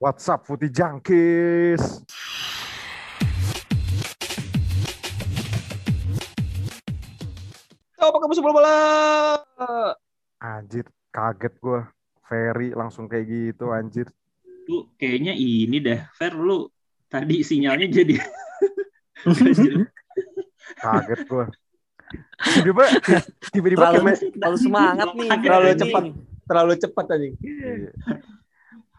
What's 0.00 0.24
up, 0.32 0.48
Putih 0.48 0.72
Jangkis? 0.72 2.00
apa 8.00 8.16
kamu 8.16 8.32
sebelum 8.32 8.56
bola? 8.56 8.80
Anjir, 10.40 10.88
kaget 11.12 11.52
gue. 11.60 11.84
Ferry 12.24 12.72
langsung 12.72 13.12
kayak 13.12 13.28
gitu, 13.28 13.76
anjir. 13.76 14.08
Lu 14.72 14.88
kayaknya 14.96 15.36
ini 15.36 15.84
dah, 15.84 16.08
Fer, 16.16 16.32
lu 16.32 16.72
tadi 17.12 17.44
sinyalnya 17.44 17.92
jadi 17.92 18.16
kaget 20.80 21.20
gue. 21.28 21.46
Tiba-tiba, 22.40 22.84
tiba-tiba 23.52 23.84
terlalu, 24.32 24.56
semangat 24.56 25.12
nih, 25.12 25.28
terlalu 25.44 25.68
cepat, 25.76 26.04
terlalu 26.48 26.72
cepat 26.80 27.04
tadi. 27.04 27.28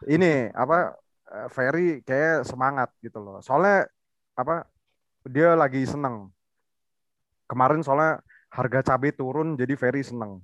Ini 0.06 0.50
apa 0.54 0.98
eh, 1.30 1.48
Ferry 1.52 2.02
kayak 2.02 2.46
semangat 2.46 2.90
gitu 3.02 3.22
loh. 3.22 3.38
Soalnya 3.44 3.86
apa 4.34 4.66
dia 5.26 5.54
lagi 5.54 5.82
seneng. 5.86 6.30
Kemarin 7.46 7.84
soalnya 7.84 8.24
harga 8.52 8.94
cabai 8.94 9.12
turun 9.12 9.54
jadi 9.54 9.74
Ferry 9.76 10.02
seneng. 10.02 10.40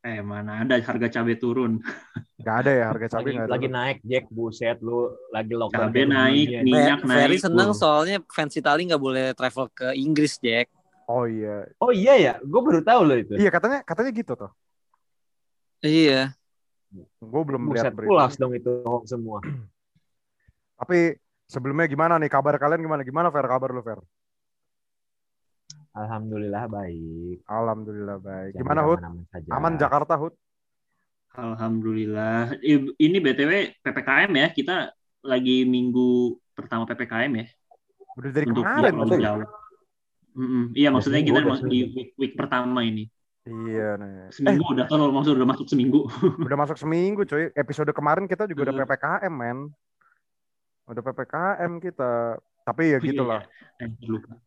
eh 0.00 0.24
mana 0.24 0.64
ada 0.64 0.80
harga 0.80 1.20
cabai 1.20 1.36
turun. 1.36 1.76
Gak 2.40 2.56
ada 2.64 2.72
ya 2.72 2.84
harga 2.88 3.20
cabai 3.20 3.36
Lagi, 3.36 3.52
lagi 3.52 3.68
naik 3.68 3.98
Jack, 4.00 4.24
buset 4.32 4.80
lu 4.80 5.12
lagi 5.28 5.52
lockdown. 5.52 5.92
Cabai 5.92 6.04
naik, 6.08 6.46
dunia. 6.48 6.60
minyak 6.64 6.98
Fe- 7.04 7.08
Ferry 7.12 7.36
naik. 7.36 7.44
seneng 7.44 7.70
soalnya 7.76 8.16
fans 8.32 8.56
Itali 8.56 8.88
nggak 8.88 9.02
boleh 9.02 9.36
travel 9.36 9.68
ke 9.68 9.92
Inggris, 9.92 10.40
Jack. 10.40 10.72
Oh 11.04 11.28
iya. 11.28 11.68
Oh 11.76 11.92
iya 11.92 12.16
ya, 12.16 12.32
gue 12.40 12.60
baru 12.64 12.80
tahu 12.80 13.00
loh 13.04 13.16
itu. 13.20 13.36
Iya 13.36 13.52
katanya 13.52 13.84
katanya 13.84 14.10
gitu 14.16 14.32
tuh. 14.40 14.50
Iya. 15.84 16.32
Gue 17.22 17.42
belum 17.46 17.70
lihat 17.70 17.90
Buset, 17.90 17.94
berita. 17.94 18.10
pulas 18.10 18.32
dong 18.34 18.52
itu 18.54 18.72
hoax 18.82 19.04
semua. 19.14 19.38
Tapi 20.80 21.14
sebelumnya 21.46 21.86
gimana 21.86 22.18
nih 22.18 22.30
kabar 22.30 22.58
kalian 22.58 22.82
gimana? 22.82 23.06
Gimana 23.06 23.28
Fer 23.30 23.46
kabar 23.46 23.70
lu 23.70 23.82
Fer? 23.82 24.00
Alhamdulillah 25.90 26.70
baik. 26.70 27.42
Alhamdulillah 27.50 28.18
baik. 28.22 28.54
Jangan 28.54 28.62
Gimana 28.62 28.80
Hud? 28.86 28.98
Aman 29.50 29.74
Jakarta 29.74 30.14
Hud? 30.18 30.34
Alhamdulillah. 31.34 32.58
Ini 32.98 33.16
BTW 33.22 33.82
PPKM 33.82 34.30
ya, 34.34 34.48
kita 34.50 34.76
lagi 35.22 35.62
minggu 35.66 36.38
pertama 36.54 36.86
PPKM 36.86 37.32
ya. 37.38 37.46
Udah 38.18 38.30
dari 38.34 38.46
untuk 38.50 38.66
kemarin. 38.66 38.94
Iya, 40.74 40.88
maksudnya 40.94 41.22
kita 41.22 41.42
di 41.66 41.90
week, 41.90 42.10
week 42.18 42.34
pertama 42.38 42.82
ini. 42.86 43.10
Iya 43.50 43.98
nih. 43.98 44.12
Eh, 44.14 44.30
Seminggu 44.30 44.64
udah 44.70 44.86
kan 44.86 45.00
maksudnya 45.10 45.36
udah 45.42 45.48
masuk 45.50 45.66
seminggu. 45.66 46.00
udah 46.46 46.58
masuk 46.58 46.76
seminggu 46.78 47.22
cuy. 47.26 47.50
Episode 47.58 47.90
kemarin 47.90 48.24
kita 48.30 48.46
juga 48.46 48.70
udah. 48.70 48.86
PPKM 48.86 49.34
men. 49.34 49.58
Udah 50.86 51.02
PPKM 51.02 51.72
kita. 51.82 52.38
Tapi 52.62 52.94
ya 52.94 52.98
Iya, 52.98 52.98
gitulah. 53.02 53.42
Eh, 53.82 53.90
lupa. 54.06 54.38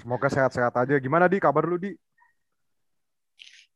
Semoga 0.00 0.28
sehat-sehat 0.32 0.72
aja. 0.72 0.94
Gimana 0.96 1.28
di 1.28 1.36
kabar 1.36 1.68
lu 1.68 1.76
di? 1.76 1.92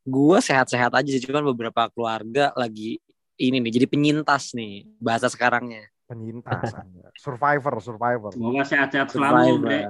Gua 0.00 0.40
sehat-sehat 0.40 0.96
aja 0.96 1.08
sih, 1.12 1.20
cuman 1.20 1.44
beberapa 1.52 1.86
keluarga 1.92 2.56
lagi 2.56 2.98
ini 3.36 3.60
nih 3.60 3.72
jadi 3.80 3.86
penyintas 3.86 4.56
nih 4.56 4.88
bahasa 4.96 5.28
sekarangnya. 5.28 5.88
Penyintas. 6.08 6.72
Anda. 6.74 7.12
survivor, 7.14 7.74
survivor. 7.78 8.32
Semoga 8.34 8.64
sehat-sehat 8.66 9.08
selalu, 9.12 9.62
Bre. 9.62 9.80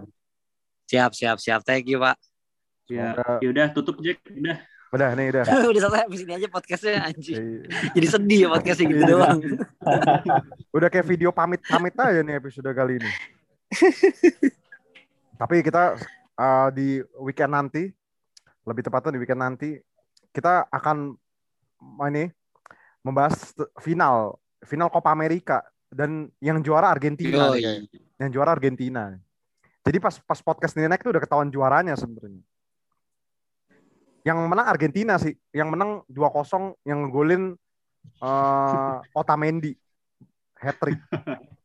Siap, 0.90 1.14
siap, 1.14 1.38
siap. 1.38 1.60
Thank 1.62 1.88
you, 1.88 2.02
Pak. 2.02 2.18
Ya, 2.90 3.14
Semoga 3.14 3.38
yaudah 3.40 3.66
tutup 3.70 3.96
Jack, 4.02 4.18
udah. 4.26 4.58
Udah 4.90 5.08
nih 5.14 5.26
udah. 5.30 5.44
Udah 5.70 5.80
selesai 5.86 6.02
habis 6.02 6.20
ini 6.26 6.32
aja 6.34 6.48
podcastnya 6.50 6.94
anjing. 7.06 7.38
Iya. 7.38 7.94
Jadi 7.94 8.06
sedih 8.10 8.38
ya 8.42 8.48
podcastnya 8.50 8.86
gitu 8.90 9.02
Iya. 9.02 9.10
doang. 9.14 9.38
Udah 10.76 10.88
kayak 10.90 11.06
video 11.06 11.30
pamit-pamit 11.30 11.94
aja 11.94 12.20
nih 12.26 12.34
episode 12.42 12.70
kali 12.74 12.98
ini. 12.98 13.10
Tapi 15.40 15.54
kita 15.62 15.94
uh, 16.36 16.68
di 16.74 17.00
weekend 17.22 17.54
nanti, 17.54 17.88
lebih 18.66 18.82
tepatnya 18.82 19.14
di 19.14 19.20
weekend 19.22 19.40
nanti, 19.40 19.78
kita 20.34 20.66
akan 20.68 21.14
ini 22.10 22.28
membahas 23.06 23.54
final, 23.80 24.36
final 24.66 24.90
Copa 24.92 25.14
America 25.14 25.64
dan 25.88 26.28
yang 26.42 26.60
juara 26.60 26.90
Argentina. 26.90 27.54
Yoi. 27.54 27.62
kayaknya. 27.62 27.98
Yang 28.20 28.30
juara 28.36 28.50
Argentina. 28.52 29.02
Jadi 29.80 29.96
pas 29.96 30.12
pas 30.20 30.40
podcast 30.44 30.76
ini 30.76 30.90
naik 30.90 31.00
tuh 31.00 31.14
udah 31.14 31.22
ketahuan 31.24 31.48
juaranya 31.48 31.96
sebenarnya. 31.96 32.44
Yang 34.20 34.38
menang 34.46 34.66
Argentina 34.68 35.14
sih, 35.16 35.32
yang 35.56 35.72
menang 35.72 36.04
2-0 36.12 36.76
yang 36.84 37.08
ngegolin 37.08 37.56
uh, 38.20 39.00
Otamendi 39.16 39.72
hat 40.60 40.76
trick. 40.76 41.00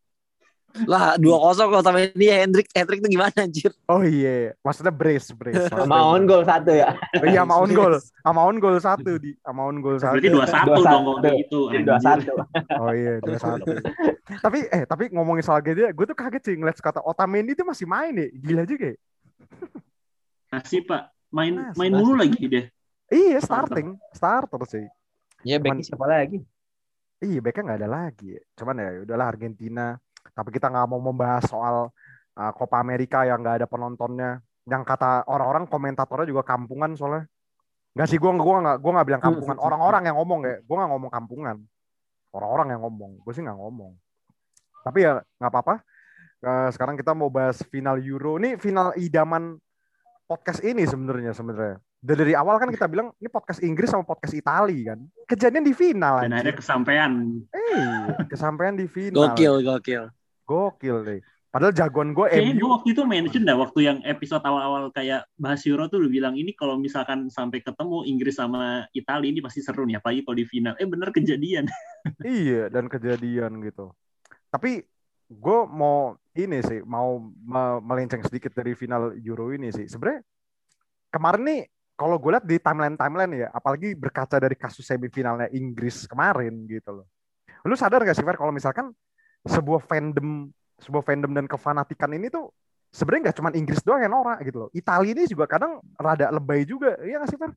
Lah 0.83 1.15
2-0 1.15 1.55
kalau 1.55 1.79
sama 1.79 2.03
ini 2.03 2.27
Hendrik 2.27 2.67
Hendrik 2.75 2.99
itu 2.99 3.15
gimana 3.15 3.31
anjir? 3.31 3.71
Oh 3.87 4.03
iya, 4.03 4.51
maksudnya 4.59 4.91
brace, 4.91 5.31
brace. 5.31 5.71
Sama 5.71 6.03
on 6.03 6.27
goal 6.27 6.43
satu 6.43 6.67
ya. 6.75 6.91
Iya, 7.15 7.47
sama 7.47 7.55
on 7.63 7.71
goal. 7.71 7.93
Sama 7.95 8.41
on 8.43 8.57
goal 8.59 8.75
satu 8.83 9.11
di, 9.15 9.31
sama 9.39 9.71
on 9.71 9.79
goal 9.79 9.95
satu. 9.95 10.19
Berarti 10.19 10.35
21 10.35 10.91
dong 10.91 11.03
kalau 11.07 11.19
gitu. 11.39 11.59
Dua 11.71 11.99
satu. 12.03 12.31
Oh 12.75 12.91
iya, 12.91 13.23
dua 13.23 13.39
satu. 13.39 13.71
tapi 14.43 14.67
eh 14.67 14.83
tapi 14.83 15.03
ngomongin 15.15 15.47
soal 15.47 15.63
dia, 15.63 15.95
gue 15.95 16.05
tuh 16.11 16.17
kaget 16.17 16.43
sih 16.43 16.55
ngeliat 16.59 16.75
kata 16.75 16.99
Otamendi 16.99 17.55
itu 17.55 17.63
masih 17.63 17.87
main 17.87 18.11
ya. 18.11 18.27
Gila 18.35 18.63
juga 18.67 18.91
ya. 18.91 18.97
Masih, 20.51 20.83
Pak. 20.83 21.14
Main 21.33 21.53
Masih, 21.55 21.77
main 21.79 21.91
mulu 21.93 22.13
lagi 22.17 22.43
dia. 22.45 22.63
Iya, 23.09 23.37
starting, 23.41 23.97
starter 24.13 24.61
sih. 24.65 24.85
Ya 25.45 25.61
Cuman- 25.61 25.77
backnya 25.77 25.85
siapa 25.85 26.05
lagi? 26.09 26.39
Iya, 27.21 27.39
backnya 27.41 27.63
nggak 27.63 27.79
ada 27.85 27.89
lagi. 27.89 28.29
Cuman 28.57 28.75
ya 28.81 28.89
udahlah 29.05 29.27
Argentina. 29.29 29.95
Tapi 30.33 30.49
kita 30.49 30.67
nggak 30.67 30.87
mau 30.89 30.99
membahas 30.99 31.45
soal 31.45 31.93
uh, 32.35 32.51
Copa 32.57 32.81
America 32.81 33.23
yang 33.23 33.39
nggak 33.45 33.63
ada 33.63 33.67
penontonnya. 33.69 34.41
Yang 34.65 34.83
kata 34.83 35.29
orang-orang 35.29 35.69
komentatornya 35.69 36.25
juga 36.25 36.43
kampungan 36.43 36.97
soalnya. 36.97 37.29
Nggak 37.95 38.07
sih, 38.11 38.17
gue 38.19 38.27
gua 38.27 38.55
nggak 38.59 38.77
gua 38.83 38.91
nggak 38.99 39.07
bilang 39.07 39.23
kampungan. 39.23 39.57
Orang-orang 39.61 40.03
yang 40.03 40.17
ngomong 40.19 40.41
ya, 40.43 40.55
gue 40.59 40.75
nggak 40.75 40.91
ngomong 40.91 41.11
kampungan. 41.13 41.57
Orang-orang 42.35 42.67
yang 42.75 42.81
ngomong, 42.83 43.11
gue 43.23 43.31
sih 43.31 43.39
nggak 43.39 43.55
ngomong. 43.55 43.93
Tapi 44.83 44.99
ya 45.07 45.23
nggak 45.39 45.51
apa-apa. 45.53 45.75
Eh, 46.43 46.69
sekarang 46.75 46.99
kita 46.99 47.15
mau 47.15 47.31
bahas 47.31 47.63
final 47.71 47.95
Euro. 48.03 48.35
Ini 48.35 48.59
final 48.59 48.91
idaman 48.99 49.55
podcast 50.25 50.61
ini 50.65 50.83
sebenarnya 50.85 51.31
sebenarnya. 51.31 51.77
Dari 52.01 52.17
dari 52.21 52.33
awal 52.37 52.61
kan 52.61 52.69
kita 52.69 52.85
bilang 52.89 53.13
ini 53.17 53.29
podcast 53.29 53.61
Inggris 53.61 53.89
sama 53.93 54.05
podcast 54.05 54.33
Itali 54.33 54.85
kan. 54.85 54.99
Kejadian 55.25 55.65
di 55.65 55.73
final 55.73 56.21
Dan 56.21 56.33
akhirnya 56.33 56.57
kesampaian. 56.57 57.11
Eh, 57.53 58.25
kesampaian 58.29 58.73
di 58.77 58.85
final. 58.85 59.33
Gokil, 59.33 59.61
gokil. 59.65 60.03
Gokil 60.45 60.97
deh. 61.05 61.21
Padahal 61.55 61.71
jagoan 61.71 62.11
gue 62.11 62.27
Kayaknya 62.27 62.59
gue 62.59 62.67
waktu 62.67 62.87
itu 62.91 63.01
mention 63.07 63.47
dah 63.47 63.55
waktu 63.55 63.79
yang 63.87 63.97
episode 64.03 64.43
awal-awal 64.43 64.91
kayak 64.91 65.23
bahas 65.39 65.63
Euro 65.63 65.87
tuh 65.87 66.03
lu 66.03 66.11
bilang 66.11 66.35
ini 66.35 66.51
kalau 66.51 66.75
misalkan 66.75 67.31
sampai 67.31 67.63
ketemu 67.63 68.03
Inggris 68.03 68.35
sama 68.35 68.83
Italia 68.91 69.31
ini 69.31 69.39
pasti 69.39 69.63
seru 69.63 69.87
nih 69.87 70.03
apalagi 70.03 70.27
kalau 70.27 70.35
di 70.35 70.43
final. 70.43 70.75
Eh 70.75 70.83
bener 70.83 71.15
kejadian. 71.15 71.71
Iya, 72.21 72.67
dan 72.69 72.91
kejadian 72.91 73.63
gitu. 73.63 73.95
Tapi 74.51 74.83
gue 75.25 75.59
mau 75.67 76.13
ini 76.35 76.59
sih, 76.61 76.79
mau 76.85 77.17
me- 77.21 77.81
melenceng 77.81 78.21
sedikit 78.25 78.53
dari 78.53 78.77
final 78.77 79.15
Euro 79.23 79.49
ini 79.49 79.71
sih. 79.73 79.89
Sebenarnya 79.89 80.21
kemarin 81.09 81.43
nih 81.47 81.61
kalau 81.95 82.19
gue 82.19 82.31
lihat 82.35 82.45
di 82.45 82.59
timeline-timeline 82.59 83.47
ya, 83.47 83.47
apalagi 83.55 83.95
berkaca 83.95 84.35
dari 84.35 84.53
kasus 84.59 84.83
semifinalnya 84.83 85.47
Inggris 85.55 86.03
kemarin 86.05 86.67
gitu 86.67 87.01
loh. 87.01 87.07
Lu 87.65 87.73
sadar 87.73 88.03
gak 88.03 88.13
sih 88.13 88.21
Fer 88.21 88.37
kalau 88.37 88.51
misalkan 88.51 88.91
sebuah 89.47 89.81
fandom 89.81 90.51
sebuah 90.75 91.03
fandom 91.07 91.31
dan 91.31 91.47
kefanatikan 91.47 92.11
ini 92.11 92.27
tuh 92.27 92.51
sebenarnya 92.91 93.31
nggak 93.31 93.37
cuma 93.39 93.49
Inggris 93.55 93.79
doang 93.79 94.03
yang 94.03 94.11
norak 94.11 94.43
gitu 94.43 94.67
loh. 94.67 94.69
Italia 94.75 95.11
ini 95.15 95.23
juga 95.25 95.47
kadang 95.47 95.79
rada 95.95 96.27
lebay 96.29 96.67
juga. 96.67 96.99
Iya 96.99 97.23
gak 97.23 97.29
sih 97.31 97.39
Fer? 97.39 97.51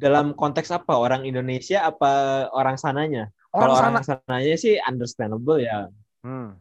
Dalam 0.00 0.32
konteks 0.32 0.72
apa? 0.72 0.96
Orang 0.96 1.28
Indonesia 1.28 1.84
apa 1.84 2.48
orang 2.56 2.80
sananya? 2.80 3.28
Orang 3.50 3.62
Kalau 3.66 3.74
sana. 3.74 3.88
orang 3.90 4.04
sananya 4.06 4.56
sih 4.56 4.74
understandable 4.78 5.58
ya. 5.58 5.90
Hmm. 6.22 6.54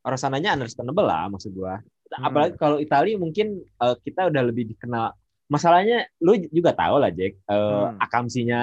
Orang 0.00 0.20
sananya 0.20 0.56
understandable 0.56 1.04
lah 1.04 1.28
maksud 1.28 1.52
gua. 1.52 1.78
Hmm. 2.08 2.24
Apalagi 2.24 2.56
kalau 2.56 2.80
Italia 2.80 3.20
mungkin 3.20 3.60
eh, 3.60 3.96
kita 4.00 4.32
udah 4.32 4.42
lebih 4.48 4.72
dikenal. 4.72 5.12
Masalahnya 5.48 6.04
lu 6.20 6.36
juga 6.52 6.72
tahu 6.76 7.00
lah 7.00 7.12
Jack, 7.12 7.36
eh, 7.36 7.52
Hmm. 7.52 7.96
akamsinya 8.00 8.62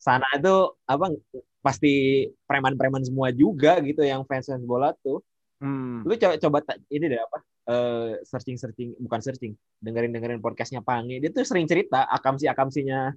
sana 0.00 0.26
itu 0.34 0.54
apa 0.88 1.12
pasti 1.60 2.24
preman-preman 2.48 3.04
semua 3.04 3.28
juga 3.30 3.76
gitu 3.84 4.00
yang 4.00 4.24
fans-fans 4.24 4.64
bola 4.64 4.94
tuh. 5.02 5.20
Hmm. 5.60 6.06
Lu 6.06 6.14
coba 6.16 6.34
coba 6.40 6.58
ini 6.88 7.06
deh 7.10 7.20
apa? 7.20 7.38
eh, 7.70 8.18
searching-searching 8.26 8.98
bukan 8.98 9.20
searching, 9.22 9.52
dengerin-dengerin 9.78 10.42
podcastnya 10.42 10.82
Pangi. 10.82 11.22
Dia 11.22 11.30
tuh 11.30 11.46
sering 11.46 11.70
cerita 11.70 12.02
akamsi-akamsinya 12.08 13.14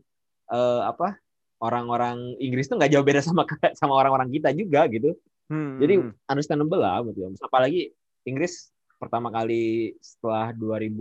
eh, 0.54 0.82
apa? 0.84 1.18
Orang-orang 1.64 2.36
Inggris 2.44 2.68
tuh 2.68 2.76
nggak 2.76 2.92
jauh 2.92 3.06
beda 3.08 3.24
sama 3.24 3.48
sama 3.80 3.96
orang-orang 3.96 4.28
kita 4.28 4.52
juga 4.52 4.84
gitu. 4.92 5.16
Hmm. 5.48 5.80
Jadi 5.80 6.04
understandable 6.28 6.84
lah 6.84 7.00
gitu. 7.08 7.32
Apalagi 7.40 7.96
Inggris 8.28 8.68
pertama 9.00 9.32
kali 9.32 9.96
setelah 10.04 10.52
2000 10.52 10.92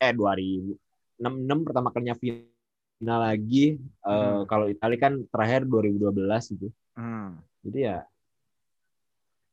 eh 0.00 0.12
2006 0.12 1.68
pertama 1.68 1.88
kalinya 1.92 2.16
final 2.16 3.20
lagi 3.20 3.76
eh, 3.80 4.12
Hmm. 4.12 4.44
kalau 4.48 4.66
Italia 4.68 4.98
kan 5.00 5.20
terakhir 5.28 5.68
2012 5.68 6.56
itu. 6.56 6.68
Hmm. 6.96 7.36
Jadi 7.60 7.80
ya 7.84 8.04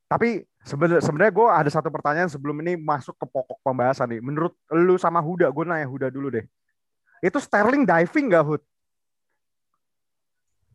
Tapi 0.08 0.44
sebenarnya 0.60 1.00
sebenarnya 1.00 1.32
gue 1.32 1.48
ada 1.48 1.70
satu 1.72 1.88
pertanyaan 1.88 2.28
sebelum 2.28 2.60
ini 2.60 2.76
masuk 2.76 3.16
ke 3.16 3.24
pokok 3.24 3.56
pembahasan 3.64 4.12
nih. 4.12 4.20
Menurut 4.20 4.52
lu 4.68 5.00
sama 5.00 5.24
Huda, 5.24 5.48
gue 5.48 5.64
nanya 5.64 5.88
Huda 5.88 6.12
dulu 6.12 6.28
deh. 6.28 6.44
Itu 7.24 7.40
Sterling 7.40 7.88
diving 7.88 8.28
gak 8.28 8.44
Hud? 8.44 8.62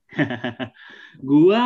gua 1.29 1.65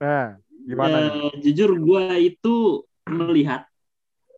Nah, 0.00 0.40
gimana? 0.64 0.98
eh, 1.12 1.32
jujur 1.44 1.70
gua 1.84 2.16
itu 2.16 2.84
melihat 3.04 3.68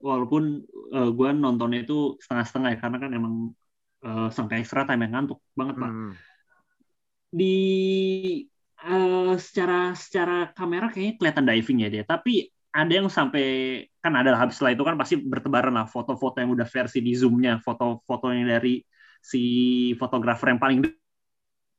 walaupun 0.02 0.66
eh, 0.90 1.10
gua 1.14 1.30
nontonnya 1.30 1.86
itu 1.86 2.18
setengah-setengah 2.18 2.68
ya 2.74 2.78
karena 2.82 2.98
kan 2.98 3.10
emang 3.14 3.34
eh, 4.02 4.28
sampai 4.34 4.54
extra 4.62 4.82
time 4.82 5.06
yang 5.06 5.12
ngantuk 5.22 5.38
banget 5.54 5.74
pak. 5.78 5.90
Hmm. 5.90 6.12
Di 7.32 7.56
eh, 8.82 9.34
secara 9.38 9.94
secara 9.94 10.50
kamera 10.52 10.90
kayaknya 10.90 11.14
kelihatan 11.18 11.44
diving 11.46 11.78
ya 11.86 11.88
dia, 11.94 12.04
tapi 12.04 12.50
ada 12.72 12.92
yang 12.92 13.08
sampai 13.12 13.44
kan 14.00 14.12
ada 14.16 14.32
habis 14.34 14.56
setelah 14.56 14.72
itu 14.74 14.84
kan 14.88 14.96
pasti 14.96 15.14
bertebaran 15.20 15.76
lah 15.76 15.86
foto-foto 15.86 16.40
yang 16.40 16.50
udah 16.56 16.66
versi 16.66 16.98
di 17.04 17.12
zoomnya, 17.14 17.60
foto-foto 17.60 18.32
yang 18.32 18.48
dari 18.48 18.80
si 19.22 19.38
fotografer 20.00 20.50
yang 20.50 20.58
paling 20.58 20.82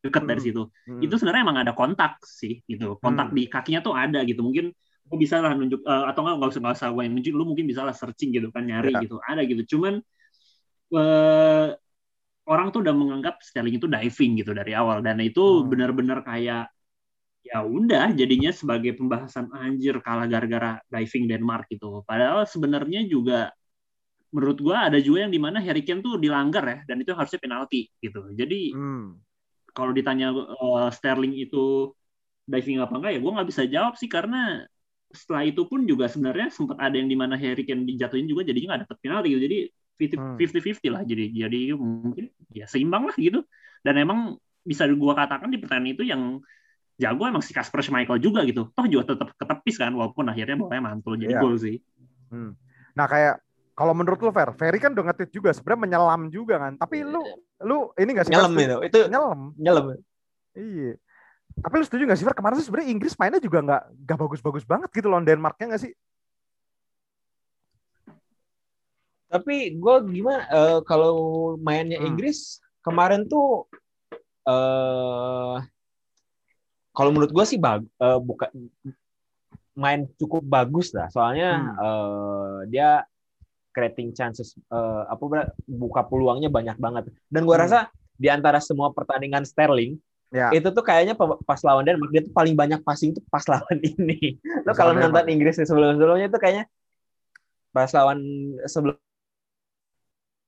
dekat 0.04 0.24
dari 0.28 0.42
Hmm. 0.44 0.48
situ 0.52 0.62
Hmm. 0.86 1.02
itu 1.02 1.14
sebenarnya 1.16 1.44
emang 1.48 1.60
ada 1.64 1.74
kontak 1.74 2.20
sih 2.28 2.60
gitu 2.68 3.00
kontak 3.00 3.32
Hmm. 3.32 3.38
di 3.40 3.44
kakinya 3.48 3.80
tuh 3.80 3.94
ada 3.96 4.20
gitu 4.28 4.44
mungkin 4.44 4.76
lu 5.12 5.16
bisa 5.20 5.40
lah 5.44 5.52
nunjuk 5.56 5.82
eh, 5.84 6.04
atau 6.12 6.20
nggak 6.24 6.36
nggak 6.40 6.50
usah 6.52 6.62
nggak 6.64 6.76
usah 6.80 6.88
gue 6.92 7.02
yang 7.08 7.14
nunjuk 7.16 7.34
lu 7.36 7.44
mungkin 7.48 7.66
bisa 7.72 7.82
lah 7.88 7.96
searching 7.96 8.30
gitu 8.36 8.48
kan 8.52 8.64
nyari 8.68 8.92
Ya. 8.94 9.04
gitu 9.08 9.16
ada 9.24 9.42
gitu 9.48 9.64
cuman 9.78 9.94
eh, 10.94 11.68
orang 12.44 12.68
tuh 12.76 12.80
udah 12.84 12.96
menganggap 12.96 13.40
Sterling 13.40 13.80
itu 13.80 13.88
diving 13.88 14.32
gitu 14.44 14.52
dari 14.52 14.76
awal 14.76 15.00
dan 15.00 15.18
itu 15.24 15.42
Hmm. 15.42 15.72
benar-benar 15.72 16.20
kayak 16.28 16.68
ya 17.44 17.60
udah 17.64 18.16
jadinya 18.16 18.52
sebagai 18.56 18.96
pembahasan 18.96 19.52
anjir 19.52 20.00
kalah 20.00 20.28
gara-gara 20.32 20.80
diving 20.88 21.28
Denmark 21.28 21.68
gitu 21.72 22.04
padahal 22.08 22.48
sebenarnya 22.48 23.04
juga 23.08 23.52
menurut 24.34 24.58
gua 24.64 24.90
ada 24.90 24.98
juga 24.98 25.28
yang 25.28 25.34
di 25.34 25.42
mana 25.44 25.60
Harry 25.62 25.84
Kane 25.86 26.02
tuh 26.02 26.18
dilanggar 26.18 26.64
ya 26.66 26.78
dan 26.88 26.98
itu 27.04 27.12
harusnya 27.14 27.40
penalti 27.44 27.92
gitu 28.00 28.32
jadi 28.34 28.74
Hmm. 28.74 29.20
Kalau 29.78 29.92
ditanya 29.98 30.26
eh, 30.34 30.88
Sterling 30.96 31.34
itu 31.44 31.92
diving 32.48 32.78
apa 32.84 32.94
enggak 33.00 33.12
ya 33.16 33.20
gue 33.24 33.32
nggak 33.36 33.48
bisa 33.52 33.64
jawab 33.68 33.94
sih 34.02 34.10
karena 34.12 34.64
setelah 35.14 35.44
itu 35.46 35.62
pun 35.70 35.86
juga 35.86 36.10
sebenarnya 36.10 36.50
sempat 36.50 36.78
ada 36.82 36.96
yang 36.98 37.06
di 37.08 37.18
mana 37.18 37.38
Harry 37.38 37.64
Kane 37.68 37.86
dijatuhin 37.86 38.26
juga 38.26 38.42
jadinya 38.50 38.76
nggak 38.76 38.82
dapet 38.90 38.98
penalti 39.02 39.28
gitu 39.34 39.44
jadi 39.48 39.58
Hmm. 40.04 40.36
50-50 40.36 40.90
lah 40.92 41.04
jadi 41.06 41.26
jadi 41.32 41.60
mungkin 41.78 42.26
ya 42.52 42.66
seimbang 42.68 43.08
lah 43.08 43.16
gitu 43.16 43.46
dan 43.86 43.96
emang 44.02 44.36
bisa 44.66 44.84
gue 44.90 45.14
katakan 45.16 45.48
di 45.54 45.62
pertandingan 45.62 45.96
itu 45.96 46.04
yang 46.04 46.22
jago 47.00 47.24
emang 47.30 47.46
si 47.46 47.54
Kasper 47.56 47.80
Schmeichel 47.86 48.20
juga 48.20 48.42
gitu 48.44 48.74
toh 48.74 48.86
juga 48.90 49.14
tetap 49.14 49.32
ketepis 49.38 49.78
kan 49.80 49.94
walaupun 49.96 50.28
akhirnya 50.28 50.58
bolanya 50.60 50.84
mantul 50.92 51.16
jadi 51.16 51.38
Iya. 51.38 51.42
gol 51.42 51.56
sih 51.62 51.78
Hmm. 52.34 52.58
Nah 52.98 53.06
kayak 53.06 53.38
kalau 53.74 53.94
menurut 53.98 54.22
lu 54.22 54.30
Fer, 54.30 54.54
Ferry 54.54 54.78
kan 54.78 54.94
udah 54.94 55.10
nge-tweet 55.10 55.32
juga 55.34 55.50
sebenarnya 55.50 55.82
menyelam 55.90 56.22
juga 56.30 56.56
kan. 56.62 56.74
Tapi 56.78 57.02
lu 57.02 57.22
lu 57.62 57.90
ini 57.98 58.10
gak 58.14 58.26
sih 58.26 58.34
nyelam 58.34 58.54
itu. 58.54 58.78
Itu 58.86 59.00
Nyelam. 59.10 59.40
nyelam. 59.58 59.86
Iya. 60.54 60.94
Tapi 61.54 61.74
lu 61.78 61.86
setuju 61.86 62.04
gak 62.06 62.18
sih 62.18 62.26
Fer? 62.26 62.38
Kemarin 62.38 62.62
sih 62.62 62.66
sebenarnya 62.70 62.90
Inggris 62.94 63.18
mainnya 63.18 63.42
juga 63.42 63.60
nggak 63.62 63.84
nggak 64.06 64.18
bagus-bagus 64.22 64.64
banget 64.64 64.90
gitu 64.94 65.10
lawan 65.10 65.26
Denmarknya 65.26 65.74
nggak 65.74 65.84
sih? 65.84 65.94
Tapi 69.28 69.56
gue 69.74 69.96
gimana 70.14 70.46
eh, 70.46 70.80
kalau 70.86 71.16
mainnya 71.58 71.98
Hmm. 71.98 72.14
Inggris 72.14 72.62
kemarin 72.86 73.26
tuh 73.26 73.66
eh 74.46 75.58
kalau 76.94 77.10
menurut 77.10 77.34
gue 77.34 77.46
sih 77.48 77.58
bag, 77.58 77.82
eh, 77.82 78.20
bukan 78.22 78.50
main 79.74 80.06
cukup 80.22 80.46
bagus 80.46 80.94
lah. 80.94 81.10
Soalnya 81.10 81.50
Hmm. 81.58 81.74
eh, 81.82 82.58
dia 82.70 82.90
creating 83.74 84.14
chances 84.14 84.54
eh, 84.56 85.04
apa 85.06 85.24
buka 85.66 86.02
peluangnya 86.04 86.48
banyak 86.48 86.78
banget. 86.78 87.04
Dan 87.28 87.44
gue 87.44 87.52
Hmm. 87.52 87.66
rasa 87.66 87.80
di 88.14 88.30
antara 88.30 88.62
semua 88.62 88.90
pertandingan 88.90 89.44
Sterling 89.44 89.98
Ya. 90.30 90.50
itu 90.50 90.66
tuh 90.68 90.82
kayaknya 90.82 91.14
pas 91.40 91.62
lawan 91.62 91.82
Denmark 91.82 92.10
dia 92.10 92.22
tuh 92.22 92.32
paling 92.32 92.54
banyak 92.54 92.82
passing 92.82 93.12
tuh 93.12 93.22
pas 93.28 93.46
lawan 93.52 93.78
ini. 93.80 94.38
Lo 94.64 94.74
kalau 94.74 94.94
nonton. 94.94 95.26
Inggris 95.28 95.58
sebelum-sebelumnya 95.58 96.26
tuh 96.28 96.38
kayaknya 96.38 96.66
pas 97.70 97.90
lawan 97.92 98.18
sebelum 98.64 98.98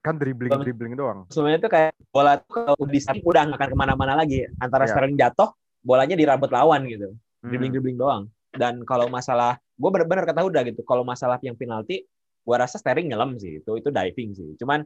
Kan 0.02 0.22
dribbling-dribbling 0.22 0.94
doang. 0.94 1.26
sebelumnya 1.28 1.58
tuh 1.60 1.72
kayak 1.72 1.98
bola 2.10 2.38
tuh 2.38 2.50
kalau 2.70 2.86
di 2.86 3.02
samping 3.02 3.26
udah 3.26 3.42
nggak 3.44 3.58
akan 3.58 3.70
ke 3.70 3.78
mana-mana 3.78 4.14
lagi 4.14 4.46
antara 4.58 4.86
Iya. 4.86 4.94
Sterling 4.94 5.18
jatuh 5.18 5.50
bolanya 5.82 6.14
dirabet 6.14 6.50
lawan 6.50 6.86
gitu 6.86 7.10
Hmm. 7.42 7.50
dribbling 7.50 7.74
dribbling 7.74 7.98
doang 7.98 8.24
dan 8.52 8.82
kalau 8.82 9.06
masalah 9.08 9.58
gue 9.76 9.90
bener-bener 9.92 10.24
kata 10.24 10.42
udah 10.42 10.62
gitu 10.64 10.82
kalau 10.82 11.02
masalah 11.02 11.42
yang 11.42 11.54
penalti 11.54 12.06
gue 12.46 12.56
rasa 12.56 12.78
Sterling 12.78 13.10
nyelam 13.10 13.36
sih 13.42 13.60
itu 13.60 13.72
itu 13.82 13.90
diving 13.90 14.30
sih. 14.38 14.50
Cuman 14.62 14.86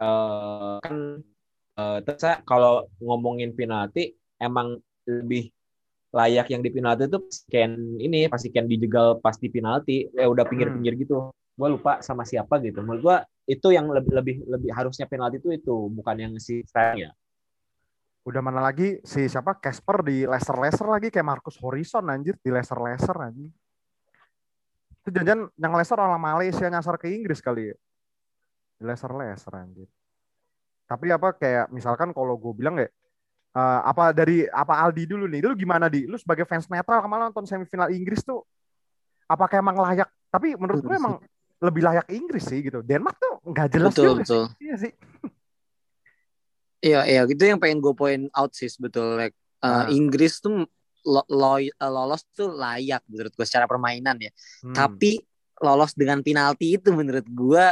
eh 0.00 0.76
kan 0.84 0.96
eh 1.80 1.98
terus 2.04 2.20
saya 2.20 2.36
kalau 2.44 2.88
ngomongin 3.00 3.56
penalti 3.56 4.12
emang 4.40 4.76
lebih 5.08 5.48
layak 6.10 6.46
yang 6.52 6.60
di 6.60 6.70
penalti 6.74 7.06
itu 7.06 7.18
Ken 7.48 7.72
ini 7.96 8.26
pasti 8.28 8.52
Ken 8.52 8.66
dijegal 8.68 9.22
pas 9.24 9.36
di 9.40 9.48
penalti 9.48 10.04
eh 10.12 10.28
udah 10.28 10.44
pinggir-pinggir 10.44 10.94
gitu. 11.00 11.32
Gue 11.56 11.68
lupa 11.68 12.00
sama 12.04 12.24
siapa 12.28 12.60
gitu. 12.64 12.80
Menurut 12.84 13.00
gue 13.00 13.16
itu 13.56 13.68
yang 13.72 13.88
lebih 13.88 14.12
lebih 14.14 14.36
lebih 14.46 14.70
harusnya 14.76 15.08
penalti 15.08 15.40
itu 15.40 15.50
itu 15.56 15.74
bukan 15.90 16.16
yang 16.16 16.32
si 16.36 16.60
Sterling 16.64 17.08
ya. 17.08 17.12
Udah 18.20 18.44
mana 18.44 18.60
lagi 18.60 19.00
si 19.00 19.24
siapa? 19.26 19.56
Casper 19.56 20.04
di 20.04 20.28
Leicester 20.28 20.56
Leicester 20.60 20.88
lagi 20.88 21.08
kayak 21.08 21.24
Marcus 21.24 21.56
Horizon 21.56 22.04
anjir 22.12 22.36
di 22.44 22.52
Leicester 22.52 22.76
Leicester 22.76 23.16
anjir. 23.16 23.48
Itu 25.00 25.10
jangan 25.16 25.48
yang 25.56 25.72
Leicester 25.72 25.96
orang 25.96 26.20
Malaysia 26.20 26.66
nyasar 26.68 27.00
ke 27.00 27.08
Inggris 27.08 27.40
kali 27.40 27.72
ya. 27.72 27.76
Leicester 28.80 29.12
Leicester 29.12 29.52
anjir. 29.56 29.88
Tapi 30.84 31.06
apa 31.08 31.32
kayak 31.32 31.70
misalkan 31.70 32.10
kalau 32.10 32.34
gue 32.36 32.52
bilang 32.52 32.76
ya 32.76 32.88
eh, 33.50 33.80
apa 33.84 34.12
dari 34.12 34.44
apa 34.46 34.80
Aldi 34.84 35.04
dulu 35.08 35.24
nih, 35.26 35.40
lu 35.44 35.54
gimana 35.56 35.86
di? 35.88 36.04
Lu 36.04 36.18
sebagai 36.20 36.44
fans 36.44 36.68
netral 36.68 37.00
kemarin 37.00 37.30
nonton 37.30 37.46
semifinal 37.46 37.88
Inggris 37.88 38.20
tuh 38.22 38.44
apakah 39.24 39.62
emang 39.62 39.78
layak? 39.78 40.08
Tapi 40.30 40.54
menurut 40.58 40.82
gue 40.84 40.96
emang 40.96 41.16
lebih 41.60 41.82
layak 41.84 42.06
Inggris 42.08 42.44
sih 42.48 42.60
gitu. 42.64 42.80
Denmark 42.80 43.16
tuh 43.20 43.34
nggak 43.44 43.68
jelas 43.72 43.92
Betul, 43.92 44.04
juga 44.04 44.16
betul. 44.24 44.44
sih. 44.48 44.64
Iya 44.64 44.74
sih. 44.80 44.92
Iya, 46.80 47.00
iya, 47.04 47.20
gitu 47.28 47.44
yang 47.44 47.60
pengen 47.60 47.84
gue 47.84 47.92
point 47.92 48.32
out 48.32 48.56
sih 48.56 48.72
betul. 48.80 49.20
Like, 49.20 49.36
uh, 49.60 49.84
Ah. 49.84 49.92
Inggris 49.92 50.40
tuh 50.40 50.64
lo- 51.02 51.28
lo- 51.28 51.76
lolos 51.80 52.22
tuh 52.30 52.50
layak 52.50 53.00
menurut 53.06 53.32
gue 53.32 53.46
secara 53.46 53.64
permainan 53.64 54.16
ya. 54.16 54.30
Hmm. 54.60 54.72
Tapi 54.72 55.20
lolos 55.58 55.92
dengan 55.92 56.20
penalti 56.20 56.76
itu 56.76 56.88
menurut 56.90 57.24
gue 57.24 57.64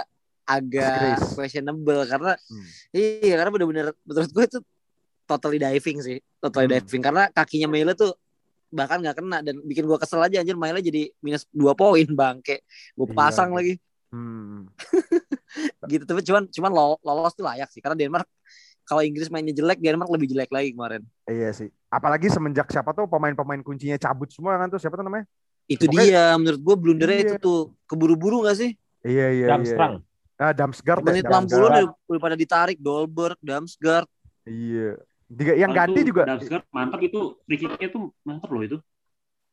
agak 0.44 1.20
Disgrace. 1.20 1.36
questionable 1.36 2.04
karena 2.04 2.32
Hmm. 2.38 2.66
iya 2.92 3.34
karena 3.36 3.50
bener-bener 3.52 3.86
menurut 4.02 4.30
gue 4.30 4.44
itu 4.46 4.58
totally 5.24 5.60
diving 5.60 5.98
sih, 6.00 6.16
totally 6.38 6.64
Hmm. 6.64 6.74
diving 6.80 7.02
karena 7.02 7.28
kakinya 7.28 7.68
Mele 7.68 7.92
tuh 7.92 8.16
bahkan 8.68 9.00
nggak 9.00 9.16
kena 9.16 9.40
dan 9.40 9.60
bikin 9.60 9.84
gue 9.84 9.96
kesel 9.96 10.20
aja 10.20 10.40
anjir 10.40 10.52
Mele 10.52 10.80
jadi 10.80 11.08
minus 11.20 11.48
dua 11.48 11.72
poin 11.72 12.04
bangke 12.04 12.60
gue 12.92 13.06
Iya, 13.08 13.16
pasang 13.16 13.52
iya. 13.52 13.56
lagi 13.56 13.74
Hmm. 14.08 14.64
gitu 15.92 16.04
tapi 16.04 16.20
cuman 16.24 16.48
cuman 16.48 16.70
lo- 16.72 17.00
lolos 17.00 17.32
tuh 17.32 17.44
layak 17.44 17.68
sih 17.68 17.80
karena 17.80 17.96
Denmark 17.96 18.24
kalau 18.88 19.00
Inggris 19.00 19.28
mainnya 19.28 19.52
jelek 19.52 19.78
Denmark 19.78 20.08
lebih 20.08 20.28
jelek 20.28 20.48
lagi 20.48 20.72
kemarin 20.72 21.04
Iya 21.22 21.52
sih. 21.52 21.68
Apalagi 21.86 22.26
semenjak 22.26 22.66
siapa 22.66 22.90
tuh 22.90 23.04
pemain-pemain 23.04 23.60
kuncinya 23.60 23.94
cabut 23.96 24.28
semua 24.28 24.56
kan 24.56 24.66
tuh 24.66 24.76
siapa 24.78 24.96
tuh 24.96 25.04
namanya? 25.04 25.28
itu 25.66 25.84
Pokoknya- 25.84 26.04
dia 26.08 26.24
menurut 26.34 26.60
gue 26.62 26.76
blundernya 26.78 27.18
Iya. 27.18 27.26
itu 27.26 27.34
tuh 27.38 27.58
keburu-buru 27.84 28.40
gak 28.42 28.56
sih 28.56 28.72
Iya 29.02 29.26
iya 29.28 29.44
iya. 29.44 29.46
Damstrang 29.50 29.94
Ah, 30.34 30.52
Damsgaard. 30.52 31.02
menit 31.02 31.22
Damsgaard. 31.22 31.50
60 31.50 31.66
udah, 31.68 31.82
udah 32.08 32.20
pada 32.22 32.34
ditarik 32.34 32.78
Dolberg 32.78 33.36
Damsgaard 33.38 34.08
Iya. 34.42 34.96
Tiga, 35.28 35.52
yang 35.52 35.68
Lalu 35.68 35.78
ganti 35.78 36.00
juga 36.02 36.22
Damsgaard 36.24 36.64
mantap 36.70 37.00
itu 37.00 37.20
free 37.42 37.58
kicknya 37.58 37.88
tuh 37.88 38.08
mantap 38.22 38.48
loh 38.48 38.62
itu 38.62 38.78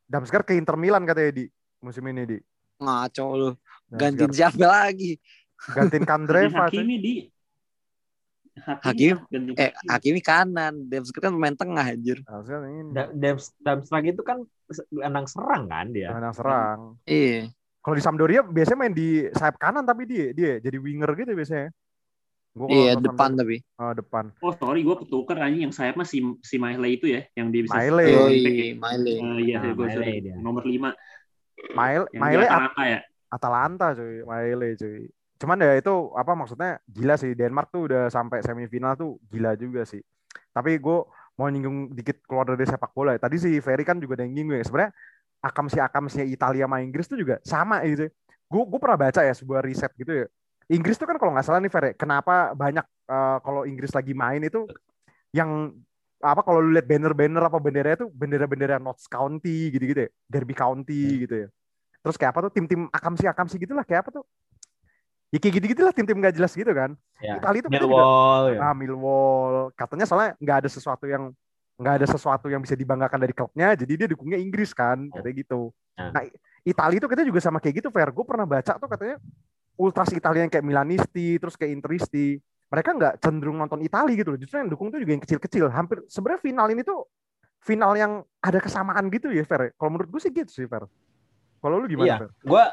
Damsgaard 0.06 0.46
ke 0.46 0.54
Inter 0.54 0.76
Milan 0.76 1.04
katanya 1.04 1.34
di 1.34 1.46
musim 1.80 2.06
ini 2.06 2.24
di. 2.26 2.38
ngaco 2.78 3.26
lu 3.34 3.50
gantiin 3.90 4.28
Damsgaard. 4.28 4.56
siapa 4.56 4.66
lagi 4.66 5.12
Gantiin 5.66 6.04
Kandreva. 6.04 6.68
Hakimi 6.68 6.96
di 6.98 7.14
Hakim- 8.56 9.20
ganti 9.28 9.52
eh 9.60 9.76
Hakimi. 9.76 9.90
Hakimi 9.92 10.22
kanan 10.24 10.74
Damsgaard 10.88 11.24
kan 11.28 11.34
pemain 11.36 11.56
tengah 11.56 11.86
anjir 11.86 12.24
Harusnya 12.24 12.64
ini 12.72 14.12
itu 14.12 14.24
kan 14.24 14.38
gelandang 14.88 15.28
serang 15.28 15.64
kan 15.68 15.86
dia 15.92 16.08
gelandang 16.16 16.36
serang. 16.36 16.80
iya 17.04 17.52
Kalau 17.84 17.96
di 17.96 18.04
Sampdoria 18.04 18.42
biasanya 18.42 18.80
main 18.80 18.96
di 18.96 19.30
sayap 19.30 19.60
kanan 19.60 19.84
tapi 19.86 20.08
dia 20.10 20.34
dia 20.34 20.58
jadi 20.58 20.74
winger 20.82 21.12
gitu 21.14 21.38
biasanya. 21.38 21.70
Gua 22.56 22.72
iya 22.72 22.92
depan 22.96 23.36
tapi 23.36 23.60
Oh, 23.76 23.92
depan. 23.92 24.32
oh 24.40 24.56
sorry 24.56 24.82
gue 24.82 24.96
ketukar 25.04 25.38
anjing 25.38 25.68
yang 25.68 25.76
sayap 25.76 26.00
mah 26.00 26.08
si 26.08 26.24
si 26.42 26.56
Mahle 26.56 26.96
itu 26.96 27.12
ya 27.12 27.28
yang 27.36 27.52
dia 27.52 27.62
bisa 27.62 27.76
Mahle. 27.76 28.04
Yo, 28.08 28.26
yoi 28.26 28.40
ya. 28.42 28.66
Maile 28.80 29.12
Eh, 29.12 29.38
iya 29.44 29.56
Nah, 29.60 29.74
gue 29.76 29.86
Mahle 29.86 30.12
dia. 30.24 30.36
nomor 30.40 30.64
5 30.64 30.90
Maile 31.76 32.06
Maile 32.16 32.46
At- 32.48 32.56
Atalanta 32.56 32.84
ya 32.88 33.00
Atalanta 33.28 33.88
cuy, 33.92 34.16
Maile 34.24 34.68
cuy. 34.80 35.02
Cuman 35.46 35.62
ya 35.62 35.78
itu 35.78 36.10
apa 36.18 36.34
maksudnya 36.34 36.82
gila 36.90 37.22
sih 37.22 37.38
Denmark 37.38 37.70
tuh 37.70 37.86
udah 37.86 38.10
sampai 38.10 38.42
semifinal 38.42 38.98
tuh 38.98 39.22
gila 39.30 39.54
juga 39.54 39.86
sih. 39.86 40.02
Tapi 40.50 40.82
gue 40.82 40.98
mau 41.38 41.46
nyinggung 41.46 41.94
dikit 41.94 42.26
keluar 42.26 42.50
dari 42.50 42.66
sepak 42.66 42.90
bola 42.98 43.14
ya. 43.14 43.22
Tadi 43.22 43.38
si 43.38 43.62
Ferry 43.62 43.86
kan 43.86 44.02
juga 44.02 44.18
ada 44.18 44.26
yang 44.26 44.34
nyinggung 44.34 44.58
ya. 44.58 44.66
Sebenarnya 44.66 44.92
akamsi-akamsinya 45.46 46.26
Italia 46.26 46.66
sama 46.66 46.82
Inggris 46.82 47.06
tuh 47.06 47.22
juga 47.22 47.38
sama 47.46 47.86
gitu. 47.86 48.10
Gue 48.50 48.64
gue 48.66 48.80
pernah 48.82 48.98
baca 48.98 49.22
ya 49.22 49.38
sebuah 49.38 49.62
riset 49.62 49.94
gitu 49.94 50.26
ya. 50.26 50.28
Inggris 50.66 50.98
tuh 50.98 51.06
kan 51.06 51.22
kalau 51.22 51.38
nggak 51.38 51.46
salah 51.46 51.62
nih 51.62 51.70
Ferry, 51.70 51.94
kenapa 51.94 52.58
banyak 52.58 52.82
uh, 53.06 53.38
kalau 53.46 53.70
Inggris 53.70 53.94
lagi 53.94 54.18
main 54.18 54.42
itu 54.42 54.66
yang 55.30 55.70
apa 56.26 56.42
kalau 56.42 56.58
lu 56.58 56.74
lihat 56.74 56.90
banner-banner 56.90 57.38
apa 57.46 57.62
bendera 57.62 57.94
itu 57.94 58.10
bendera-bendera 58.10 58.82
Notts 58.82 59.06
County 59.06 59.70
gitu-gitu 59.70 60.10
ya, 60.10 60.12
Derby 60.26 60.58
County 60.58 61.06
hmm. 61.06 61.20
gitu 61.22 61.36
ya. 61.46 61.48
Terus 62.02 62.18
kayak 62.18 62.34
apa 62.34 62.50
tuh 62.50 62.52
tim-tim 62.58 62.90
akamsi-akamsi 62.90 63.62
gitu 63.62 63.78
lah 63.78 63.86
kayak 63.86 64.10
apa 64.10 64.22
tuh? 64.22 64.26
Ya 65.34 65.38
kayak 65.42 65.54
gitu-gitu 65.62 65.82
lah 65.82 65.94
tim-tim 65.94 66.18
gak 66.22 66.36
jelas 66.38 66.54
gitu 66.54 66.70
kan. 66.72 66.94
Ya. 67.20 67.42
Itali 67.42 67.60
itu 67.64 67.70
Millwall. 67.72 68.54
Juga, 68.54 68.58
ya. 68.58 68.60
Ah, 68.72 68.76
Millwall. 68.78 69.74
Katanya 69.74 70.06
soalnya 70.06 70.32
nggak 70.38 70.58
ada 70.64 70.70
sesuatu 70.70 71.06
yang 71.10 71.34
nggak 71.76 71.96
ada 72.02 72.08
sesuatu 72.08 72.48
yang 72.48 72.64
bisa 72.64 72.72
dibanggakan 72.72 73.20
dari 73.20 73.36
klubnya, 73.36 73.76
jadi 73.76 73.94
dia 74.00 74.08
dukungnya 74.08 74.40
Inggris 74.40 74.72
kan, 74.72 75.12
oh. 75.12 75.20
kayak 75.20 75.36
gitu. 75.44 75.76
Ya. 76.00 76.08
Nah, 76.08 76.24
Italia 76.64 76.98
itu 77.04 77.08
kita 77.12 77.24
juga 77.28 77.40
sama 77.44 77.60
kayak 77.60 77.84
gitu, 77.84 77.90
Fer. 77.92 78.10
Gue 78.16 78.24
pernah 78.24 78.48
baca 78.48 78.80
tuh 78.80 78.88
katanya 78.88 79.20
ultras 79.76 80.10
Italia 80.16 80.48
yang 80.48 80.52
kayak 80.52 80.64
Milanisti, 80.64 81.36
terus 81.36 81.60
kayak 81.60 81.76
Interisti, 81.76 82.40
mereka 82.72 82.96
nggak 82.96 83.14
cenderung 83.20 83.60
nonton 83.60 83.84
Italia 83.84 84.16
gitu 84.16 84.34
loh. 84.34 84.40
Justru 84.40 84.56
yang 84.64 84.72
dukung 84.72 84.88
tuh 84.88 85.04
juga 85.04 85.12
yang 85.20 85.24
kecil-kecil. 85.24 85.68
Hampir 85.68 86.00
sebenarnya 86.08 86.42
final 86.42 86.68
ini 86.72 86.82
tuh 86.82 87.04
final 87.60 87.92
yang 88.00 88.24
ada 88.40 88.60
kesamaan 88.64 89.12
gitu 89.12 89.36
ya, 89.36 89.44
Fer. 89.44 89.76
Kalau 89.76 89.90
menurut 89.92 90.10
gue 90.16 90.22
sih 90.24 90.32
gitu 90.32 90.52
sih, 90.52 90.68
Fer. 90.72 90.88
Kalau 91.60 91.76
lu 91.76 91.92
gimana, 91.92 92.08
iya. 92.08 92.18
Fer? 92.24 92.32
Gue 92.40 92.64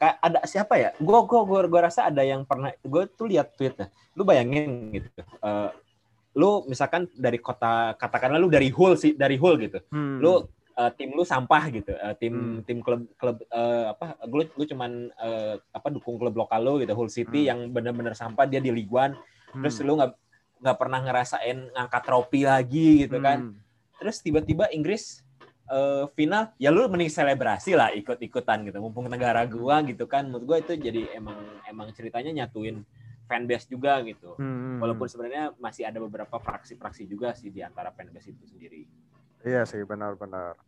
ada 0.00 0.44
siapa 0.44 0.76
ya? 0.76 0.90
Gue 1.00 1.18
gue 1.24 1.40
gue 1.46 1.60
gue 1.72 1.80
rasa 1.80 2.08
ada 2.12 2.20
yang 2.20 2.44
pernah 2.44 2.72
gue 2.76 3.02
tuh 3.12 3.26
lihat 3.28 3.56
tweetnya. 3.56 3.88
Lu 4.12 4.22
bayangin 4.28 4.92
gitu. 4.92 5.08
Uh, 5.40 5.72
lu 6.36 6.68
misalkan 6.68 7.08
dari 7.16 7.40
kota 7.40 7.96
katakanlah 7.96 8.36
lu 8.36 8.52
dari 8.52 8.68
Hull 8.68 9.00
sih 9.00 9.16
dari 9.16 9.40
Hull 9.40 9.56
gitu. 9.56 9.80
Hmm. 9.88 10.20
Lu 10.20 10.44
uh, 10.76 10.90
tim 10.92 11.10
lu 11.16 11.24
sampah 11.24 11.64
gitu 11.72 11.92
uh, 11.96 12.14
tim 12.14 12.60
hmm. 12.60 12.68
tim 12.68 12.78
klub 12.84 13.02
klub 13.16 13.40
uh, 13.50 13.96
apa 13.96 14.20
lu 14.28 14.44
lu 14.44 14.64
cuman 14.68 15.08
uh, 15.16 15.56
apa 15.72 15.88
dukung 15.88 16.20
klub 16.20 16.36
lokal 16.36 16.60
lu 16.60 16.74
gitu 16.84 16.92
Hull 16.92 17.10
City 17.10 17.48
hmm. 17.48 17.48
yang 17.48 17.60
benar-benar 17.72 18.12
sampah 18.12 18.44
dia 18.44 18.60
di 18.60 18.70
Ligue 18.70 18.92
1 18.92 19.16
hmm. 19.56 19.62
terus 19.64 19.76
lu 19.82 19.96
nggak 19.96 20.12
nggak 20.56 20.76
pernah 20.76 21.00
ngerasain 21.04 21.58
ngangkat 21.72 22.02
trofi 22.04 22.40
lagi 22.44 23.08
gitu 23.08 23.18
kan 23.20 23.50
hmm. 23.50 23.56
terus 24.00 24.20
tiba-tiba 24.20 24.68
Inggris 24.72 25.25
uh, 25.70 26.10
final 26.14 26.52
ya 26.58 26.74
lu 26.74 26.86
mending 26.90 27.10
selebrasi 27.12 27.78
lah 27.78 27.90
ikut-ikutan 27.94 28.66
gitu 28.66 28.78
mumpung 28.82 29.06
negara 29.06 29.44
gua 29.46 29.82
gitu 29.86 30.06
kan 30.10 30.26
menurut 30.26 30.44
gua 30.44 30.56
itu 30.62 30.74
jadi 30.74 31.18
emang 31.18 31.38
emang 31.66 31.90
ceritanya 31.94 32.44
nyatuin 32.44 32.82
fanbase 33.26 33.66
juga 33.66 33.98
gitu 34.06 34.38
hmm. 34.38 34.78
walaupun 34.78 35.10
sebenarnya 35.10 35.50
masih 35.58 35.82
ada 35.82 35.98
beberapa 35.98 36.38
fraksi-fraksi 36.38 37.10
juga 37.10 37.34
sih 37.34 37.50
di 37.50 37.62
antara 37.62 37.90
fanbase 37.90 38.30
itu 38.30 38.46
sendiri 38.46 38.86
Iya 39.46 39.62
sih 39.62 39.78
benar-benar. 39.86 40.58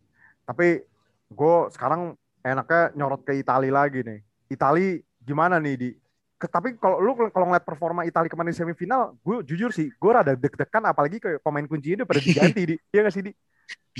Tapi 0.47 0.79
gue 1.27 1.57
sekarang 1.75 2.15
enaknya 2.39 2.95
nyorot 2.95 3.27
ke 3.27 3.35
Italia 3.35 3.75
lagi 3.75 3.99
nih. 4.07 4.19
Italia 4.47 5.03
gimana 5.19 5.59
nih 5.59 5.75
di? 5.75 5.89
Tapi 6.39 6.79
kalau 6.79 7.03
lu 7.03 7.11
kalau 7.35 7.51
ngeliat 7.51 7.67
performa 7.67 8.07
Italia 8.07 8.31
kemarin 8.31 8.55
semifinal, 8.55 9.19
gue 9.19 9.43
jujur 9.43 9.75
sih, 9.75 9.91
gue 9.91 10.11
rada 10.15 10.31
deg-degan 10.39 10.87
apalagi 10.87 11.19
kayak 11.19 11.43
pemain 11.43 11.67
kuncinya 11.67 12.01
udah 12.01 12.07
pada 12.07 12.21
diganti 12.23 12.61
di. 12.71 12.75
Iya 12.95 12.99
gak 13.03 13.13
sih 13.13 13.23
di? 13.27 13.31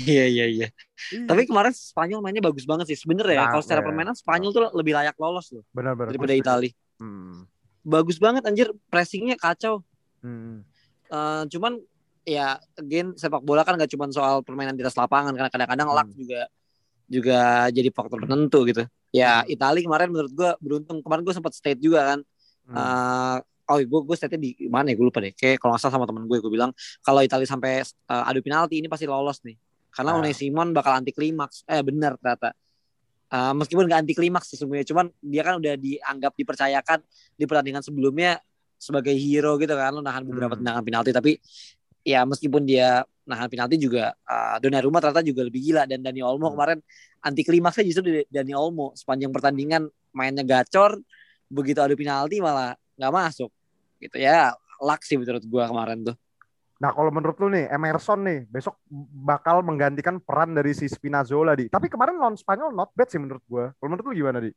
Iya 0.00 0.24
iya 0.26 0.46
iya. 0.48 0.68
Tapi 1.28 1.44
kemarin 1.44 1.72
Spanyol 1.76 2.24
mainnya 2.24 2.40
bagus 2.40 2.64
banget 2.64 2.88
sih. 2.94 2.98
Sebenernya 2.98 3.36
ya, 3.36 3.42
nah, 3.44 3.50
kalau 3.52 3.62
secara 3.64 3.82
ya. 3.84 3.86
permainan 3.90 4.16
Spanyol 4.16 4.50
tuh 4.54 4.62
lebih 4.72 4.92
layak 4.96 5.16
lolos 5.20 5.52
loh. 5.52 5.64
Benar-benar. 5.76 6.14
Daripada 6.14 6.34
Italia. 6.36 6.72
Hmm. 6.96 7.44
Bagus 7.84 8.16
banget 8.20 8.44
anjir, 8.44 8.72
pressingnya 8.88 9.36
kacau. 9.36 9.84
Hmm. 10.24 10.64
Uh, 11.10 11.44
cuman 11.50 11.80
ya 12.28 12.60
again 12.76 13.16
sepak 13.16 13.42
bola 13.42 13.64
kan 13.64 13.74
gak 13.80 13.90
cuma 13.90 14.06
soal 14.12 14.44
permainan 14.44 14.76
di 14.76 14.84
atas 14.84 14.94
lapangan 14.94 15.32
karena 15.34 15.50
kadang-kadang 15.50 15.88
hmm. 15.88 15.96
luck 15.96 16.08
juga 16.14 16.40
juga 17.10 17.40
jadi 17.74 17.88
faktor 17.90 18.22
penentu 18.22 18.62
gitu. 18.70 18.84
Ya 19.10 19.42
hmm. 19.42 19.50
Italia 19.50 19.82
kemarin 19.82 20.08
menurut 20.14 20.32
gue 20.32 20.50
beruntung 20.62 21.02
kemarin 21.02 21.22
gue 21.26 21.34
sempat 21.34 21.52
state 21.56 21.80
juga 21.82 22.14
kan. 22.14 22.20
Hmm. 22.70 22.76
Uh, 22.76 23.36
oh 23.70 23.78
gue 23.78 24.00
gue 24.02 24.16
state 24.18 24.34
di 24.34 24.66
mana 24.66 24.90
ya 24.90 24.98
gue 24.98 25.06
lupa 25.06 25.22
deh. 25.22 25.30
Kayak 25.32 25.62
kalau 25.62 25.78
salah 25.78 25.94
sama 25.94 26.06
temen 26.10 26.26
gue 26.26 26.36
gue 26.42 26.52
bilang 26.52 26.74
kalau 27.06 27.22
Italia 27.22 27.46
sampai 27.46 27.86
uh, 28.10 28.28
adu 28.28 28.42
penalti 28.42 28.82
ini 28.82 28.90
pasti 28.90 29.06
lolos 29.06 29.38
nih. 29.46 29.54
Karena 29.94 30.18
nah. 30.18 30.34
Simon 30.34 30.74
bakal 30.74 30.98
anti 30.98 31.14
klimaks. 31.14 31.62
Eh 31.70 31.82
benar 31.86 32.18
ternyata. 32.18 32.50
Uh, 33.30 33.54
meskipun 33.54 33.86
gak 33.86 34.02
anti 34.02 34.14
klimaks 34.18 34.50
sesungguhnya, 34.50 34.82
cuman 34.82 35.06
dia 35.22 35.46
kan 35.46 35.62
udah 35.62 35.78
dianggap 35.78 36.34
dipercayakan 36.34 36.98
di 37.38 37.46
pertandingan 37.46 37.78
sebelumnya 37.78 38.42
sebagai 38.74 39.14
hero 39.14 39.54
gitu 39.54 39.70
kan, 39.78 39.94
lo 39.94 40.02
nahan 40.02 40.26
beberapa 40.26 40.58
hmm. 40.58 40.66
tendangan 40.66 40.82
penalti. 40.82 41.10
Tapi 41.14 41.32
ya 42.02 42.26
meskipun 42.26 42.66
dia 42.66 43.06
nahan 43.30 43.46
penalti 43.46 43.78
juga 43.78 44.10
uh, 44.26 44.58
Donnarumma 44.58 44.98
ternyata 44.98 45.22
juga 45.22 45.46
lebih 45.46 45.62
gila 45.62 45.86
dan 45.86 46.02
Dani 46.02 46.18
Olmo 46.26 46.50
hmm. 46.50 46.54
kemarin 46.58 46.78
anti 47.22 47.42
klimaksnya 47.46 47.84
justru 47.86 48.02
di 48.02 48.12
Dani 48.26 48.50
Olmo 48.56 48.96
sepanjang 48.98 49.30
pertandingan 49.30 49.86
mainnya 50.10 50.42
gacor 50.42 50.98
begitu 51.46 51.78
adu 51.78 51.94
penalti 51.94 52.42
malah 52.42 52.74
nggak 52.98 53.12
masuk 53.14 53.50
gitu 54.00 54.16
ya 54.16 54.56
luck 54.80 55.04
sih 55.04 55.20
menurut 55.20 55.44
gua 55.44 55.68
kemarin 55.68 56.00
tuh. 56.12 56.16
Nah 56.80 56.96
kalau 56.96 57.12
menurut 57.12 57.36
lu 57.36 57.52
nih 57.52 57.68
Emerson 57.68 58.24
nih 58.24 58.48
besok 58.48 58.80
bakal 59.20 59.60
menggantikan 59.60 60.16
peran 60.16 60.56
dari 60.56 60.72
si 60.72 60.88
Spinazzola 60.88 61.52
di. 61.52 61.68
Tapi 61.68 61.92
kemarin 61.92 62.16
lawan 62.16 62.40
Spanyol 62.40 62.72
not 62.72 62.90
bad 62.96 63.12
sih 63.12 63.20
menurut 63.20 63.44
gua. 63.44 63.64
Kalau 63.76 63.88
menurut 63.92 64.04
lu 64.08 64.14
gimana 64.16 64.40
di? 64.40 64.50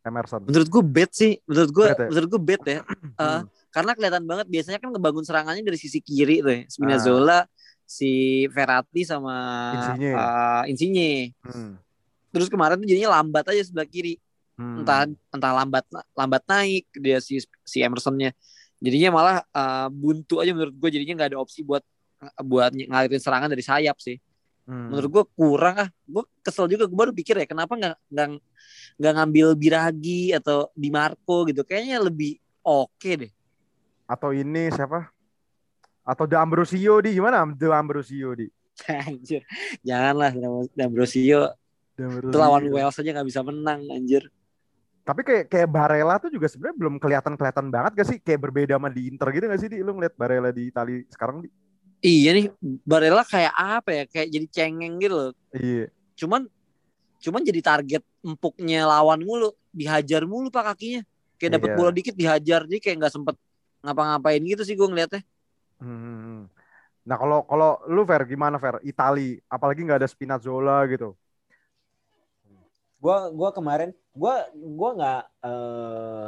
Emerson. 0.00 0.42
Menurut 0.48 0.68
gua 0.72 0.82
bad 0.82 1.10
sih. 1.14 1.38
Menurut 1.46 1.70
gua 1.70 1.86
ya? 1.92 1.96
menurut 2.10 2.28
gua 2.32 2.42
bad 2.42 2.62
ya. 2.66 2.80
Uh, 3.14 3.40
karena 3.74 3.92
kelihatan 3.94 4.24
banget 4.26 4.46
biasanya 4.50 4.78
kan 4.82 4.90
ngebangun 4.90 5.24
serangannya 5.24 5.62
dari 5.62 5.78
sisi 5.78 6.02
kiri 6.02 6.42
tuh 6.42 6.52
ya. 6.52 6.62
Spinazzola, 6.66 7.38
ah. 7.38 7.42
si 7.86 8.44
Verratti 8.50 9.02
sama 9.06 9.36
Insigne. 9.76 10.10
Uh, 10.16 10.62
Insigne. 10.66 11.10
Hmm. 11.46 11.78
Terus 12.34 12.48
kemarin 12.50 12.82
tuh 12.82 12.88
jadinya 12.88 13.20
lambat 13.20 13.46
aja 13.52 13.62
sebelah 13.62 13.86
kiri. 13.86 14.18
Hmm. 14.56 14.82
Entah 14.82 15.06
entah 15.06 15.52
lambat 15.54 15.84
lambat 16.16 16.42
naik 16.48 16.90
dia 16.96 17.22
si 17.22 17.38
si 17.62 17.78
Emersonnya. 17.84 18.32
Jadinya 18.80 19.08
malah 19.12 19.36
uh, 19.52 19.88
buntu 19.92 20.40
aja 20.40 20.56
menurut 20.56 20.72
gue 20.72 20.90
jadinya 20.90 21.14
nggak 21.20 21.30
ada 21.36 21.40
opsi 21.40 21.60
buat 21.60 21.84
buat 22.40 22.72
ngalirin 22.72 23.20
serangan 23.20 23.52
dari 23.52 23.64
sayap 23.64 23.96
sih. 24.00 24.16
Hmm. 24.64 24.92
Menurut 24.92 25.08
gue 25.12 25.24
kurang 25.36 25.76
ah. 25.84 25.88
Gue 26.08 26.24
kesel 26.40 26.68
juga 26.68 26.88
gue 26.88 26.96
baru 26.96 27.12
pikir 27.12 27.36
ya 27.36 27.46
kenapa 27.48 27.76
nggak 27.76 27.96
nggak 28.96 29.12
ngambil 29.16 29.46
Biragi 29.56 30.32
atau 30.32 30.72
Di 30.72 30.88
Marco 30.88 31.44
gitu. 31.44 31.60
Kayaknya 31.64 32.00
lebih 32.00 32.40
oke 32.64 32.96
okay 32.96 33.14
deh 33.20 33.32
atau 34.10 34.34
ini 34.34 34.66
siapa? 34.74 35.06
Atau 36.02 36.26
De 36.26 36.34
Ambrosio 36.34 36.98
di 36.98 37.14
gimana? 37.14 37.46
De 37.54 37.70
Ambrosio 37.70 38.34
di. 38.34 38.50
anjir. 39.06 39.46
Janganlah 39.86 40.34
De 40.34 40.82
Ambrosio. 40.82 41.54
De 41.94 42.02
Ambrosio. 42.02 42.30
Itu 42.34 42.38
lawan 42.42 42.66
Wales 42.74 42.98
aja 42.98 43.10
nggak 43.14 43.28
bisa 43.30 43.40
menang 43.46 43.86
anjir. 43.86 44.26
Tapi 45.00 45.20
kayak 45.24 45.44
kayak 45.48 45.68
Barella 45.68 46.20
tuh 46.20 46.30
juga 46.30 46.46
sebenarnya 46.46 46.76
belum 46.76 46.94
kelihatan-kelihatan 47.00 47.66
banget 47.72 47.92
gak 47.96 48.08
sih? 48.08 48.18
Kayak 48.20 48.40
berbeda 48.50 48.74
sama 48.76 48.88
di 48.92 49.08
Inter 49.08 49.28
gitu 49.32 49.44
gak 49.48 49.60
sih? 49.60 49.68
Di? 49.72 49.78
Lu 49.80 49.96
ngeliat 49.96 50.14
Barella 50.14 50.50
di 50.52 50.68
Itali 50.68 51.02
sekarang 51.08 51.42
di? 51.44 51.48
Iya 52.00 52.30
nih, 52.32 52.46
Barella 52.84 53.24
kayak 53.24 53.54
apa 53.56 53.90
ya? 53.92 54.04
Kayak 54.08 54.28
jadi 54.32 54.46
cengeng 54.48 54.94
gitu 55.00 55.14
loh. 55.16 55.30
Iya. 55.52 55.92
Cuman 56.16 56.48
cuman 57.20 57.40
jadi 57.44 57.60
target 57.60 58.02
empuknya 58.24 58.88
lawan 58.88 59.20
mulu, 59.20 59.52
dihajar 59.72 60.24
mulu 60.24 60.48
pak 60.48 60.72
kakinya. 60.72 61.04
Kayak 61.40 61.60
dapat 61.60 61.68
iya. 61.72 61.76
bola 61.76 61.90
dikit 61.92 62.14
dihajar, 62.16 62.60
jadi 62.68 62.80
kayak 62.80 62.96
nggak 63.04 63.12
sempet 63.12 63.36
ngapa-ngapain 63.80 64.40
gitu 64.44 64.62
sih 64.64 64.76
gue 64.76 64.88
ngeliatnya. 64.88 65.24
Hmm. 65.80 66.48
Nah 67.04 67.16
kalau 67.16 67.44
kalau 67.48 67.80
lu 67.88 68.04
Fer 68.04 68.28
gimana 68.28 68.60
Fer? 68.60 68.80
Itali, 68.84 69.40
apalagi 69.48 69.80
nggak 69.84 70.04
ada 70.04 70.08
Spinazzola 70.08 70.84
gitu. 70.88 71.16
Gua 73.00 73.32
gua 73.32 73.50
kemarin 73.50 73.90
gua 74.12 74.46
gua 74.54 74.90
nggak 74.94 75.22
uh, 75.42 76.26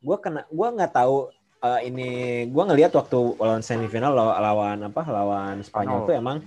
gua 0.00 0.16
kena 0.22 0.40
gua 0.48 0.68
nggak 0.70 0.92
tahu 0.94 1.28
uh, 1.60 1.80
ini 1.82 2.46
gua 2.48 2.70
ngelihat 2.70 2.94
waktu 2.94 3.18
lawan 3.36 3.60
semifinal 3.60 4.14
lawan 4.14 4.86
apa 4.86 5.02
lawan 5.10 5.60
Spanyol 5.66 5.98
oh. 6.02 6.06
tuh 6.06 6.14
emang 6.14 6.38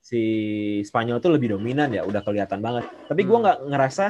si 0.00 0.22
Spanyol 0.82 1.20
tuh 1.20 1.36
lebih 1.36 1.54
dominan 1.54 1.92
ya 1.92 2.02
udah 2.08 2.24
kelihatan 2.24 2.64
banget. 2.64 2.88
Tapi 3.06 3.22
gua 3.28 3.36
hmm. 3.36 3.44
nggak 3.44 3.58
ngerasa 3.68 4.06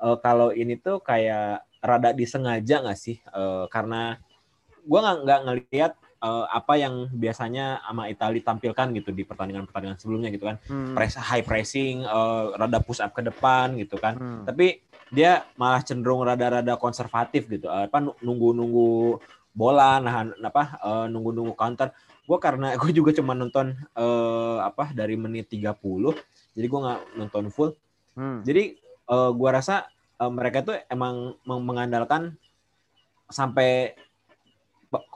uh, 0.00 0.16
kalau 0.22 0.54
ini 0.54 0.78
tuh 0.78 1.02
kayak 1.02 1.66
rada 1.80 2.12
disengaja 2.12 2.84
nggak 2.84 2.98
sih 2.98 3.18
uh, 3.32 3.64
karena 3.72 4.20
gue 4.84 4.98
nggak 5.00 5.18
nggak 5.24 5.40
ngelihat 5.44 5.92
uh, 6.20 6.46
apa 6.48 6.76
yang 6.76 7.08
biasanya 7.10 7.80
sama 7.82 8.08
Italia 8.12 8.40
tampilkan 8.44 8.86
gitu 8.96 9.10
di 9.10 9.24
pertandingan-pertandingan 9.24 9.98
sebelumnya 9.98 10.30
gitu 10.30 10.46
kan 10.46 10.56
hmm. 10.68 10.94
press 10.94 11.16
high 11.16 11.44
pressing 11.44 12.04
uh, 12.04 12.54
rada 12.56 12.78
push 12.80 13.00
up 13.00 13.12
ke 13.16 13.24
depan 13.24 13.74
gitu 13.80 13.96
kan 13.96 14.16
hmm. 14.16 14.44
tapi 14.46 14.84
dia 15.10 15.42
malah 15.58 15.82
cenderung 15.82 16.22
rada-rada 16.22 16.78
konservatif 16.78 17.50
gitu 17.50 17.66
uh, 17.66 17.90
apa 17.90 18.14
nunggu-nunggu 18.22 19.18
bola 19.50 19.98
nahan 19.98 20.36
apa 20.46 20.78
uh, 20.78 21.06
nunggu-nunggu 21.10 21.58
counter 21.58 21.90
gue 22.30 22.38
karena 22.38 22.74
gue 22.80 22.90
juga 22.94 23.10
cuma 23.16 23.34
nonton 23.34 23.74
uh, 23.98 24.62
apa 24.62 24.94
dari 24.94 25.18
menit 25.18 25.50
30 25.50 25.74
jadi 26.54 26.66
gue 26.68 26.80
nggak 26.86 27.00
nonton 27.18 27.44
full 27.50 27.74
hmm. 28.14 28.46
jadi 28.46 28.78
uh, 29.10 29.34
gue 29.34 29.50
rasa 29.50 29.90
uh, 30.22 30.30
mereka 30.30 30.62
tuh 30.62 30.76
emang 30.86 31.34
mengandalkan 31.42 32.38
sampai 33.30 33.94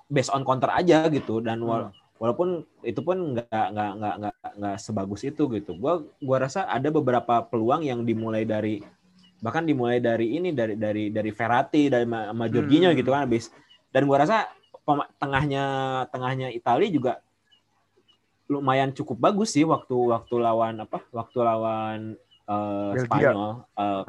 based 0.09 0.33
on 0.33 0.45
counter 0.45 0.71
aja 0.71 1.07
gitu. 1.09 1.41
Dan 1.41 1.65
hmm. 1.65 1.93
walaupun 2.21 2.65
itu 2.85 3.01
pun 3.01 3.37
nggak 3.37 3.67
nggak 3.75 3.91
nggak 3.99 4.15
nggak 4.21 4.37
nggak 4.61 4.77
sebagus 4.81 5.23
itu 5.27 5.49
gitu. 5.53 5.77
Gua 5.77 6.05
gua 6.21 6.39
rasa 6.45 6.67
ada 6.69 6.89
beberapa 6.89 7.45
peluang 7.45 7.85
yang 7.85 8.03
dimulai 8.03 8.45
dari 8.47 8.81
bahkan 9.45 9.69
dimulai 9.69 10.01
dari 10.01 10.41
ini 10.41 10.57
dari 10.57 10.75
dari 10.79 11.13
dari 11.13 11.31
Verratti 11.35 11.93
dari 11.93 12.09
sama 12.09 12.47
Jorginho 12.49 12.91
hmm. 12.93 12.99
gitu 12.99 13.11
kan 13.13 13.25
habis. 13.27 13.51
Dan 13.91 14.09
gua 14.09 14.25
rasa 14.25 14.49
tengahnya 15.17 15.65
tengahnya 16.13 16.49
Italia 16.53 16.89
juga 16.93 17.13
lumayan 18.45 18.93
cukup 18.93 19.17
bagus 19.17 19.57
sih 19.57 19.65
waktu 19.65 19.97
waktu 19.97 20.35
lawan 20.37 20.85
apa? 20.85 21.01
Waktu 21.13 21.39
lawan 21.41 22.01
uh, 22.49 22.93
Spanyol 23.01 23.65
uh, 23.77 24.05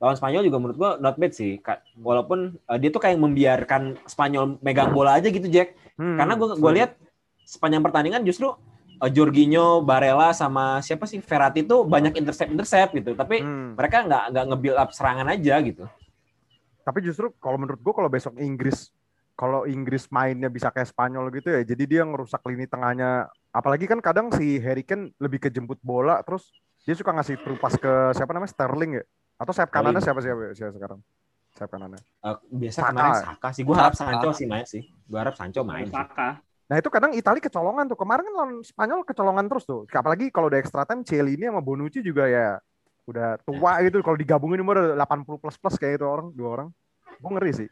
lawan 0.00 0.16
Spanyol 0.16 0.48
juga 0.48 0.58
menurut 0.58 0.76
gua 0.80 0.90
not 0.96 1.20
bad 1.20 1.36
sih 1.36 1.60
walaupun 2.00 2.56
uh, 2.64 2.78
dia 2.80 2.88
tuh 2.88 3.04
kayak 3.04 3.20
membiarkan 3.20 4.00
Spanyol 4.08 4.56
megang 4.64 4.96
bola 4.96 5.20
aja 5.20 5.28
gitu 5.28 5.44
Jack 5.46 5.76
hmm, 6.00 6.16
karena 6.16 6.34
gua 6.40 6.56
gua 6.56 6.72
lihat 6.72 6.96
sepanjang 7.44 7.84
pertandingan 7.84 8.24
justru 8.24 8.48
uh, 8.98 9.10
Jorginho, 9.12 9.84
Barella 9.84 10.32
sama 10.32 10.80
siapa 10.80 11.04
sih 11.04 11.20
Verratti 11.20 11.68
tuh 11.68 11.84
banyak 11.84 12.16
intercept 12.16 12.48
intercept 12.48 12.96
gitu 12.96 13.12
tapi 13.12 13.44
hmm. 13.44 13.76
mereka 13.76 14.08
nggak 14.08 14.24
nggak 14.32 14.44
nge-build 14.48 14.78
up 14.80 14.90
serangan 14.96 15.28
aja 15.28 15.60
gitu 15.60 15.84
tapi 16.80 16.98
justru 17.04 17.28
kalau 17.36 17.60
menurut 17.60 17.78
gua 17.84 17.94
kalau 18.00 18.08
besok 18.08 18.40
Inggris 18.40 18.88
kalau 19.36 19.64
Inggris 19.64 20.04
mainnya 20.12 20.52
bisa 20.52 20.68
kayak 20.68 20.92
Spanyol 20.92 21.32
gitu 21.32 21.48
ya, 21.48 21.64
jadi 21.64 21.88
dia 21.88 22.02
ngerusak 22.04 22.44
lini 22.44 22.68
tengahnya. 22.68 23.24
Apalagi 23.56 23.88
kan 23.88 23.96
kadang 24.04 24.28
si 24.36 24.60
Harry 24.60 24.84
Kane 24.84 25.16
lebih 25.16 25.40
ke 25.40 25.48
jemput 25.48 25.80
bola, 25.80 26.20
terus 26.20 26.52
dia 26.84 26.92
suka 26.92 27.08
ngasih 27.08 27.40
terupas 27.40 27.72
ke 27.80 28.12
siapa 28.12 28.36
namanya 28.36 28.52
Sterling 28.52 29.00
ya? 29.00 29.04
Atau 29.40 29.56
sayap 29.56 29.72
kanannya 29.72 30.04
siapa 30.04 30.20
siapa, 30.20 30.52
siapa 30.52 30.72
sekarang? 30.76 31.00
Sayap 31.56 31.70
kanannya. 31.72 32.00
Uh, 32.20 32.36
biasa 32.52 32.78
Saka. 32.84 32.88
kemarin 32.92 33.12
Saka 33.16 33.48
sih. 33.56 33.62
Gue 33.64 33.76
harap 33.80 33.94
Sancho 33.96 34.30
sih 34.36 34.46
main 34.46 34.66
sih. 34.68 34.82
Gue 35.08 35.18
harap 35.18 35.34
Sancho 35.40 35.64
main. 35.64 35.88
Saka. 35.88 36.44
Nah 36.68 36.76
itu 36.76 36.88
kadang 36.92 37.16
Italia 37.16 37.40
kecolongan 37.40 37.88
tuh. 37.88 37.96
Kemarin 37.96 38.22
kan 38.28 38.34
lawan 38.36 38.52
Spanyol 38.60 39.00
kecolongan 39.08 39.48
terus 39.48 39.64
tuh. 39.64 39.88
Apalagi 39.88 40.28
kalau 40.28 40.52
udah 40.52 40.60
extra 40.60 40.84
time, 40.84 41.00
ini 41.08 41.48
sama 41.48 41.64
Bonucci 41.64 42.04
juga 42.04 42.28
ya 42.28 42.60
udah 43.08 43.40
tua 43.40 43.80
gitu. 43.80 44.04
Kalau 44.04 44.16
digabungin 44.20 44.60
umur 44.60 44.92
80 44.92 45.40
plus 45.40 45.56
plus 45.56 45.76
kayak 45.80 45.98
itu 45.98 46.04
orang 46.04 46.28
dua 46.36 46.48
orang. 46.60 46.68
Gue 47.16 47.30
ngeri 47.32 47.52
sih. 47.64 47.68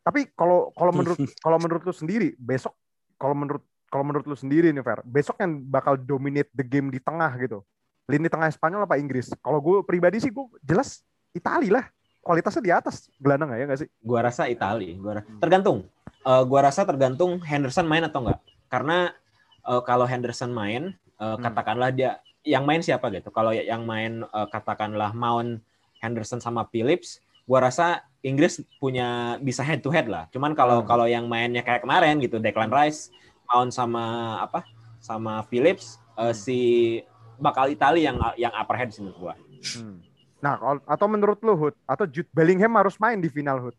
Tapi 0.00 0.32
kalau 0.32 0.72
kalau 0.72 0.92
menurut 0.96 1.20
kalau 1.44 1.60
menurut 1.60 1.84
lu 1.84 1.92
sendiri 1.92 2.32
besok 2.40 2.72
kalau 3.20 3.36
menurut 3.36 3.62
kalau 3.92 4.02
menurut 4.08 4.24
lu 4.24 4.34
sendiri 4.34 4.72
nih 4.72 4.82
Fer, 4.82 5.04
besok 5.04 5.36
yang 5.38 5.62
bakal 5.68 5.94
dominate 6.00 6.50
the 6.56 6.64
game 6.64 6.88
di 6.88 6.98
tengah 6.98 7.30
gitu. 7.38 7.60
Lini 8.06 8.30
tengah 8.30 8.46
Spanyol 8.54 8.86
apa 8.86 8.96
Inggris? 9.02 9.34
Kalau 9.42 9.58
gue 9.58 9.82
pribadi 9.82 10.22
sih 10.22 10.30
gue 10.30 10.46
jelas 10.62 11.02
Itali 11.36 11.68
lah. 11.68 11.84
Kualitasnya 12.26 12.62
di 12.64 12.72
atas 12.74 13.06
gelandang 13.22 13.54
ya 13.54 13.70
nggak 13.70 13.80
sih? 13.86 13.88
Gua 14.02 14.18
rasa 14.18 14.50
Itali. 14.50 14.98
Gua 14.98 15.22
rasa, 15.22 15.30
tergantung. 15.38 15.86
Uh, 16.26 16.42
gua 16.42 16.66
rasa 16.66 16.82
tergantung 16.82 17.38
Henderson 17.38 17.86
main 17.86 18.02
atau 18.02 18.26
enggak. 18.26 18.42
Karena 18.66 19.14
uh, 19.62 19.78
kalau 19.86 20.10
Henderson 20.10 20.50
main, 20.50 20.90
uh, 21.22 21.38
hmm. 21.38 21.46
katakanlah 21.46 21.94
dia 21.94 22.18
yang 22.42 22.66
main 22.66 22.82
siapa 22.82 23.14
gitu. 23.14 23.30
Kalau 23.30 23.54
yang 23.54 23.86
main 23.86 24.26
uh, 24.34 24.50
katakanlah 24.50 25.14
Mount, 25.14 25.62
Henderson 26.02 26.42
sama 26.42 26.66
Phillips, 26.66 27.22
gua 27.46 27.62
rasa 27.62 28.02
Inggris 28.26 28.58
punya 28.82 29.38
bisa 29.38 29.62
head 29.62 29.78
to 29.86 29.94
head 29.94 30.10
lah. 30.10 30.26
Cuman 30.34 30.58
kalau 30.58 30.82
hmm. 30.82 30.88
kalau 30.90 31.06
yang 31.06 31.30
mainnya 31.30 31.62
kayak 31.62 31.86
kemarin 31.86 32.18
gitu, 32.18 32.42
Declan 32.42 32.74
Rice, 32.74 33.14
Mount 33.46 33.70
sama 33.70 34.34
apa? 34.42 34.66
sama 35.06 35.46
Phillips 35.46 36.02
uh, 36.18 36.34
si 36.34 36.98
bakal 37.38 37.68
Italia 37.70 38.12
yang 38.12 38.18
yang 38.36 38.52
upper 38.52 38.76
sih 38.90 39.04
menurut 39.04 39.18
gua. 39.18 39.34
Hmm. 39.76 40.00
Nah, 40.40 40.54
atau 40.84 41.06
menurut 41.08 41.40
lu 41.40 41.54
Hood 41.56 41.76
atau 41.88 42.04
Jude 42.04 42.28
Bellingham 42.30 42.76
harus 42.76 43.00
main 43.00 43.18
di 43.18 43.28
final 43.32 43.58
Hood? 43.68 43.76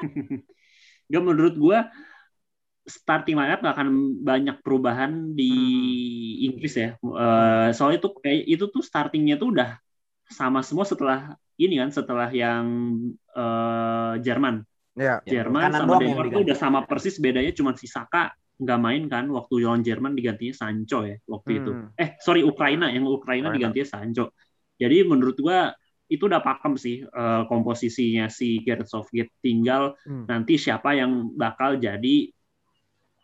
Gak 1.12 1.24
menurut 1.24 1.54
gua 1.60 1.92
starting 2.84 3.40
lineup 3.40 3.64
gak 3.64 3.80
akan 3.80 4.20
banyak 4.20 4.60
perubahan 4.60 5.32
di 5.32 5.52
hmm. 5.52 6.46
Inggris 6.52 6.74
ya. 6.76 6.90
Uh, 7.00 7.72
soalnya 7.72 8.00
itu 8.00 8.10
kayak 8.20 8.44
itu 8.44 8.64
tuh 8.68 8.84
startingnya 8.84 9.40
tuh 9.40 9.56
udah 9.56 9.80
sama 10.28 10.60
semua 10.60 10.84
setelah 10.84 11.36
ini 11.56 11.80
kan 11.80 11.90
setelah 11.92 12.28
yang 12.28 12.64
uh, 13.32 14.20
Jerman. 14.20 14.64
Ya. 14.94 15.24
Jerman 15.26 15.74
ya, 15.74 15.80
sama 15.80 15.98
Denmark 15.98 16.28
itu 16.30 16.40
udah 16.44 16.58
sama 16.58 16.78
persis 16.86 17.18
bedanya 17.18 17.50
cuma 17.56 17.74
si 17.74 17.88
Saka 17.90 18.30
nggak 18.54 18.80
main 18.80 19.02
kan 19.10 19.26
waktu 19.34 19.66
lawan 19.66 19.82
Jerman 19.82 20.14
digantinya 20.14 20.54
Sancho 20.54 21.02
ya 21.02 21.18
waktu 21.26 21.50
hmm. 21.50 21.58
itu. 21.58 21.70
Eh 21.98 22.08
sorry 22.22 22.46
Ukraina 22.46 22.86
yang 22.90 23.06
Ukraina 23.06 23.50
Ukraina. 23.50 23.54
digantinya 23.58 23.88
Sancho. 23.88 24.24
Jadi 24.78 25.02
menurut 25.06 25.36
gua 25.38 25.74
itu 26.06 26.30
udah 26.30 26.44
pakem 26.44 26.78
sih 26.78 27.02
uh, 27.02 27.48
komposisinya 27.50 28.30
si 28.30 28.62
Gareth 28.62 28.90
Southgate. 28.90 29.34
Tinggal 29.42 29.98
hmm. 30.06 30.30
nanti 30.30 30.54
siapa 30.54 30.94
yang 30.94 31.34
bakal 31.34 31.82
jadi 31.82 32.30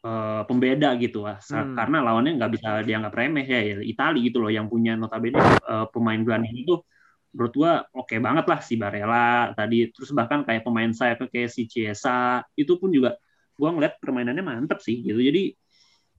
uh, 0.02 0.42
pembeda 0.50 0.98
gitu 0.98 1.22
lah. 1.22 1.38
Hmm. 1.38 1.78
Karena 1.78 2.02
lawannya 2.02 2.34
nggak 2.34 2.52
bisa 2.58 2.68
dianggap 2.82 3.14
remeh 3.14 3.46
ya, 3.46 3.60
ya 3.62 3.76
Italia 3.86 4.20
gitu 4.26 4.42
loh 4.42 4.50
yang 4.50 4.66
punya 4.66 4.98
notabene 4.98 5.38
uh, 5.38 5.86
pemain 5.94 6.18
gelandang 6.18 6.58
itu 6.58 6.82
menurut 7.30 7.54
gua 7.54 7.72
oke 7.94 8.10
okay 8.10 8.18
banget 8.18 8.42
lah 8.50 8.58
si 8.58 8.74
Barella 8.74 9.54
tadi 9.54 9.86
terus 9.94 10.10
bahkan 10.10 10.42
kayak 10.42 10.66
pemain 10.66 10.90
saya 10.90 11.14
kayak 11.14 11.46
si 11.46 11.70
Ciesa 11.70 12.42
itu 12.58 12.74
pun 12.74 12.90
juga 12.90 13.14
gua 13.60 13.76
ngeliat 13.76 14.00
permainannya 14.00 14.40
mantep 14.40 14.80
sih 14.80 15.04
gitu 15.04 15.20
jadi 15.20 15.52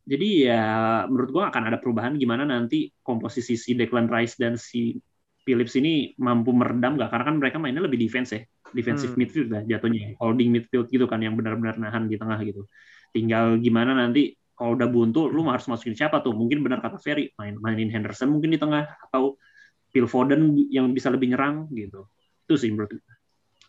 jadi 0.05 0.29
ya 0.45 0.63
menurut 1.09 1.29
gua 1.33 1.43
akan 1.49 1.73
ada 1.73 1.77
perubahan 1.81 2.13
gimana 2.21 2.45
nanti 2.45 2.93
komposisi 3.01 3.57
si 3.57 3.73
Declan 3.73 4.05
Rice 4.05 4.37
dan 4.37 4.61
si 4.61 5.01
Phillips 5.41 5.73
ini 5.73 6.13
mampu 6.21 6.53
meredam 6.53 7.01
gak 7.01 7.09
karena 7.09 7.25
kan 7.25 7.35
mereka 7.41 7.57
mainnya 7.57 7.81
lebih 7.81 7.97
defense 7.97 8.37
ya 8.37 8.41
defensive 8.71 9.17
hmm. 9.17 9.19
midfield 9.25 9.49
lah 9.49 9.63
jatuhnya 9.65 10.13
holding 10.21 10.53
midfield 10.53 10.85
gitu 10.93 11.09
kan 11.09 11.17
yang 11.17 11.33
benar-benar 11.33 11.81
nahan 11.81 12.05
di 12.05 12.15
tengah 12.21 12.37
gitu 12.45 12.69
tinggal 13.09 13.57
gimana 13.57 13.97
nanti 13.97 14.37
kalau 14.53 14.77
udah 14.77 14.87
buntu 14.93 15.25
lu 15.33 15.41
harus 15.49 15.65
masukin 15.65 15.97
siapa 15.97 16.21
tuh 16.21 16.37
mungkin 16.37 16.61
benar 16.61 16.85
kata 16.85 17.01
Ferry 17.01 17.33
main 17.41 17.57
mainin 17.57 17.89
Henderson 17.89 18.29
mungkin 18.29 18.53
di 18.53 18.61
tengah 18.61 18.85
atau 19.09 19.41
Phil 19.91 20.07
Foden 20.07 20.55
yang 20.71 20.95
bisa 20.95 21.11
lebih 21.11 21.35
nyerang 21.35 21.67
gitu. 21.75 22.07
Itu 22.47 22.55
sih 22.55 22.71
menurut 22.71 22.95
gue. 22.95 23.15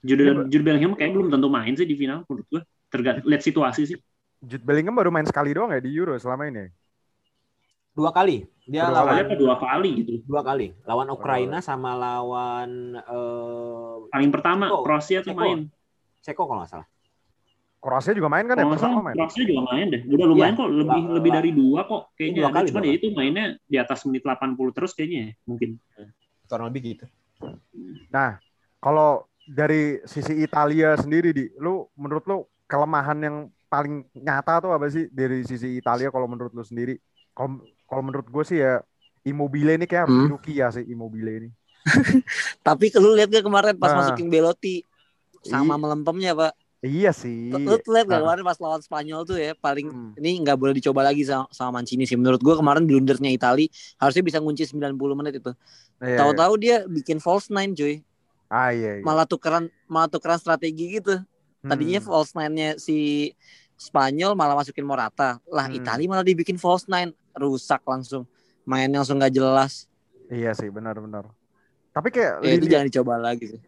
Jude, 0.02 0.50
Jude 0.50 0.64
Bellingham 0.66 0.98
kayak 0.98 1.14
belum 1.14 1.30
tentu 1.30 1.46
main 1.50 1.74
sih 1.74 1.86
di 1.86 1.94
final 1.98 2.26
menurut 2.26 2.46
gue. 2.50 2.62
Tergantung 2.92 3.24
lihat 3.24 3.40
situasi 3.40 3.88
sih. 3.88 3.98
Jude 4.42 4.60
Bellingham 4.60 4.92
baru 4.92 5.08
main 5.08 5.24
sekali 5.24 5.56
doang 5.56 5.72
ya 5.72 5.80
di 5.80 5.88
Euro 5.96 6.12
selama 6.20 6.50
ini. 6.52 6.68
Dua 7.96 8.12
kali. 8.12 8.44
Dia 8.68 8.88
dua 8.88 9.00
lawan 9.00 9.14
kali 9.24 9.36
dua 9.40 9.56
kali 9.56 9.90
gitu. 10.04 10.12
Dua 10.28 10.42
kali. 10.44 10.66
Lawan 10.84 11.08
Ukraina 11.08 11.58
oh. 11.58 11.64
sama 11.64 11.96
lawan 11.96 13.00
uh, 13.00 14.04
paling 14.12 14.28
pertama 14.28 14.68
Ceko. 14.68 14.84
Kroasia 14.84 15.18
tuh 15.24 15.32
main. 15.32 15.72
Ceko 16.20 16.44
kalau 16.44 16.60
nggak 16.60 16.70
salah. 16.70 16.88
Kroasia 17.82 18.14
juga 18.14 18.30
main 18.30 18.46
kan 18.46 18.54
ya? 18.54 18.62
Kroasia, 18.62 18.94
main. 18.94 19.16
Kroasia 19.18 19.42
juga 19.42 19.62
main 19.74 19.86
deh. 19.90 20.02
Udah 20.06 20.26
lumayan 20.30 20.54
ya, 20.54 20.60
kok, 20.62 20.68
lebih 20.70 21.02
la, 21.02 21.14
lebih 21.18 21.30
dari 21.34 21.50
dua 21.50 21.80
kok 21.82 22.02
kayaknya. 22.14 22.40
Dua 22.46 22.50
kali, 22.54 22.66
Cuman 22.70 22.82
ya 22.86 22.92
itu 22.94 23.06
mainnya 23.10 23.44
di 23.66 23.76
atas 23.80 24.06
menit 24.06 24.22
80 24.22 24.54
terus 24.70 24.94
kayaknya 24.94 25.18
ya, 25.18 25.30
mungkin. 25.50 25.70
Kurang 26.46 26.66
lebih 26.70 26.80
gitu. 26.94 27.04
Nah, 28.14 28.38
kalau 28.78 29.26
dari 29.42 29.98
sisi 30.06 30.46
Italia 30.46 30.94
sendiri 30.94 31.34
di, 31.34 31.50
lu 31.58 31.90
menurut 31.98 32.22
lu 32.30 32.46
kelemahan 32.72 33.18
yang 33.20 33.36
paling 33.68 34.08
nyata 34.16 34.64
tuh 34.64 34.72
apa 34.72 34.88
sih 34.88 35.12
dari 35.12 35.44
sisi 35.44 35.76
Italia 35.76 36.08
kalau 36.08 36.24
menurut 36.24 36.56
lu 36.56 36.64
sendiri? 36.64 36.96
Kalau 37.36 37.60
kalau 37.84 38.02
menurut 38.08 38.24
gue 38.24 38.44
sih 38.48 38.64
ya 38.64 38.80
Immobile 39.28 39.76
ini 39.76 39.84
kayak 39.84 40.08
harus 40.08 40.32
hmm. 40.32 40.48
ya 40.48 40.72
sih 40.72 40.88
Immobile 40.88 41.30
ini. 41.44 41.48
Tapi 42.66 42.88
kalau 42.88 43.12
lihat 43.12 43.28
gak 43.28 43.44
kemarin 43.44 43.76
pas 43.76 43.92
nah. 43.92 44.08
masukin 44.08 44.32
Belotti 44.32 44.86
sama 45.42 45.74
melempemnya 45.74 46.32
pak 46.32 46.54
Iya 46.82 47.14
sih. 47.14 47.54
Lu 47.54 47.78
lihat 47.78 47.86
gak 48.10 48.20
kemarin 48.26 48.42
pas 48.42 48.58
lawan 48.58 48.82
Spanyol 48.82 49.22
tuh 49.22 49.38
ya 49.38 49.54
paling 49.54 49.86
hmm. 49.86 50.18
ini 50.18 50.42
nggak 50.42 50.58
boleh 50.58 50.74
dicoba 50.74 51.06
lagi 51.06 51.22
sama, 51.22 51.46
sama 51.54 51.78
Mancini 51.78 52.10
sih. 52.10 52.18
Menurut 52.18 52.42
gua 52.42 52.58
kemarin 52.58 52.82
blundernya 52.82 53.30
Itali 53.30 53.70
harusnya 54.02 54.26
bisa 54.26 54.42
ngunci 54.42 54.66
90 54.66 54.98
menit 55.14 55.38
itu. 55.38 55.54
Iya, 56.02 56.18
Tahu-tahu 56.18 56.52
iya. 56.58 56.62
dia 56.62 56.76
bikin 56.90 57.22
false 57.22 57.54
nine 57.54 57.70
cuy. 57.78 58.02
Ah 58.50 58.74
iya, 58.74 58.98
iya. 58.98 59.04
Malah 59.06 59.30
tukeran 59.30 59.70
malah 59.86 60.10
tukeran 60.10 60.42
strategi 60.42 60.98
gitu. 60.98 61.22
Tadinya 61.62 62.00
hmm. 62.02 62.08
false 62.10 62.32
nine-nya 62.34 62.70
si 62.76 63.30
Spanyol 63.78 64.34
malah 64.34 64.58
masukin 64.58 64.86
Morata. 64.86 65.38
Lah 65.46 65.66
hmm. 65.70 65.78
Itali 65.78 66.04
malah 66.10 66.26
dibikin 66.26 66.58
false 66.58 66.86
nine, 66.90 67.14
rusak 67.38 67.82
langsung. 67.86 68.26
Mainnya 68.66 69.02
langsung 69.02 69.18
gak 69.18 69.34
jelas. 69.34 69.86
Iya 70.30 70.54
sih, 70.54 70.70
benar-benar. 70.70 71.26
Tapi 71.92 72.08
kayak 72.14 72.40
ya, 72.46 72.52
itu 72.56 72.66
jangan 72.70 72.86
dicoba 72.88 73.14
lagi 73.18 73.52
sih. 73.52 73.60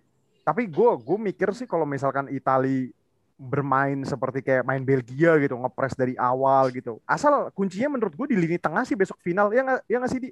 Tapi 0.45 0.69
gue 0.69 0.91
gue 1.01 1.19
mikir 1.19 1.51
sih 1.57 1.67
kalau 1.67 1.85
misalkan 1.85 2.31
Itali 2.31 2.93
bermain 3.35 3.99
seperti 4.07 4.41
kayak 4.41 4.63
main 4.63 4.87
Belgia 4.87 5.35
gitu, 5.43 5.59
ngepres 5.59 5.99
dari 5.99 6.15
awal 6.15 6.71
gitu. 6.71 7.03
Asal 7.05 7.51
kuncinya 7.53 7.99
menurut 7.99 8.15
gue 8.15 8.27
di 8.31 8.37
lini 8.39 8.57
tengah 8.57 8.87
sih 8.87 8.95
besok 8.95 9.19
final 9.21 9.51
ya 9.51 9.67
nggak 9.67 9.81
ya 9.91 9.97
nggak 9.99 10.13
sih 10.13 10.21
di? 10.23 10.31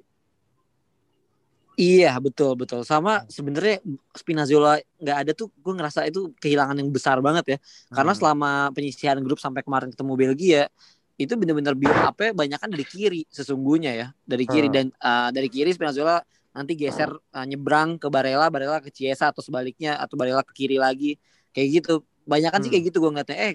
Iya 1.73 2.13
betul 2.21 2.53
betul 2.53 2.85
sama 2.85 3.25
sebenarnya 3.25 3.81
Spinazzola 4.13 4.77
nggak 5.01 5.17
ada 5.25 5.31
tuh 5.33 5.49
gue 5.57 5.73
ngerasa 5.73 6.05
itu 6.05 6.29
kehilangan 6.37 6.77
yang 6.77 6.93
besar 6.93 7.17
banget 7.17 7.57
ya 7.57 7.57
karena 7.89 8.13
hmm. 8.13 8.19
selama 8.21 8.51
penyisihan 8.77 9.17
grup 9.25 9.41
sampai 9.41 9.65
kemarin 9.65 9.89
ketemu 9.89 10.13
Belgia 10.13 10.63
itu 11.17 11.33
benar-benar 11.33 11.73
build 11.73 11.97
up 11.97 12.13
banyak 12.17 12.61
kan 12.61 12.69
dari 12.69 12.85
kiri 12.85 13.21
sesungguhnya 13.25 13.91
ya 13.97 14.07
dari 14.21 14.45
kiri 14.45 14.69
hmm. 14.69 14.75
dan 14.77 14.85
uh, 15.01 15.29
dari 15.33 15.49
kiri 15.49 15.73
Spinazzola 15.73 16.21
nanti 16.53 16.77
geser 16.77 17.09
uh, 17.09 17.45
nyebrang 17.49 17.97
ke 17.97 18.05
Barella 18.05 18.53
Barella 18.53 18.77
ke 18.77 18.93
Chiesa 18.93 19.33
atau 19.33 19.41
sebaliknya 19.41 19.97
atau 19.97 20.13
Barella 20.13 20.45
ke 20.45 20.53
kiri 20.53 20.77
lagi 20.77 21.17
kayak 21.57 21.81
gitu 21.81 22.05
banyak 22.29 22.53
kan 22.53 22.61
hmm. 22.61 22.65
sih 22.69 22.71
kayak 22.71 22.83
gitu 22.93 23.01
gue 23.01 23.09
ngeliatnya 23.17 23.37
eh 23.49 23.53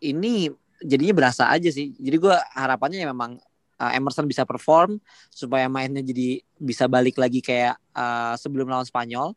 ini 0.00 0.48
jadinya 0.80 1.14
berasa 1.24 1.52
aja 1.52 1.68
sih. 1.68 1.92
Jadi 1.96 2.16
gue 2.16 2.34
harapannya 2.56 3.04
ya 3.04 3.08
memang 3.12 3.36
uh, 3.80 3.92
Emerson 3.96 4.28
bisa 4.28 4.44
perform 4.44 5.00
supaya 5.32 5.66
mainnya 5.72 6.04
jadi 6.04 6.44
bisa 6.60 6.84
balik 6.84 7.16
lagi 7.16 7.40
kayak 7.40 7.80
uh, 7.96 8.36
sebelum 8.36 8.68
lawan 8.68 8.84
Spanyol. 8.84 9.32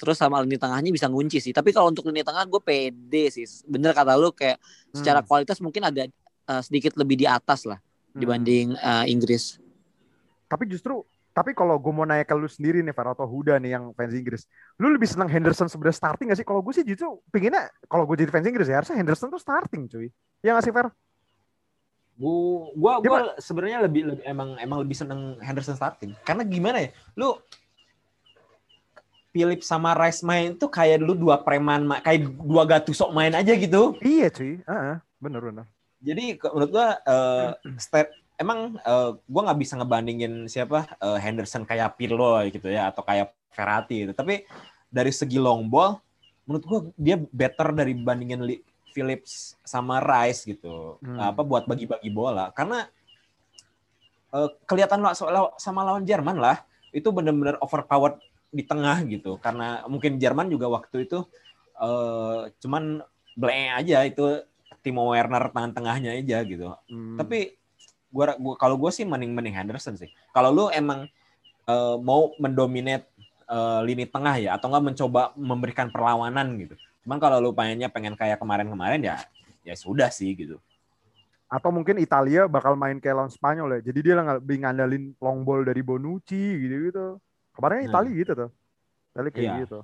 Terus 0.00 0.16
sama 0.16 0.40
lini 0.40 0.56
tengahnya 0.56 0.88
bisa 0.88 1.10
ngunci 1.12 1.42
sih. 1.42 1.52
Tapi 1.52 1.76
kalau 1.76 1.92
untuk 1.92 2.08
lini 2.08 2.24
tengah 2.24 2.46
gue 2.48 2.62
pede 2.62 3.28
sih. 3.28 3.44
Bener 3.68 3.92
kata 3.92 4.16
lu 4.16 4.32
kayak 4.32 4.56
hmm. 4.56 4.96
secara 4.96 5.20
kualitas 5.20 5.60
mungkin 5.60 5.84
ada 5.84 6.08
uh, 6.48 6.62
sedikit 6.64 6.96
lebih 6.96 7.20
di 7.20 7.26
atas 7.28 7.68
lah 7.68 7.76
hmm. 7.76 8.16
dibanding 8.16 8.66
uh, 8.80 9.04
Inggris. 9.04 9.60
Tapi 10.48 10.64
justru 10.70 11.04
tapi 11.30 11.54
kalau 11.54 11.78
gue 11.78 11.92
mau 11.94 12.02
nanya 12.02 12.26
ke 12.26 12.34
lu 12.34 12.50
sendiri 12.50 12.82
nih, 12.82 12.90
Fer, 12.90 13.06
atau 13.06 13.22
Huda 13.22 13.62
nih 13.62 13.78
yang 13.78 13.94
fans 13.94 14.10
Inggris, 14.10 14.50
lu 14.82 14.90
lebih 14.90 15.06
senang 15.06 15.30
Henderson 15.30 15.70
sebenarnya 15.70 15.96
starting 15.96 16.26
gak 16.34 16.42
sih? 16.42 16.46
Kalau 16.46 16.58
gue 16.58 16.74
sih 16.74 16.82
justru 16.82 17.22
pinginnya, 17.30 17.70
kalau 17.86 18.02
gue 18.02 18.18
jadi 18.18 18.34
fans 18.34 18.50
Inggris 18.50 18.66
ya 18.66 18.82
harusnya 18.82 18.98
Henderson 18.98 19.30
tuh 19.30 19.38
starting, 19.38 19.86
cuy. 19.86 20.10
Ya 20.42 20.58
gak 20.58 20.66
sih, 20.66 20.74
Fer? 20.74 20.90
Gua, 22.20 22.68
gua, 22.76 22.92
gua 23.00 23.20
sebenarnya 23.40 23.88
lebih, 23.88 24.12
lebih 24.12 24.24
emang 24.28 24.52
emang 24.60 24.78
lebih 24.84 24.92
seneng 24.92 25.40
Henderson 25.40 25.72
starting. 25.72 26.12
Karena 26.20 26.44
gimana 26.44 26.84
ya, 26.84 26.90
lu 27.16 27.40
Philip 29.32 29.64
sama 29.64 29.96
Rice 29.96 30.20
main 30.20 30.52
tuh 30.52 30.68
kayak 30.68 31.00
dulu 31.00 31.16
dua 31.16 31.40
preman, 31.40 31.88
kayak 32.04 32.28
dua 32.44 32.68
gatusok 32.68 33.16
main 33.16 33.32
aja 33.32 33.56
gitu. 33.56 33.96
Iya 34.04 34.28
cuy, 34.28 34.60
uh 34.68 34.68
-huh. 34.68 34.96
bener 35.16 35.40
bener. 35.40 35.64
Jadi 36.04 36.36
menurut 36.44 36.70
gua 36.76 36.88
uh, 37.14 37.50
step 37.80 38.12
emang 38.40 38.80
uh, 38.88 39.20
gue 39.20 39.42
nggak 39.44 39.60
bisa 39.60 39.76
ngebandingin 39.76 40.48
siapa 40.48 40.88
uh, 41.04 41.20
Henderson 41.20 41.68
kayak 41.68 42.00
Pirlo 42.00 42.40
gitu 42.48 42.72
ya 42.72 42.88
atau 42.88 43.04
kayak 43.04 43.36
Verratti 43.52 44.08
gitu. 44.08 44.12
Tapi 44.16 44.48
dari 44.88 45.12
segi 45.12 45.36
long 45.36 45.68
ball, 45.68 46.00
menurut 46.48 46.64
gue 46.64 46.80
dia 46.96 47.16
better 47.20 47.76
dari 47.76 47.92
bandingin 47.92 48.40
Phillips 48.90 49.56
sama 49.62 50.02
Rice 50.02 50.44
gitu. 50.44 50.98
Hmm. 51.00 51.18
Apa 51.18 51.46
buat 51.46 51.64
bagi-bagi 51.64 52.10
bola? 52.10 52.50
Karena 52.50 52.86
uh, 54.34 54.50
kelihatan 54.66 55.00
lah 55.00 55.14
sama 55.56 55.80
lawan 55.86 56.04
Jerman 56.04 56.36
lah, 56.38 56.62
itu 56.90 57.08
benar-benar 57.14 57.56
overpowered 57.62 58.18
di 58.50 58.66
tengah 58.66 59.02
gitu. 59.06 59.38
Karena 59.38 59.86
mungkin 59.86 60.18
Jerman 60.18 60.50
juga 60.50 60.66
waktu 60.66 61.06
itu 61.06 61.22
uh, 61.78 62.50
cuman 62.58 63.02
bleh 63.38 63.70
aja 63.72 64.02
itu 64.04 64.42
Timo 64.80 65.12
Werner 65.12 65.52
tangan 65.52 65.72
tengahnya 65.76 66.16
aja 66.16 66.42
gitu. 66.42 66.74
Hmm. 66.90 67.16
Tapi 67.20 67.56
gua, 68.10 68.34
gua 68.36 68.54
kalau 68.58 68.76
gue 68.80 68.90
sih 68.90 69.06
mending 69.06 69.32
mending 69.32 69.56
Henderson 69.56 69.94
sih. 69.94 70.10
Kalau 70.34 70.50
lu 70.50 70.64
emang 70.72 71.06
uh, 71.68 71.96
mau 72.00 72.32
mendominate 72.40 73.06
uh, 73.46 73.84
lini 73.84 74.08
tengah 74.08 74.36
ya 74.40 74.56
atau 74.56 74.72
enggak 74.72 74.84
mencoba 74.92 75.22
memberikan 75.36 75.88
perlawanan 75.92 76.58
gitu. 76.58 76.74
Cuman 77.04 77.18
kalau 77.18 77.40
lu 77.40 77.50
pengennya 77.56 77.88
pengen 77.88 78.14
kayak 78.14 78.40
kemarin-kemarin 78.40 79.00
ya 79.00 79.16
ya 79.64 79.74
sudah 79.76 80.08
sih 80.12 80.32
gitu. 80.36 80.60
Atau 81.50 81.74
mungkin 81.74 81.98
Italia 81.98 82.46
bakal 82.46 82.78
main 82.78 83.02
kayak 83.02 83.16
lawan 83.18 83.32
Spanyol 83.32 83.80
ya. 83.80 83.90
Jadi 83.90 83.98
dia 84.06 84.14
lebih 84.20 84.62
ngandalin 84.62 85.16
long 85.18 85.42
ball 85.42 85.66
dari 85.66 85.82
Bonucci 85.82 86.44
gitu-gitu. 86.60 87.18
Kemarin 87.56 87.84
nah. 87.84 87.86
Italia 87.90 88.12
gitu 88.14 88.32
tuh. 88.36 88.50
Italia 89.10 89.30
kayak 89.34 89.44
iya. 89.44 89.54
gitu. 89.66 89.78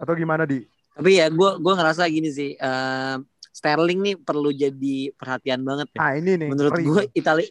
Atau 0.00 0.14
gimana 0.16 0.48
di? 0.48 0.64
Tapi 0.96 1.10
ya 1.20 1.28
gue 1.28 1.50
gue 1.60 1.72
ngerasa 1.76 2.08
gini 2.08 2.30
sih. 2.32 2.56
Uh, 2.56 3.20
Sterling 3.50 4.00
nih 4.00 4.16
perlu 4.16 4.54
jadi 4.54 5.12
perhatian 5.18 5.60
banget 5.60 5.92
ya. 5.92 5.98
Ah 6.00 6.16
ini 6.16 6.40
nih. 6.40 6.48
Menurut 6.48 6.80
gue 6.80 7.02
Italia 7.12 7.50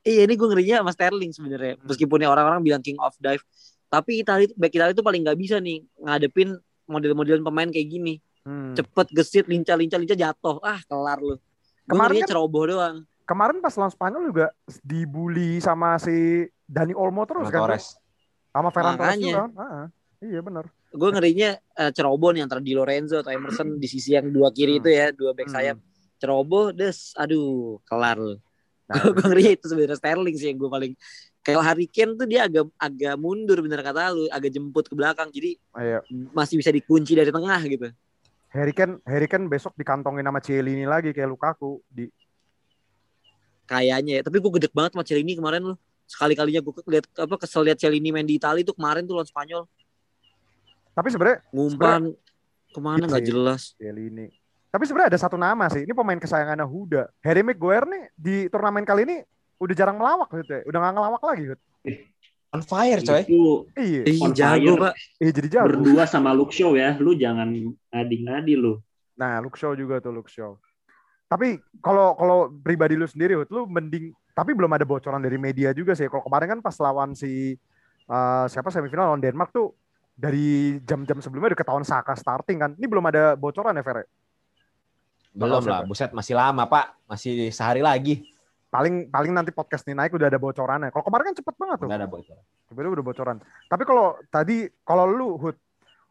Iya 0.00 0.24
ini 0.24 0.32
gue 0.32 0.48
ngerinya 0.48 0.76
sama 0.80 0.92
Sterling 0.96 1.32
sebenarnya. 1.36 1.74
Hmm. 1.76 1.84
Meskipun 1.92 2.24
ya 2.24 2.28
orang-orang 2.32 2.64
bilang 2.64 2.80
king 2.80 2.96
of 2.96 3.12
dive, 3.20 3.44
tapi 3.92 4.24
Italia 4.24 4.48
back 4.56 4.72
Italia 4.72 4.94
itu 4.96 5.04
paling 5.04 5.20
nggak 5.28 5.38
bisa 5.38 5.60
nih 5.60 5.84
ngadepin 6.00 6.56
model-model 6.90 7.40
pemain 7.46 7.70
kayak 7.70 7.88
gini. 7.88 8.14
Hmm. 8.42 8.74
Cepet 8.74 9.06
gesit, 9.14 9.46
lincah-lincah, 9.46 9.98
lincah 10.02 10.18
jatuh. 10.18 10.58
Ah 10.66 10.82
kelar 10.90 11.22
lu. 11.22 11.38
Kemarin 11.86 12.26
kan, 12.26 12.28
ceroboh 12.34 12.66
doang. 12.66 12.96
Kemarin 13.24 13.62
pas 13.62 13.74
lawan 13.78 13.94
Spanyol 13.94 14.22
juga 14.34 14.46
dibully 14.82 15.62
sama 15.62 15.96
si 16.02 16.50
Dani 16.66 16.92
Olmo 16.98 17.22
terus 17.24 17.46
kan. 17.48 17.62
Torres. 17.62 17.94
Sama 18.50 18.74
Ferran 18.74 18.98
Torres 18.98 19.22
juga. 19.22 19.46
Ah, 19.54 19.86
iya 20.18 20.42
benar 20.42 20.66
gue 20.90 21.10
ngerinya 21.14 21.50
uh, 21.54 21.90
ceroboh 21.94 22.34
nih 22.34 22.42
antara 22.42 22.58
Di 22.58 22.74
Lorenzo 22.74 23.22
atau 23.22 23.30
Emerson 23.30 23.78
di 23.78 23.86
sisi 23.86 24.18
yang 24.18 24.34
dua 24.34 24.50
kiri 24.50 24.78
hmm. 24.78 24.80
itu 24.82 24.88
ya 24.90 25.06
dua 25.14 25.30
back 25.38 25.48
hmm. 25.50 25.54
sayap 25.54 25.78
ceroboh 26.18 26.74
des 26.74 27.14
aduh 27.14 27.78
kelar 27.86 28.18
nah, 28.90 28.98
gue 29.14 29.24
ngerinya 29.30 29.52
itu 29.54 29.66
sebenarnya 29.70 29.98
Sterling 29.98 30.36
sih 30.36 30.50
yang 30.50 30.58
gue 30.58 30.70
paling 30.70 30.92
kalau 31.40 31.60
Harry 31.64 31.88
Kane 31.88 32.14
tuh 32.16 32.28
dia 32.28 32.44
agak 32.44 32.68
agak 32.76 33.14
mundur 33.16 33.64
bener 33.64 33.80
kata 33.80 34.12
lu 34.12 34.28
agak 34.28 34.50
jemput 34.52 34.86
ke 34.86 34.94
belakang 34.94 35.28
jadi 35.32 35.56
Ayo. 35.76 35.98
masih 36.36 36.60
bisa 36.60 36.68
dikunci 36.68 37.16
dari 37.16 37.32
tengah 37.32 37.60
gitu 37.64 37.88
Harry 38.52 38.74
Kane 38.76 39.00
Harry 39.08 39.28
Kane 39.28 39.48
besok 39.48 39.76
dikantongin 39.76 40.24
sama 40.24 40.40
ini 40.44 40.84
lagi 40.84 41.10
kayak 41.16 41.28
Lukaku 41.30 41.80
di 41.88 42.08
kayaknya 43.64 44.20
ya 44.20 44.22
tapi 44.26 44.42
gue 44.42 44.50
gede 44.58 44.68
banget 44.74 44.98
sama 44.98 45.04
ini 45.06 45.32
kemarin 45.38 45.62
lu 45.62 45.74
sekali 46.10 46.34
kalinya 46.34 46.58
gue 46.58 46.72
lihat 46.90 47.06
apa 47.14 47.34
kesel 47.38 47.62
lihat 47.64 47.78
Celini 47.78 48.10
main 48.10 48.26
di 48.26 48.34
Italia 48.34 48.66
tuh 48.66 48.74
kemarin 48.74 49.06
tuh 49.06 49.14
lawan 49.14 49.30
Spanyol 49.30 49.64
tapi 50.90 51.08
sebenarnya 51.08 51.38
ngumpan 51.54 52.12
ke 52.70 52.80
mana 52.80 53.04
nggak 53.06 53.26
jelas. 53.26 53.74
ini. 53.80 54.30
Tapi 54.70 54.84
sebenarnya 54.86 55.16
ada 55.16 55.20
satu 55.20 55.34
nama 55.34 55.66
sih. 55.66 55.82
Ini 55.82 55.92
pemain 55.96 56.18
kesayangannya 56.18 56.62
Huda. 56.62 57.10
Harry 57.26 57.42
Maguire 57.42 57.86
nih 57.90 58.02
di 58.14 58.36
turnamen 58.46 58.86
kali 58.86 59.02
ini 59.02 59.16
udah 59.60 59.74
jarang 59.76 59.96
melawak 60.00 60.28
gitu 60.40 60.50
ya. 60.56 60.62
Udah 60.64 60.78
nggak 60.80 60.92
ngelawak 60.96 61.22
lagi 61.22 61.42
gitu. 61.52 61.64
On 62.50 62.62
fire 62.64 63.00
coy. 63.04 63.22
Itu 63.22 63.70
iya. 63.78 64.02
On 64.24 64.32
jago, 64.34 64.72
Pak. 64.80 64.94
Iya 65.22 65.30
jadi 65.36 65.48
jago. 65.60 65.66
Berdua 65.70 66.04
sama 66.08 66.34
Luke 66.34 66.50
Shaw 66.50 66.74
ya. 66.74 66.96
Lu 66.98 67.14
jangan 67.14 67.52
ngadi-ngadi 67.92 68.54
lu. 68.58 68.80
Nah, 69.14 69.38
Luke 69.44 69.60
Shaw 69.60 69.76
juga 69.76 70.00
tuh 70.00 70.16
Luke 70.16 70.32
Shaw. 70.32 70.56
Tapi 71.30 71.62
kalau 71.78 72.18
kalau 72.18 72.50
pribadi 72.50 72.98
lu 72.98 73.06
sendiri, 73.06 73.38
lu 73.46 73.68
mending 73.70 74.10
tapi 74.34 74.50
belum 74.56 74.72
ada 74.74 74.82
bocoran 74.82 75.22
dari 75.22 75.38
media 75.38 75.70
juga 75.70 75.94
sih. 75.94 76.10
Kalau 76.10 76.26
kemarin 76.26 76.58
kan 76.58 76.60
pas 76.64 76.74
lawan 76.82 77.14
si 77.14 77.54
uh, 78.10 78.46
siapa 78.50 78.72
semifinal 78.74 79.14
lawan 79.14 79.22
Denmark 79.22 79.54
tuh 79.54 79.76
dari 80.16 80.80
jam-jam 80.82 81.22
sebelumnya 81.22 81.54
udah 81.54 81.60
ketahuan 81.60 81.86
Saka 81.86 82.18
starting 82.18 82.58
kan. 82.58 82.70
Ini 82.74 82.86
belum 82.88 83.04
ada 83.06 83.38
bocoran 83.38 83.78
ya, 83.78 83.84
Fere? 83.86 84.10
Belum 85.30 85.62
lah, 85.62 85.86
buset 85.86 86.10
masih 86.10 86.34
lama, 86.34 86.66
Pak. 86.66 87.06
Masih 87.06 87.54
sehari 87.54 87.78
lagi. 87.78 88.26
Paling 88.70 89.10
paling 89.10 89.34
nanti 89.34 89.50
podcast 89.50 89.82
ini 89.90 89.98
naik 89.98 90.14
udah 90.14 90.30
ada 90.30 90.38
bocorannya. 90.38 90.94
Kalau 90.94 91.02
kemarin 91.02 91.34
kan 91.34 91.36
cepet 91.42 91.54
banget 91.58 91.76
tuh. 91.82 91.88
Udah 91.90 91.98
ada 91.98 92.06
bocoran. 92.06 92.44
Sebenarnya 92.70 92.92
udah 92.94 93.06
bocoran. 93.06 93.36
Tapi 93.66 93.82
kalau 93.82 94.06
tadi 94.30 94.56
kalau 94.86 95.04
lu 95.10 95.28
Hud, 95.42 95.56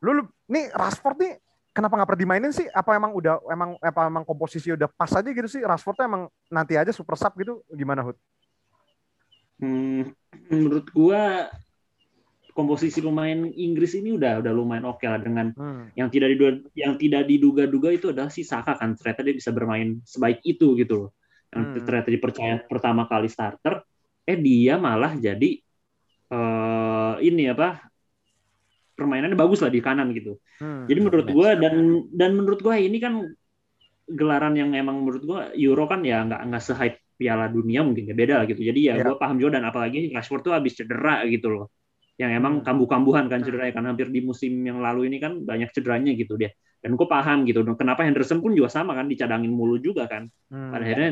lu, 0.04 0.10
lu 0.20 0.24
nih 0.52 0.68
Rashford 0.76 1.18
nih 1.24 1.34
kenapa 1.72 1.96
nggak 1.96 2.08
pernah 2.12 2.24
dimainin 2.28 2.52
sih? 2.52 2.68
Apa 2.68 3.00
emang 3.00 3.16
udah 3.16 3.40
emang 3.48 3.80
apa 3.80 4.02
emang 4.12 4.28
komposisi 4.28 4.76
udah 4.76 4.92
pas 4.92 5.08
aja 5.16 5.30
gitu 5.32 5.48
sih? 5.48 5.64
Rashfordnya 5.64 6.12
emang 6.12 6.28
nanti 6.52 6.76
aja 6.76 6.92
super 6.92 7.16
sub 7.16 7.32
gitu 7.40 7.64
gimana 7.72 8.04
Hud? 8.04 8.20
Hmm, 9.64 10.12
menurut 10.52 10.92
gua 10.92 11.48
komposisi 12.52 13.00
pemain 13.00 13.48
Inggris 13.56 13.96
ini 13.96 14.20
udah 14.20 14.44
udah 14.44 14.52
lumayan 14.52 14.84
oke 14.84 15.00
okay 15.00 15.08
lah 15.08 15.24
dengan 15.24 15.56
hmm. 15.56 15.96
yang 15.96 16.12
tidak 16.12 16.36
diduga 16.36 16.52
yang 16.76 16.94
tidak 17.00 17.24
diduga-duga 17.24 17.90
itu 17.96 18.12
adalah 18.12 18.28
si 18.28 18.44
Saka 18.44 18.76
kan 18.76 19.00
ternyata 19.00 19.24
dia 19.24 19.32
bisa 19.32 19.56
bermain 19.56 20.04
sebaik 20.04 20.44
itu 20.44 20.76
gitu 20.76 21.08
loh 21.08 21.10
yang 21.50 21.64
hmm. 21.74 21.86
ternyata 21.86 22.10
dipercaya 22.14 22.56
pertama 22.66 23.10
kali 23.10 23.28
starter 23.30 23.82
eh 24.26 24.38
dia 24.38 24.78
malah 24.78 25.18
jadi 25.18 25.58
uh, 26.30 27.18
ini 27.18 27.50
apa 27.50 27.90
permainannya 28.94 29.40
bagus 29.40 29.66
lah 29.66 29.74
di 29.74 29.82
kanan 29.82 30.14
gitu 30.14 30.38
hmm. 30.62 30.86
jadi 30.86 31.00
menurut 31.02 31.28
gue 31.32 31.50
dan 31.58 31.76
dan 32.14 32.32
menurut 32.38 32.60
gue 32.62 32.76
ini 32.78 32.98
kan 33.02 33.26
gelaran 34.10 34.54
yang 34.58 34.74
emang 34.74 35.02
menurut 35.02 35.24
gue 35.26 35.40
Euro 35.66 35.86
kan 35.90 36.06
ya 36.06 36.26
nggak 36.26 36.42
nggak 36.50 36.64
sehype 36.64 36.98
Piala 37.20 37.52
Dunia 37.52 37.84
mungkin 37.84 38.08
ya 38.10 38.16
beda 38.16 38.34
lah 38.42 38.46
gitu 38.48 38.62
jadi 38.64 38.80
ya, 38.80 38.94
ya. 39.02 39.04
gue 39.10 39.16
paham 39.18 39.38
juga 39.42 39.60
dan 39.60 39.68
apalagi 39.70 40.14
Rashford 40.14 40.42
tuh 40.46 40.54
habis 40.56 40.78
cedera 40.78 41.26
gitu 41.26 41.50
loh 41.52 41.66
yang 42.20 42.36
emang 42.36 42.60
hmm. 42.60 42.66
kambuh-kambuhan 42.68 43.32
kan 43.32 43.40
cederanya 43.42 43.74
kan 43.74 43.86
hampir 43.88 44.12
di 44.12 44.20
musim 44.20 44.52
yang 44.62 44.84
lalu 44.84 45.08
ini 45.08 45.18
kan 45.24 45.40
banyak 45.40 45.72
cederanya 45.72 46.12
gitu 46.14 46.36
dia 46.36 46.52
dan 46.80 46.96
gue 46.96 47.08
paham 47.08 47.44
gitu 47.44 47.64
kenapa 47.76 48.08
Henderson 48.08 48.40
pun 48.40 48.56
juga 48.56 48.72
sama 48.72 48.96
kan 48.96 49.12
dicadangin 49.12 49.52
mulu 49.52 49.80
juga 49.80 50.08
kan 50.08 50.32
hmm. 50.52 50.72
pada 50.72 50.84
akhirnya 50.88 51.10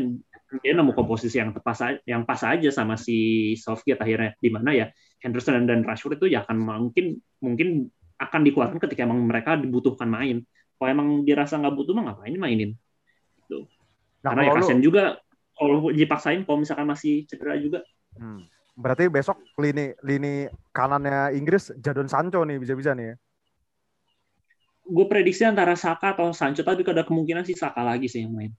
dia 0.63 0.71
nemu 0.71 0.95
komposisi 0.95 1.43
yang 1.43 1.51
tepat 1.51 1.99
yang 2.07 2.23
pas 2.23 2.39
aja 2.47 2.71
sama 2.71 2.95
si 2.95 3.51
Southgate 3.59 3.99
akhirnya 3.99 4.31
di 4.39 4.49
mana 4.49 4.71
ya 4.71 4.87
Henderson 5.19 5.67
dan 5.67 5.83
Rashford 5.83 6.23
itu 6.23 6.31
ya 6.31 6.47
akan 6.47 6.57
mungkin 6.63 7.19
mungkin 7.43 7.91
akan 8.17 8.41
dikeluarkan 8.47 8.79
ketika 8.87 9.03
emang 9.03 9.19
mereka 9.27 9.59
dibutuhkan 9.59 10.07
main 10.07 10.47
kalau 10.79 10.89
emang 10.89 11.07
dirasa 11.27 11.59
nggak 11.59 11.75
butuh 11.75 11.93
mah 11.99 12.03
ngapain 12.13 12.35
mainin 12.39 12.71
gitu. 13.43 13.67
nah, 14.23 14.31
karena 14.31 14.41
ya 14.47 14.51
kasian 14.55 14.79
juga 14.79 15.19
kalau 15.57 15.91
dipaksain 15.91 16.47
kalau 16.47 16.63
misalkan 16.63 16.87
masih 16.87 17.27
cedera 17.27 17.59
juga 17.59 17.83
hmm 18.15 18.57
Berarti 18.77 19.09
besok 19.09 19.41
lini 19.57 19.89
lini 20.05 20.45
kanannya 20.69 21.33
Inggris 21.33 21.73
Jadon 21.81 22.05
Sancho 22.05 22.45
nih 22.45 22.61
bisa-bisa 22.61 22.93
nih 22.93 23.09
ya. 23.09 23.15
Gue 24.87 25.05
prediksi 25.11 25.43
antara 25.43 25.75
Saka 25.75 26.15
atau 26.15 26.31
Sancho 26.31 26.63
tapi 26.63 26.81
ada 26.87 27.03
kemungkinan 27.03 27.43
sih 27.43 27.55
Saka 27.55 27.83
lagi 27.83 28.07
sih 28.07 28.23
yang 28.23 28.31
main. 28.31 28.51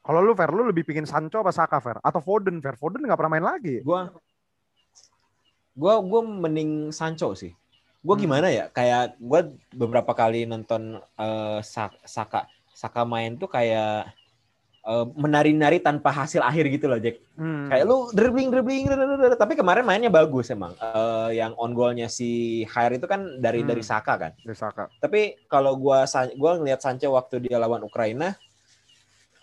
Kalau 0.00 0.24
lu 0.24 0.32
Fer, 0.32 0.48
lu 0.48 0.64
lebih 0.64 0.88
pingin 0.88 1.04
Sancho 1.04 1.44
apa 1.44 1.52
Saka 1.52 1.84
Fer? 1.84 2.00
Atau 2.00 2.24
Foden 2.24 2.64
Fer? 2.64 2.80
Foden 2.80 3.04
nggak 3.04 3.18
pernah 3.20 3.32
main 3.36 3.44
lagi. 3.44 3.84
Gue 3.84 4.08
gue 5.78 5.94
gue 6.00 6.20
mending 6.24 6.70
Sancho 6.90 7.36
sih. 7.36 7.52
Gue 8.00 8.14
hmm. 8.16 8.24
gimana 8.24 8.48
ya? 8.48 8.72
Kayak 8.72 9.20
gue 9.20 9.40
beberapa 9.76 10.16
kali 10.16 10.48
nonton 10.48 10.96
uh, 11.20 11.60
Saka 11.60 12.48
Saka 12.72 13.02
main 13.04 13.36
tuh 13.36 13.52
kayak 13.52 14.16
uh, 14.88 15.06
menari-nari 15.12 15.84
tanpa 15.84 16.08
hasil 16.08 16.40
akhir 16.40 16.72
gitu 16.72 16.88
loh 16.88 16.96
Jack. 16.96 17.20
Hmm. 17.36 17.68
Kayak 17.68 17.84
lu 17.84 18.08
dribbling 18.16 18.48
dribbling 18.48 18.88
tapi 19.36 19.52
kemarin 19.52 19.84
mainnya 19.84 20.08
bagus 20.08 20.48
emang. 20.48 20.72
Uh, 20.80 21.28
yang 21.30 21.52
on 21.60 21.76
goalnya 21.76 22.08
si 22.08 22.64
Hair 22.72 22.96
itu 22.96 23.04
kan 23.04 23.36
dari 23.38 23.60
hmm. 23.60 23.68
dari 23.68 23.82
Saka 23.84 24.16
kan. 24.16 24.32
Dari 24.40 24.56
Saka. 24.56 24.88
Tapi 24.98 25.44
kalau 25.46 25.76
gua 25.76 26.08
gua 26.40 26.56
ngelihat 26.56 26.80
Sancho 26.80 27.12
waktu 27.12 27.44
dia 27.44 27.60
lawan 27.60 27.84
Ukraina 27.84 28.32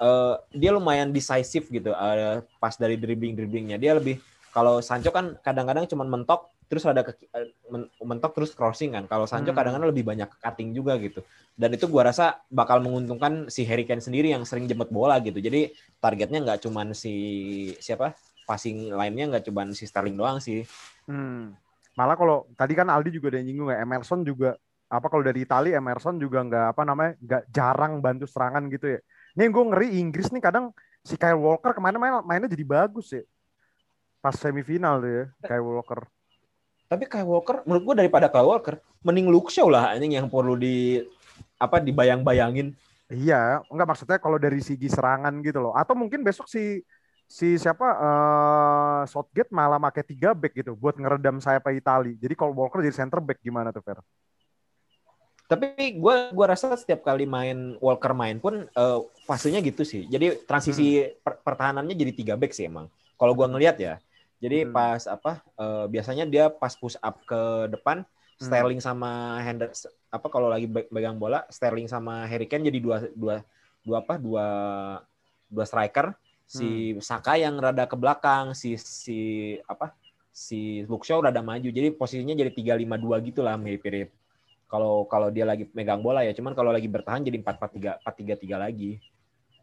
uh, 0.01 0.41
dia 0.49 0.73
lumayan 0.73 1.13
decisive 1.13 1.69
gitu 1.69 1.93
uh, 1.93 2.41
pas 2.57 2.73
dari 2.73 2.97
dribbling 2.97 3.37
dribblingnya. 3.37 3.77
Dia 3.77 3.95
lebih 3.95 4.17
kalau 4.49 4.79
Sancho 4.79 5.11
kan 5.13 5.37
kadang-kadang 5.43 5.85
cuma 5.85 6.07
mentok 6.07 6.54
terus 6.65 6.83
ada 6.85 7.05
ke, 7.05 7.13
mentok 8.01 8.33
terus 8.35 8.51
crossing 8.57 8.93
kan. 8.97 9.05
Kalau 9.05 9.29
Sancho 9.29 9.53
hmm. 9.53 9.57
kadang-kadang 9.57 9.89
lebih 9.89 10.05
banyak 10.05 10.29
cutting 10.41 10.73
juga 10.73 10.97
gitu. 10.97 11.21
Dan 11.53 11.77
itu 11.77 11.85
gua 11.87 12.09
rasa 12.09 12.41
bakal 12.49 12.81
menguntungkan 12.81 13.47
si 13.47 13.63
Harry 13.69 13.85
Kane 13.85 14.01
sendiri 14.01 14.33
yang 14.33 14.43
sering 14.43 14.65
jemput 14.65 14.89
bola 14.89 15.21
gitu. 15.21 15.37
Jadi 15.37 15.71
targetnya 16.01 16.41
nggak 16.41 16.59
cuma 16.65 16.85
si 16.97 17.13
siapa 17.77 18.17
passing 18.45 18.93
lainnya 18.93 19.35
nggak 19.35 19.45
cuma 19.49 19.65
si 19.73 19.85
Sterling 19.89 20.17
doang 20.17 20.37
sih. 20.37 20.65
Hmm. 21.09 21.57
Malah 21.95 22.19
kalau 22.19 22.45
tadi 22.53 22.73
kan 22.75 22.91
Aldi 22.91 23.09
juga 23.15 23.35
udah 23.35 23.41
nyinggung 23.41 23.69
ya 23.71 23.79
Emerson 23.81 24.21
juga 24.21 24.59
apa 24.85 25.09
kalau 25.09 25.25
dari 25.25 25.41
Italia 25.41 25.81
Emerson 25.81 26.21
juga 26.21 26.45
nggak 26.45 26.65
apa 26.77 26.81
namanya 26.85 27.11
nggak 27.17 27.43
jarang 27.49 27.93
bantu 27.99 28.29
serangan 28.29 28.69
gitu 28.69 28.97
ya. 28.97 28.99
Nih 29.35 29.49
gue 29.49 29.63
ngeri 29.63 29.87
Inggris 29.99 30.29
nih 30.29 30.43
kadang 30.43 30.71
si 31.01 31.17
Kyle 31.17 31.37
Walker 31.37 31.73
ke 31.73 31.81
mana 31.81 31.97
main 31.97 32.21
mainnya 32.21 32.49
jadi 32.51 32.65
bagus 32.65 33.11
ya. 33.11 33.23
Pas 34.21 34.37
semifinal 34.37 35.01
tuh 35.01 35.11
ya 35.11 35.25
Kyle 35.41 35.65
Walker. 35.65 36.05
Tapi 36.85 37.09
Kyle 37.09 37.25
Walker, 37.25 37.65
menurut 37.65 37.83
gue 37.93 37.95
daripada 38.05 38.29
Kyle 38.29 38.45
Walker, 38.45 38.77
mending 39.01 39.27
Luke 39.29 39.49
Shaw 39.49 39.69
lah 39.69 39.97
ini 39.97 40.17
yang 40.17 40.29
perlu 40.29 40.53
di 40.53 41.01
apa 41.57 41.81
dibayang-bayangin. 41.81 42.77
Iya, 43.09 43.61
enggak 43.69 43.87
maksudnya 43.89 44.17
kalau 44.17 44.37
dari 44.41 44.61
segi 44.61 44.89
serangan 44.89 45.33
gitu 45.45 45.61
loh. 45.61 45.73
Atau 45.73 45.93
mungkin 45.97 46.25
besok 46.25 46.49
si 46.49 46.81
si 47.25 47.57
siapa 47.57 47.85
uh, 47.85 49.01
Southgate 49.09 49.49
malah 49.49 49.81
pakai 49.81 50.05
tiga 50.05 50.37
back 50.37 50.53
gitu 50.53 50.77
buat 50.77 50.93
ngeredam 50.97 51.41
saya 51.41 51.57
sayap 51.57 51.73
Itali. 51.73 52.13
Jadi 52.21 52.33
kalau 52.37 52.53
Walker 52.53 52.81
jadi 52.81 52.93
center 52.93 53.21
back 53.21 53.41
gimana 53.41 53.73
tuh 53.73 53.81
Fer? 53.81 54.01
Tapi 55.45 56.01
gue 56.01 56.15
gua 56.33 56.45
rasa 56.49 56.73
setiap 56.73 57.05
kali 57.05 57.29
main 57.29 57.77
Walker 57.77 58.13
main 58.17 58.41
pun 58.41 58.65
uh, 58.65 58.99
fasenya 59.29 59.61
gitu 59.61 59.85
sih. 59.85 60.09
Jadi 60.09 60.41
transisi 60.45 61.01
hmm. 61.01 61.21
per 61.21 61.33
pertahanannya 61.41 61.93
jadi 61.93 62.11
tiga 62.13 62.33
back 62.33 62.53
sih 62.53 62.65
emang. 62.65 62.89
Kalau 63.17 63.33
gue 63.37 63.45
ngelihat 63.45 63.77
ya. 63.77 64.01
Jadi 64.45 64.69
hmm. 64.69 64.71
pas 64.71 65.01
apa 65.09 65.41
uh, 65.57 65.89
biasanya 65.89 66.29
dia 66.29 66.53
pas 66.53 66.77
push 66.77 66.93
up 67.01 67.17
ke 67.25 67.73
depan 67.73 68.05
hmm. 68.05 68.45
Sterling 68.45 68.81
sama 68.83 69.41
Henderson 69.41 69.89
apa 70.13 70.27
kalau 70.29 70.47
lagi 70.47 70.69
pegang 70.69 71.17
bola 71.17 71.43
Sterling 71.51 71.89
sama 71.89 72.23
Harry 72.29 72.45
Kane 72.45 72.69
jadi 72.69 72.79
dua 72.79 72.97
dua 73.17 73.35
dua 73.81 73.97
apa 73.99 74.15
dua 74.15 74.47
dua 75.49 75.65
striker 75.67 76.13
si 76.45 76.93
hmm. 76.93 77.01
Saka 77.01 77.41
yang 77.41 77.57
rada 77.57 77.89
ke 77.89 77.97
belakang 77.97 78.53
si 78.53 78.77
si 78.77 79.19
apa 79.65 79.91
si 80.29 80.85
Luke 80.85 81.07
Shaw 81.07 81.25
rada 81.25 81.41
maju 81.41 81.67
jadi 81.67 81.89
posisinya 81.95 82.37
jadi 82.37 82.51
tiga 82.53 82.73
lima 82.77 82.99
dua 82.99 83.17
gitulah 83.23 83.57
mirip-mirip 83.57 84.13
kalau 84.69 85.07
kalau 85.07 85.31
dia 85.31 85.47
lagi 85.47 85.69
megang 85.71 86.03
bola 86.03 86.25
ya 86.25 86.35
cuman 86.35 86.51
kalau 86.51 86.75
lagi 86.75 86.89
bertahan 86.91 87.23
jadi 87.23 87.39
empat 87.39 87.55
empat 87.55 87.71
tiga 87.71 87.91
empat 88.01 88.15
tiga 88.19 88.33
tiga 88.35 88.55
lagi 88.59 88.99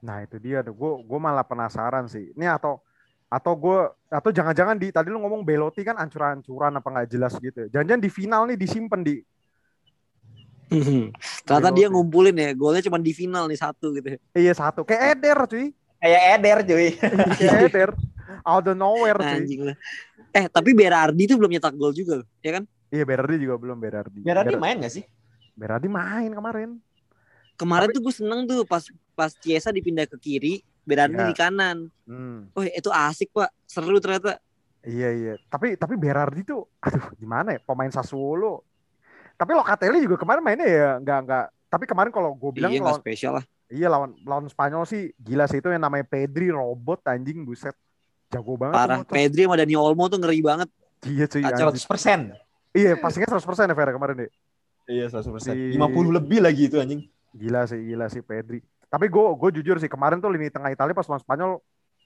nah 0.03 0.25
itu 0.25 0.41
dia 0.43 0.65
tuh 0.67 0.75
gue 0.75 0.93
gue 1.07 1.19
malah 1.21 1.47
penasaran 1.47 2.11
sih 2.11 2.35
ini 2.35 2.49
atau 2.49 2.83
atau 3.33 3.57
gue 3.57 3.81
atau 4.13 4.29
jangan-jangan 4.29 4.77
di 4.77 4.93
tadi 4.93 5.09
lu 5.09 5.17
ngomong 5.25 5.41
Belotti 5.41 5.81
kan 5.81 5.97
ancur-ancuran 5.97 6.77
apa 6.77 6.85
nggak 6.85 7.09
jelas 7.09 7.33
gitu. 7.41 7.65
Ya. 7.65 7.81
Jangan-jangan 7.81 8.03
di 8.05 8.11
final 8.13 8.43
nih 8.53 8.59
disimpan 8.61 9.01
di. 9.01 9.17
Ternyata 11.49 11.73
dia 11.73 11.89
ngumpulin 11.89 12.37
ya, 12.37 12.53
golnya 12.53 12.85
cuma 12.85 13.01
di 13.01 13.13
final 13.17 13.49
nih 13.49 13.57
satu 13.57 13.97
gitu. 13.97 14.21
Iya 14.37 14.53
satu, 14.53 14.85
kayak 14.85 15.17
Eder 15.17 15.39
cuy. 15.49 15.73
Kayak 15.97 16.23
Eder 16.37 16.59
cuy. 16.65 16.89
kayak 17.41 17.57
Eder. 17.73 17.91
Out 18.45 18.69
of 18.69 18.77
nowhere 18.77 19.21
cuy. 19.21 19.37
Anjing 19.41 19.61
lah. 19.65 19.77
Eh 20.33 20.49
tapi 20.49 20.77
Berardi 20.77 21.25
tuh 21.29 21.37
belum 21.41 21.53
nyetak 21.57 21.77
gol 21.77 21.93
juga, 21.97 22.25
ya 22.45 22.61
kan? 22.61 22.65
Iya 22.93 23.05
Berardi 23.09 23.37
juga 23.41 23.57
belum 23.57 23.81
Berardi. 23.81 24.21
Berardi 24.25 24.57
main 24.61 24.77
gak 24.81 24.93
sih? 24.93 25.05
Berardi 25.57 25.89
main 25.89 26.33
kemarin. 26.33 26.71
Kemarin 27.57 27.89
tapi... 27.93 27.97
tuh 27.97 28.03
gue 28.09 28.15
seneng 28.17 28.41
tuh 28.49 28.65
pas 28.65 28.85
pas 29.13 29.33
Ciesa 29.37 29.69
dipindah 29.69 30.09
ke 30.09 30.17
kiri, 30.17 30.65
Berardi 30.83 31.19
ya. 31.19 31.29
di 31.31 31.37
kanan. 31.37 31.77
Hmm. 32.07 32.51
Oh 32.59 32.65
itu 32.67 32.91
asik 32.91 33.31
pak, 33.31 33.51
seru 33.67 34.03
ternyata. 34.03 34.43
Iya 34.83 35.09
iya. 35.15 35.35
Tapi 35.47 35.79
tapi 35.79 35.95
Berardi 35.95 36.43
tuh, 36.43 36.67
aduh 36.83 37.15
gimana 37.15 37.55
ya 37.55 37.61
pemain 37.63 37.91
Sassuolo. 37.91 38.67
Tapi 39.39 39.55
Locatelli 39.55 40.03
juga 40.03 40.19
kemarin 40.19 40.43
mainnya 40.43 40.67
ya 40.67 40.91
nggak 40.99 41.19
nggak. 41.27 41.47
Tapi 41.73 41.85
kemarin 41.89 42.11
kalau 42.13 42.37
gue 42.37 42.51
bilang 42.53 42.69
iya, 42.75 42.83
lawan, 42.85 43.01
spesial 43.01 43.33
lah. 43.41 43.45
Iya 43.73 43.89
lawan 43.89 44.13
lawan 44.29 44.47
Spanyol 44.51 44.85
sih 44.85 45.09
gila 45.17 45.49
sih 45.49 45.65
itu 45.65 45.73
yang 45.73 45.81
namanya 45.81 46.05
Pedri 46.05 46.53
robot 46.53 47.01
anjing 47.09 47.47
buset. 47.47 47.73
Jago 48.29 48.61
banget. 48.61 48.77
Parah. 48.77 48.99
Pedri 49.07 49.49
sama 49.49 49.57
Dani 49.57 49.75
Olmo 49.79 50.05
tuh 50.11 50.21
ngeri 50.21 50.43
banget. 50.45 50.69
Iya 51.07 51.25
cuy. 51.31 51.43
Seratus 51.47 51.87
persen. 51.89 52.35
Iya 52.77 52.99
pastinya 53.01 53.29
seratus 53.33 53.49
persen 53.49 53.71
ya 53.71 53.75
Vera 53.79 53.95
kemarin 53.95 54.27
deh. 54.27 54.31
Iya 54.91 55.09
seratus 55.09 55.31
persen. 55.31 55.55
Lima 55.57 55.89
puluh 55.89 56.13
lebih 56.13 56.43
lagi 56.45 56.69
itu 56.69 56.77
anjing. 56.77 57.09
Gila 57.33 57.65
sih 57.71 57.81
gila 57.81 58.07
sih 58.13 58.21
Pedri. 58.21 58.61
Tapi 58.93 59.09
gue 59.09 59.27
gue 59.41 59.51
jujur 59.57 59.81
sih 59.81 59.89
kemarin 59.89 60.21
tuh 60.21 60.29
lini 60.29 60.53
tengah 60.53 60.69
Italia 60.69 60.93
pas 60.93 61.09
lawan 61.09 61.25
Spanyol 61.25 61.53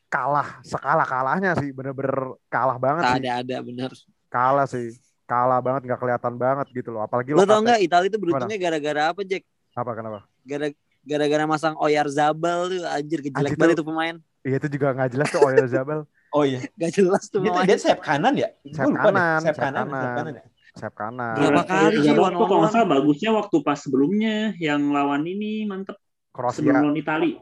kalah 0.07 0.63
sekala 0.63 1.03
kalahnya 1.03 1.59
sih 1.59 1.75
bener-bener 1.75 2.39
kalah 2.47 2.79
banget 2.79 3.03
ada, 3.03 3.11
sih. 3.11 3.19
Ada 3.19 3.31
ada 3.43 3.57
bener. 3.59 3.91
Kalah 4.31 4.67
sih 4.71 4.95
kalah 5.27 5.59
banget 5.59 5.91
nggak 5.91 5.99
kelihatan 5.99 6.35
banget 6.39 6.67
gitu 6.71 6.95
loh 6.95 7.03
apalagi 7.03 7.35
lo 7.35 7.43
tau 7.43 7.59
nggak 7.59 7.83
Italia 7.83 8.07
itu 8.07 8.19
beruntungnya 8.23 8.59
gara-gara 8.63 9.03
apa 9.11 9.21
Jack? 9.27 9.43
Apa 9.75 9.91
kenapa? 9.99 10.23
Gara 10.47 10.71
gara-gara 11.03 11.45
masang 11.51 11.75
Oyar 11.83 12.07
Zabal 12.07 12.71
tuh 12.71 12.87
anjir 12.87 13.19
kejelek 13.27 13.59
banget 13.59 13.83
itu 13.83 13.87
pemain. 13.87 14.17
iya 14.47 14.63
itu 14.63 14.69
juga 14.71 14.95
nggak 14.95 15.11
jelas 15.11 15.29
tuh 15.35 15.43
Oyar 15.43 15.67
Zabal. 15.75 16.07
Oh 16.31 16.47
iya. 16.47 16.63
Nggak 16.79 16.93
jelas 17.03 17.23
tuh 17.27 17.43
dia, 17.43 17.51
dia 17.67 17.79
sayap 17.83 17.99
kanan 17.99 18.39
ya? 18.39 18.49
Sayap 18.71 18.95
kanan 18.95 19.39
sayap 19.43 19.59
kanan, 19.59 19.87
sayap 19.91 20.15
kanan. 20.15 20.33
ya? 20.39 20.45
Sayap 20.79 20.95
kanan. 20.95 21.35
Berapa 21.35 21.63
kali 21.67 21.97
sih 21.99 22.15
waktu 22.15 22.43
kalau 22.47 22.61
nggak 22.63 22.73
salah 22.79 22.89
bagusnya 22.95 23.31
waktu 23.35 23.57
pas 23.67 23.79
sebelumnya 23.83 24.55
yang 24.63 24.95
lawan 24.95 25.27
ini 25.27 25.67
mantep 25.67 25.99
Kroasia. 26.37 26.61
Sebelum 26.61 26.93
lawan 26.93 26.99
Itali. 27.01 27.33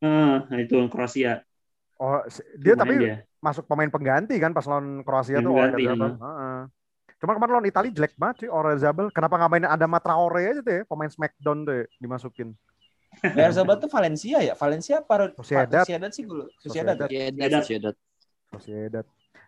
Nah, 0.00 0.40
itu 0.56 0.76
Kroasia. 0.88 1.44
Oh, 2.00 2.24
dia 2.58 2.74
Lumayan 2.74 2.80
tapi 2.80 2.94
dia. 2.98 3.16
masuk 3.38 3.64
pemain 3.68 3.86
pengganti 3.92 4.34
kan 4.40 4.56
pas 4.56 4.64
lawan 4.64 5.04
Kroasia 5.04 5.44
tuh 5.44 5.52
pengganti, 5.52 5.84
oh, 5.86 5.94
uh. 6.24 6.64
Cuma 7.20 7.36
kemarin 7.38 7.52
lawan 7.60 7.68
Itali 7.68 7.88
jelek 7.94 8.16
banget 8.16 8.44
sih 8.44 8.48
Oyarzabal. 8.48 9.12
Kenapa 9.12 9.36
nggak 9.38 9.50
main 9.52 9.64
ada 9.68 9.86
Matraore 9.86 10.42
aja 10.50 10.60
tuh 10.64 10.74
ya, 10.80 10.82
pemain 10.88 11.10
Smackdown 11.12 11.58
tuh 11.68 11.74
ya, 11.80 11.84
dimasukin. 12.00 12.48
Oyarzabal 13.22 13.76
tuh 13.78 13.88
Valencia 13.88 14.42
ya? 14.42 14.58
Valencia 14.58 14.98
apa 14.98 15.30
Sociedad. 15.38 15.84
Sociedad 15.86 16.10
sih 16.10 16.24
gue. 16.26 16.44
Sociedad. 16.58 16.96
Sociedad. 16.98 17.50
Sociedad. 17.62 17.94
Sociedad. 18.50 19.04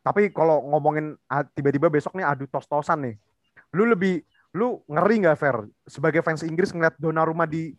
Tapi 0.06 0.30
kalau 0.30 0.62
ngomongin 0.70 1.18
ah, 1.26 1.42
tiba-tiba 1.42 1.90
besok 1.90 2.14
nih 2.14 2.22
adu 2.22 2.46
tos-tosan 2.46 3.10
nih. 3.10 3.14
Lu 3.74 3.90
lebih 3.90 4.22
lu 4.54 4.80
ngeri 4.86 5.26
nggak 5.26 5.36
Fer 5.36 5.66
sebagai 5.84 6.22
fans 6.22 6.46
Inggris 6.46 6.70
ngeliat 6.70 6.94
Donnarumma 6.96 7.44
di 7.44 7.74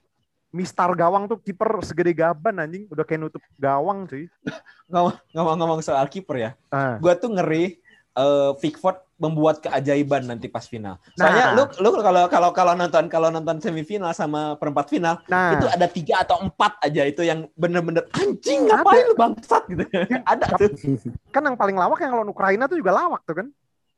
mistar 0.52 0.90
gawang 0.96 1.28
tuh 1.28 1.38
kiper 1.44 1.84
segede 1.84 2.16
gaban 2.16 2.64
anjing 2.64 2.88
udah 2.88 3.04
kayak 3.04 3.28
nutup 3.28 3.44
gawang 3.60 4.08
sih 4.08 4.32
ngomong-ngomong 5.36 5.84
soal 5.84 6.08
kiper 6.08 6.36
ya 6.40 6.52
uh. 6.72 6.96
gua 7.04 7.14
tuh 7.20 7.36
ngeri 7.36 7.78
uh, 8.18 8.52
Pickford 8.58 8.98
membuat 9.18 9.62
keajaiban 9.66 10.30
nanti 10.30 10.46
pas 10.46 10.62
final. 10.70 11.02
Soalnya 11.18 11.58
nah. 11.58 11.58
lu 11.58 11.64
lu 11.82 11.90
kalau 11.98 12.30
kalau 12.30 12.50
kalau 12.54 12.74
nonton 12.78 13.10
kalau 13.10 13.34
nonton 13.34 13.58
semifinal 13.58 14.14
sama 14.14 14.54
perempat 14.62 14.94
final 14.94 15.18
nah. 15.26 15.58
itu 15.58 15.66
ada 15.66 15.88
tiga 15.90 16.22
atau 16.22 16.46
empat 16.46 16.78
aja 16.86 17.02
itu 17.02 17.26
yang 17.26 17.50
bener-bener 17.58 18.06
anjing 18.14 18.70
ngapain 18.70 19.10
lu 19.10 19.18
bangsat 19.18 19.64
gitu. 19.74 19.84
ada 20.32 20.46
tuh. 20.54 20.70
Kan 21.34 21.50
yang 21.50 21.58
paling 21.58 21.78
lawak 21.78 21.98
yang 22.02 22.14
lawan 22.14 22.30
Ukraina 22.30 22.70
tuh 22.70 22.78
juga 22.78 22.94
lawak 22.94 23.26
tuh 23.26 23.42
kan. 23.42 23.48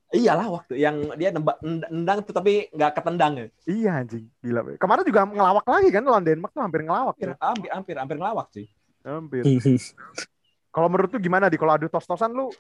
Iyalah 0.09 0.47
waktu 0.49 0.73
yang 0.81 1.13
dia 1.21 1.29
nembak 1.29 1.61
nendang 1.61 2.25
tuh 2.25 2.33
tapi 2.33 2.65
nggak 2.73 2.97
ketendang 2.97 3.33
ya. 3.37 3.47
Iya 3.69 3.91
anjing, 4.01 4.25
gila. 4.41 4.61
Kemarin 4.81 5.05
juga 5.05 5.21
ngelawak 5.29 5.65
lagi 5.69 5.89
kan 5.93 6.01
lawan 6.01 6.25
Denmark 6.25 6.51
tuh 6.53 6.63
hampir 6.65 6.81
ngelawak. 6.81 7.13
Hampir, 7.13 7.29
ya. 7.29 7.37
hampir, 7.37 7.69
hampir, 7.69 7.95
hampir 8.01 8.15
ngelawak 8.17 8.47
sih. 8.49 8.65
Hampir. 9.05 9.45
kalau 10.69 10.87
menurut 10.87 11.09
tuh 11.09 11.21
gimana 11.21 11.49
di 11.49 11.57
kalau 11.57 11.73
adu 11.73 11.89
tos-tosan 11.89 12.29
lu 12.29 12.53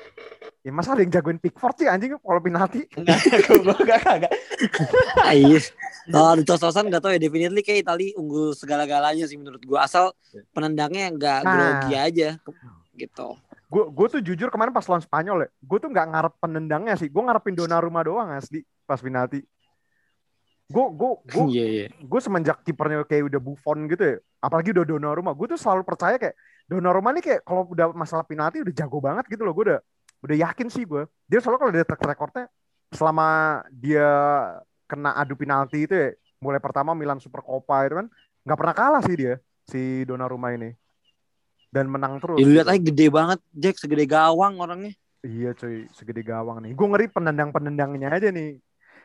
ya 0.65 0.73
masa 0.73 0.97
ada 0.97 1.05
yang 1.05 1.13
jagoin 1.13 1.37
Pickford 1.37 1.77
sih 1.77 1.87
anjing 1.87 2.17
kalau 2.17 2.41
penalti 2.41 2.89
enggak 2.97 3.21
enggak 3.53 3.99
enggak 4.17 4.33
iya 5.37 5.59
kalau 6.09 6.29
adu 6.33 6.43
tos-tosan 6.43 6.89
enggak 6.89 7.01
tahu 7.05 7.13
ya 7.13 7.21
definitely 7.21 7.61
kayak 7.61 7.85
Itali 7.85 8.17
unggul 8.17 8.57
segala-galanya 8.57 9.29
sih 9.29 9.37
menurut 9.37 9.61
gua 9.61 9.85
asal 9.85 10.11
penendangnya 10.51 11.05
enggak 11.13 11.39
nah. 11.45 11.53
grogi 11.53 11.95
aja 11.95 12.29
gitu 12.97 13.37
gue 13.69 13.83
gue 13.93 14.07
tuh 14.09 14.21
jujur 14.25 14.49
kemarin 14.49 14.73
pas 14.73 14.85
lawan 14.89 15.01
Spanyol 15.05 15.45
ya 15.45 15.49
gue 15.61 15.77
tuh 15.77 15.89
nggak 15.93 16.07
ngarep 16.09 16.33
penendangnya 16.41 16.95
sih 16.97 17.07
gue 17.07 17.21
ngarepin 17.21 17.53
Donnarumma 17.53 18.01
doang 18.01 18.33
asli 18.33 18.65
pas 18.89 18.97
penalti 18.97 19.45
gue 20.69 20.85
gue 20.93 21.11
gue 21.29 21.45
yeah, 21.53 21.69
yeah. 21.85 21.89
gue 22.01 22.19
semenjak 22.21 22.61
kipernya 22.65 23.05
kayak 23.05 23.29
udah 23.29 23.41
Buffon 23.41 23.85
gitu 23.85 24.03
ya 24.03 24.17
apalagi 24.41 24.73
udah 24.73 24.85
Donnarumma 24.85 25.37
gue 25.37 25.47
tuh 25.53 25.59
selalu 25.61 25.85
percaya 25.85 26.17
kayak 26.17 26.33
Donnarumma 26.65 27.13
nih 27.13 27.23
kayak 27.25 27.41
kalau 27.45 27.69
udah 27.69 27.93
masalah 27.93 28.25
penalti 28.25 28.65
udah 28.65 28.73
jago 28.73 28.97
banget 28.97 29.25
gitu 29.29 29.45
loh 29.45 29.53
gue 29.53 29.65
udah 29.69 29.79
udah 30.25 30.35
yakin 30.49 30.67
sih 30.73 30.83
gue 30.89 31.05
dia 31.29 31.37
selalu 31.37 31.57
kalau 31.61 31.71
dia 31.73 31.85
track 31.85 32.01
recordnya 32.01 32.45
selama 32.89 33.61
dia 33.69 34.09
kena 34.89 35.13
adu 35.13 35.37
penalti 35.37 35.85
itu 35.85 35.93
ya 35.93 36.09
mulai 36.41 36.57
pertama 36.57 36.97
Milan 36.97 37.21
Super 37.21 37.45
Copa 37.45 37.85
itu 37.85 38.01
kan 38.01 38.07
nggak 38.49 38.57
pernah 38.57 38.75
kalah 38.75 39.01
sih 39.05 39.15
dia 39.15 39.37
si 39.69 40.03
Donnarumma 40.09 40.49
ini. 40.55 40.73
Dan 41.69 41.85
menang 41.87 42.17
terus. 42.17 42.37
Ya, 42.41 42.45
lihat 42.49 42.65
gitu. 42.65 42.73
aja 42.73 42.81
gede 42.81 43.07
banget 43.09 43.39
Jack 43.53 43.75
segede 43.77 44.05
gawang 44.05 44.57
orangnya. 44.57 44.93
Iya 45.19 45.51
cuy, 45.53 45.85
segede 45.93 46.23
gawang 46.23 46.63
nih. 46.63 46.71
Gue 46.73 46.87
ngeri 46.89 47.07
penendang-penendangnya 47.11 48.09
aja 48.09 48.29
nih. 48.31 48.57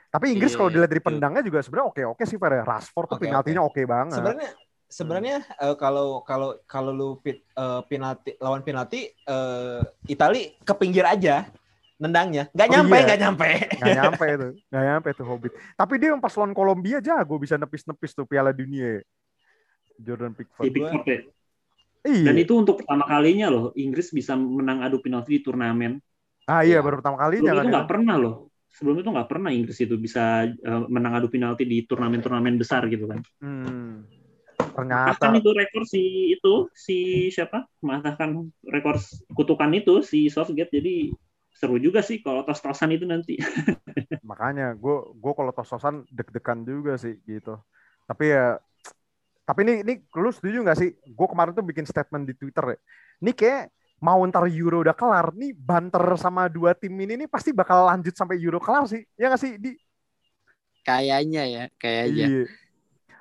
Tapi 0.09 0.31
Inggris 0.31 0.55
Iya, 0.55 0.59
kalau 0.62 0.70
dilihat 0.70 0.90
dari 0.94 1.03
pendangnya 1.03 1.42
juga 1.42 1.59
sebenarnya 1.59 1.88
oke-oke 1.90 2.24
sih 2.24 2.38
Fer. 2.38 2.53
ya. 2.55 2.62
Rashford 2.62 3.07
tuh 3.11 3.16
Oke, 3.18 3.27
penaltinya 3.27 3.62
oke 3.66 3.83
banget. 3.83 4.14
Sebenarnya 4.16 4.50
sebenarnya 4.87 5.37
eh, 5.59 5.74
kalau 5.74 6.22
kalau 6.22 6.55
kalau 6.70 6.94
lu 6.94 7.09
pit, 7.18 7.42
eh, 7.42 7.81
penalti 7.90 8.38
lawan 8.38 8.62
penalti 8.62 9.11
eh, 9.11 9.81
Itali 10.07 10.55
ke 10.62 10.70
pinggir 10.79 11.03
aja 11.03 11.50
nendangnya. 11.98 12.46
Nggak 12.55 12.68
Oh, 12.70 12.72
nyampe, 12.79 12.94
iya. 12.94 13.05
nggak 13.05 13.20
nyampe. 13.20 13.48
Nggak 13.74 13.96
nyampe 14.00 14.24
itu. 14.31 14.48
Nggak 14.70 14.85
nyampe 14.87 15.09
tuh 15.18 15.27
Hobbit. 15.27 15.53
Tapi 15.74 15.94
dia 15.98 16.09
yang 16.14 16.22
pas 16.22 16.35
lawan 16.38 16.55
Kolombia 16.55 16.98
jago 17.03 17.35
bisa 17.37 17.59
nepis-nepis 17.59 18.14
tuh 18.14 18.24
Piala 18.24 18.55
Dunia. 18.55 19.03
Jordan 19.98 20.31
Si 20.31 20.38
Pickford. 20.38 20.70
Pickford 20.70 21.05
ya. 21.07 21.18
Iya. 22.05 22.25
Dan 22.31 22.37
itu 22.37 22.53
untuk 22.53 22.85
pertama 22.85 23.05
kalinya 23.09 23.49
loh 23.49 23.73
Inggris 23.75 24.12
bisa 24.12 24.37
menang 24.37 24.85
adu 24.85 25.01
penalti 25.01 25.37
di 25.37 25.40
turnamen. 25.40 25.97
ah 26.45 26.61
iya, 26.61 26.77
Iya. 26.77 26.85
baru 26.85 27.01
pertama 27.01 27.17
kalinya 27.17 27.40
Sebelum 27.40 27.57
kan. 27.57 27.64
itu 27.64 27.69
ya. 27.69 27.73
nggak 27.73 27.88
pernah 27.88 28.17
loh. 28.21 28.35
Sebelum 28.75 28.97
itu 29.01 29.09
nggak 29.14 29.29
pernah 29.31 29.51
Inggris 29.55 29.79
itu 29.81 29.95
bisa 29.97 30.23
eh, 30.45 30.83
menang 30.93 31.12
adu 31.17 31.29
penalti 31.33 31.64
di 31.64 31.79
turnamen-turnamen 31.88 32.61
besar 32.61 32.85
gitu 32.93 33.09
kan. 33.09 33.21
Hmm. 33.40 34.05
Bahkan 34.55 34.75
Ternyata 34.77 35.27
itu 35.38 35.51
rekor 35.55 35.83
si 35.87 36.03
itu 36.37 36.69
si 36.75 36.97
siapa? 37.33 37.64
Mematahkan 37.81 38.31
rekor 38.69 39.01
kutukan 39.33 39.71
itu 39.73 40.03
si 40.05 40.29
Southgate. 40.29 40.71
Jadi 40.75 41.14
seru 41.55 41.79
juga 41.79 42.03
sih 42.03 42.21
kalau 42.21 42.43
tos-tosan 42.45 42.93
itu 42.93 43.07
nanti. 43.07 43.38
makanya 44.31 44.75
gue 44.75 44.97
gue 45.14 45.33
kalau 45.37 45.53
tos-tosan 45.55 46.05
deg-degan 46.11 46.67
juga 46.67 46.99
sih 46.99 47.17
gitu. 47.25 47.57
Tapi 48.05 48.25
ya 48.35 48.59
tapi 49.44 49.61
ini 49.68 49.74
ini 49.85 49.94
lu 50.16 50.33
setuju 50.33 50.64
nggak 50.64 50.78
sih? 50.80 50.90
Gue 51.12 51.28
kemarin 51.28 51.52
tuh 51.52 51.64
bikin 51.64 51.85
statement 51.85 52.24
di 52.24 52.35
Twitter 52.37 52.76
ya. 52.76 52.78
Ini 53.20 53.33
kayak 53.37 53.62
mau 54.00 54.20
ntar 54.28 54.48
Euro 54.48 54.80
udah 54.85 54.96
kelar, 54.96 55.33
nih 55.37 55.52
banter 55.52 56.02
sama 56.20 56.48
dua 56.48 56.72
tim 56.76 56.92
ini 56.96 57.24
nih 57.24 57.28
pasti 57.28 57.52
bakal 57.52 57.88
lanjut 57.88 58.12
sampai 58.16 58.40
Euro 58.40 58.61
kelar 58.61 58.88
sih. 58.88 59.04
Ya 59.16 59.28
nggak 59.28 59.40
sih? 59.40 59.57
Di 59.61 59.76
Kayaknya 60.85 61.42
ya, 61.48 61.64
kayaknya. 61.80 62.26
Iya. 62.28 62.44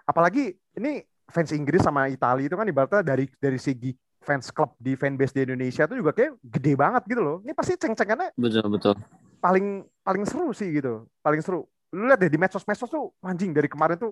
Apalagi 0.03 0.51
ini 0.75 0.99
fans 1.31 1.55
Inggris 1.55 1.79
sama 1.79 2.11
Italia 2.11 2.51
itu 2.51 2.55
kan 2.59 2.67
ibaratnya 2.67 2.99
dari 2.99 3.31
dari 3.39 3.55
segi 3.55 3.95
fans 4.19 4.51
klub 4.51 4.75
di 4.75 4.99
fanbase 4.99 5.31
di 5.31 5.47
Indonesia 5.47 5.87
itu 5.87 5.95
juga 5.95 6.11
kayak 6.11 6.43
gede 6.43 6.73
banget 6.75 7.03
gitu 7.07 7.21
loh. 7.23 7.37
Ini 7.43 7.55
pasti 7.55 7.79
ceng-cengannya 7.79 8.35
Betul 8.35 8.67
betul. 8.67 8.95
paling 9.39 9.87
paling 10.03 10.23
seru 10.27 10.51
sih 10.51 10.75
gitu. 10.75 11.07
Paling 11.23 11.39
seru. 11.39 11.63
Lu 11.95 12.07
lihat 12.07 12.19
deh 12.19 12.31
di 12.31 12.39
medsos-medsos 12.39 12.91
tuh 12.91 13.15
anjing 13.23 13.55
dari 13.55 13.71
kemarin 13.71 13.95
tuh 13.95 14.11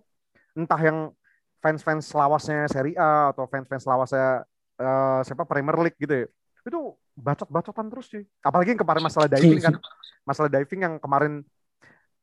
entah 0.55 0.79
yang 0.79 1.11
fans-fans 1.61 2.09
lawasnya 2.11 2.65
Serie 2.67 2.97
A 2.97 3.31
atau 3.31 3.45
fans-fans 3.45 3.85
lawasnya 3.85 4.43
eh, 4.81 5.19
siapa 5.23 5.45
Premier 5.45 5.77
League 5.77 5.97
gitu 6.01 6.25
ya. 6.25 6.27
Itu 6.65 6.97
bacot-bacotan 7.15 7.87
terus 7.87 8.09
sih. 8.09 8.25
Apalagi 8.41 8.73
yang 8.73 8.81
kemarin 8.81 9.03
masalah 9.05 9.29
diving 9.29 9.61
kan. 9.61 9.77
Masalah 10.25 10.49
diving 10.49 10.81
yang 10.81 10.95
kemarin 10.97 11.45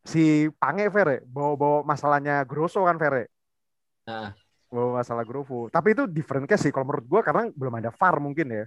si 0.06 0.48
Pange 0.56 0.88
Fer 0.88 1.08
ya, 1.08 1.20
bawa-bawa 1.26 1.84
masalahnya 1.84 2.42
Grosso 2.46 2.82
kan 2.86 2.98
ya. 2.98 3.26
Nah. 4.08 4.30
Bawa 4.68 5.00
masalah 5.00 5.24
Grosso. 5.24 5.68
Tapi 5.70 5.94
itu 5.94 6.04
different 6.10 6.46
case 6.50 6.68
sih 6.68 6.72
kalau 6.74 6.88
menurut 6.88 7.06
gua 7.06 7.20
karena 7.22 7.48
belum 7.52 7.74
ada 7.78 7.90
VAR 7.94 8.16
mungkin 8.20 8.46
ya. 8.48 8.64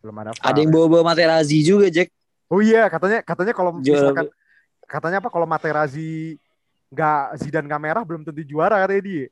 Belum 0.00 0.16
ada 0.16 0.30
VAR. 0.32 0.44
Ada 0.52 0.58
yang 0.64 0.72
bawa-bawa 0.72 1.12
Materazzi 1.12 1.58
juga, 1.60 1.86
Jack. 1.92 2.12
Oh 2.50 2.58
iya, 2.58 2.90
katanya 2.90 3.22
katanya 3.22 3.54
kalau 3.54 3.78
misalkan 3.78 4.26
katanya 4.90 5.22
apa 5.22 5.30
kalau 5.30 5.46
Materazzi 5.46 6.34
nggak 6.90 7.22
Zidane 7.38 7.66
nggak 7.66 7.82
merah 7.82 8.02
belum 8.02 8.22
tentu 8.22 8.42
juara 8.42 8.82
katanya 8.82 9.02
dia. 9.02 9.26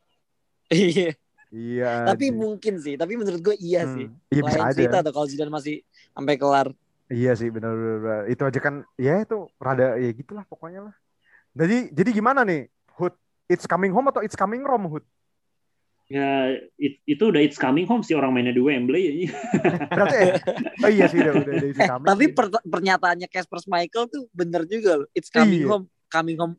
Iya. 0.68 1.10
Iya. 1.48 1.90
Tapi 2.06 2.28
anjing. 2.28 2.36
mungkin 2.36 2.74
sih. 2.76 2.94
Tapi 2.94 3.16
menurut 3.16 3.40
gue 3.40 3.56
iya 3.56 3.82
Hmm, 3.82 3.94
sih. 3.94 4.06
Iya 4.30 4.42
bisa 4.44 4.58
aja. 4.62 4.72
cerita 4.72 4.96
tuh 5.00 5.12
kalau 5.12 5.26
Zidane 5.26 5.48
masih 5.48 5.80
sampai 6.12 6.36
kelar. 6.36 6.68
Iya 7.08 7.32
sih 7.34 7.48
benar, 7.48 7.72
benar. 7.72 8.22
Itu 8.26 8.44
aja 8.44 8.60
kan 8.60 8.74
ya 8.94 9.18
itu 9.18 9.48
rada 9.56 9.96
ya 9.96 10.10
gitulah 10.12 10.44
pokoknya 10.44 10.86
lah. 10.86 10.94
Jadi 11.52 11.88
jadi 11.90 12.10
gimana 12.12 12.44
nih? 12.44 12.68
Hood, 12.94 13.16
it's 13.46 13.64
coming 13.64 13.88
home 13.88 14.06
atau 14.06 14.20
it's 14.20 14.36
coming 14.36 14.60
home 14.60 14.86
Hood? 14.86 15.04
Ya 16.04 16.52
it- 16.76 17.00
itu 17.04 17.20
udah 17.22 17.40
it's 17.40 17.56
coming 17.56 17.84
home 17.84 18.00
sih 18.00 18.12
orang 18.12 18.28
mainnya 18.30 18.52
di 18.52 18.60
Wembley. 18.60 19.28
Berarti 19.92 20.16
eh, 20.18 20.32
oh 20.78 20.90
iya 20.90 21.04
sih 21.04 21.16
udah 21.16 21.32
udah, 21.34 21.52
udah 21.54 21.66
it's 21.66 21.80
Eh, 21.80 21.88
coming. 21.88 22.06
tapi 22.06 22.24
per- 22.28 22.64
pernyataannya 22.64 23.24
Casper 23.26 23.60
Michael 23.66 24.04
tuh 24.06 24.28
bener 24.30 24.64
juga 24.64 25.00
loh. 25.00 25.08
It's 25.12 25.28
coming 25.28 25.64
Iya. 25.64 25.68
home, 25.68 25.84
coming 26.06 26.36
home. 26.36 26.54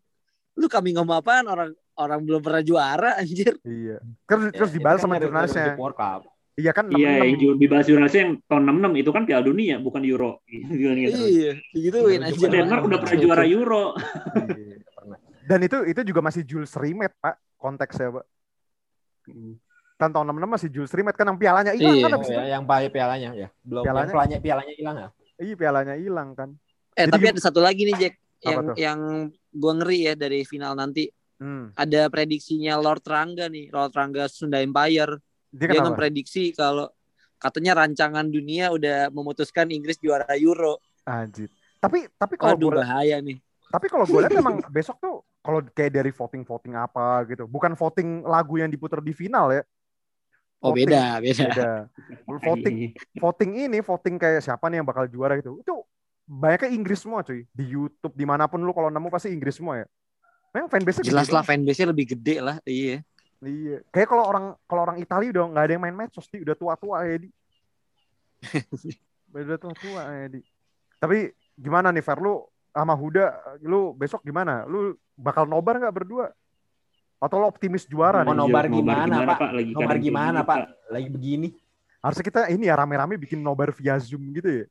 Lu 0.60 0.68
coming 0.68 0.94
home 0.94 1.10
apaan? 1.10 1.46
Orang 1.46 1.70
orang 1.96 2.20
belum 2.22 2.40
pernah 2.40 2.60
juara 2.60 3.16
anjir. 3.16 3.56
Iya. 3.62 4.04
Terus 4.26 4.44
Ya, 4.46 4.52
terus 4.54 4.70
itu 4.70 4.78
dibalas 4.78 5.00
kan 5.00 5.04
sama 5.06 5.16
jurnalisnya. 5.18 5.68
World 5.74 5.96
Cup. 5.96 6.22
Iya 6.54 6.72
kan 6.72 6.92
Iya, 6.92 7.12
66. 7.16 7.24
yang 7.24 7.38
ju- 7.40 7.58
dibahas 7.58 7.86
jurnalisnya 7.88 8.22
yang 8.22 8.34
tahun 8.44 8.64
66 8.68 8.92
itu 8.98 9.10
kan 9.10 9.24
Piala 9.24 9.44
Dunia, 9.46 9.76
bukan 9.80 10.02
Euro. 10.04 10.32
Gitu, 10.44 10.68
gitu. 11.00 11.16
Iya, 11.18 11.52
digituin 11.72 12.20
anjir. 12.22 12.36
juara. 12.38 12.52
Denmark 12.54 12.82
udah 12.84 13.00
pernah 13.00 13.18
juara 13.18 13.44
Euro. 13.48 13.84
Iya. 14.50 14.76
Dan 15.42 15.60
itu 15.62 15.78
itu 15.84 16.02
juga 16.04 16.20
masih 16.22 16.44
Jules 16.44 16.70
Rimet, 16.74 17.16
Pak, 17.16 17.36
konteksnya, 17.56 18.12
Pak. 18.14 18.26
Kan 19.96 20.10
tahun 20.12 20.26
66 20.30 20.48
masih 20.50 20.70
Jules 20.70 20.92
Rimet 20.92 21.12
kan 21.14 21.26
yang 21.26 21.36
pialanya 21.38 21.72
hilang 21.74 21.96
Iya. 21.96 22.04
kan 22.04 22.12
habis 22.14 22.28
ya, 22.28 22.36
itu. 22.38 22.50
yang 22.50 22.64
pi- 22.64 22.90
pialanya 22.90 23.30
ya. 23.34 23.48
Belum 23.62 23.84
Pialanya? 23.84 24.08
pialanya 24.10 24.38
pialanya 24.40 24.74
hilang 24.74 24.96
ya. 24.98 25.08
Iya, 25.38 25.54
pialanya 25.56 25.96
hilang 25.96 26.30
kan. 26.34 26.50
Eh, 26.94 27.04
Jadi 27.06 27.12
tapi 27.14 27.26
ada 27.30 27.40
satu 27.42 27.60
lagi 27.60 27.82
nih 27.84 27.96
Jack 27.98 28.14
yang 28.42 28.66
tuh? 28.66 28.76
yang 28.76 29.00
gua 29.52 29.74
ngeri 29.80 30.00
ya 30.10 30.14
dari 30.16 30.42
final 30.44 30.74
nanti. 30.74 31.08
Hmm. 31.40 31.72
Ada 31.72 32.12
prediksinya 32.12 32.76
Lord 32.76 33.04
Rangga 33.08 33.48
nih, 33.48 33.72
Lord 33.72 33.96
Rangga 33.96 34.28
Sunda 34.28 34.60
Empire. 34.60 35.20
Dia 35.50 35.72
Dia 35.72 35.82
memprediksi 35.82 36.52
kalau 36.52 36.92
katanya 37.40 37.80
rancangan 37.80 38.28
dunia 38.28 38.70
udah 38.76 39.08
memutuskan 39.10 39.72
Inggris 39.72 39.96
juara 39.98 40.28
Euro. 40.36 40.84
Anjir. 41.08 41.48
Tapi 41.80 42.12
tapi 42.20 42.36
kalau 42.36 42.60
Waduh 42.60 42.70
gue 42.70 42.80
bahaya 42.84 43.18
nih. 43.24 43.40
tapi 43.70 43.86
kalau 43.88 44.04
gue 44.04 44.20
lihat 44.20 44.34
emang 44.36 44.60
besok 44.76 44.98
tuh 45.00 45.24
kalau 45.40 45.64
kayak 45.72 45.96
dari 45.96 46.12
voting 46.12 46.44
voting 46.44 46.76
apa 46.76 47.24
gitu, 47.32 47.48
bukan 47.48 47.72
voting 47.72 48.28
lagu 48.28 48.60
yang 48.60 48.68
diputar 48.68 49.00
di 49.00 49.16
final 49.16 49.56
ya. 49.56 49.64
Oh 50.60 50.76
Voting- 50.76 50.92
beda, 50.92 51.04
beda. 51.24 51.46
Beda. 51.48 51.72
voting 52.52 52.76
voting 53.16 53.52
ini 53.56 53.80
voting 53.80 54.20
kayak 54.20 54.44
siapa 54.44 54.68
nih 54.68 54.84
yang 54.84 54.88
bakal 54.92 55.08
juara 55.08 55.40
gitu. 55.40 55.56
Itu 55.64 55.88
banyaknya 56.30 56.70
Inggris 56.70 57.02
semua 57.02 57.26
cuy. 57.26 57.50
Di 57.50 57.66
YouTube 57.66 58.14
di 58.14 58.26
mana 58.30 58.46
pun 58.46 58.62
lu 58.62 58.70
kalau 58.70 58.94
nemu 58.94 59.10
pasti 59.10 59.34
Inggris 59.34 59.58
semua 59.58 59.82
ya. 59.82 59.88
Memang 60.54 60.70
fanbase 60.70 61.02
Jelas 61.02 61.30
lah 61.34 61.42
fanbase-nya 61.42 61.90
lebih 61.90 62.14
gede 62.14 62.38
lah. 62.38 62.62
Iya. 62.62 63.02
Iya. 63.42 63.82
Kayak 63.90 64.08
kalau 64.14 64.24
orang 64.30 64.46
kalau 64.70 64.82
orang 64.86 64.98
Italia 65.02 65.34
udah 65.34 65.44
nggak 65.50 65.66
ada 65.66 65.74
yang 65.74 65.84
main 65.84 65.98
medsos 65.98 66.30
di 66.30 66.46
udah 66.46 66.54
tua-tua 66.54 67.02
ya 67.10 67.18
di. 67.26 67.30
udah 69.34 69.58
tua-tua 69.58 70.02
ya 70.06 70.28
di. 70.38 70.40
Tapi 71.02 71.34
gimana 71.58 71.90
nih 71.90 72.06
Fer 72.06 72.22
lu 72.22 72.46
sama 72.70 72.94
Huda 72.94 73.58
lu 73.66 73.98
besok 73.98 74.22
gimana? 74.22 74.70
Lu 74.70 74.94
bakal 75.18 75.50
nobar 75.50 75.82
nggak 75.82 75.96
berdua? 75.96 76.30
Atau 77.20 77.42
lu 77.42 77.46
optimis 77.52 77.84
juara 77.84 78.24
Mau 78.24 78.32
nih? 78.32 78.40
nobar 78.48 78.66
gimana, 78.72 79.16
Pak? 79.28 79.40
Lagi 79.52 79.72
Nomor 79.76 79.90
kadang 79.92 80.06
gimana, 80.06 80.40
Pak? 80.46 80.58
Lagi 80.88 81.10
begini. 81.12 81.48
Harusnya 82.00 82.24
kita 82.24 82.42
ini 82.48 82.72
ya 82.72 82.80
rame-rame 82.80 83.20
bikin 83.20 83.44
nobar 83.44 83.76
via 83.76 84.00
Zoom 84.00 84.24
gitu 84.32 84.64
ya. 84.64 84.66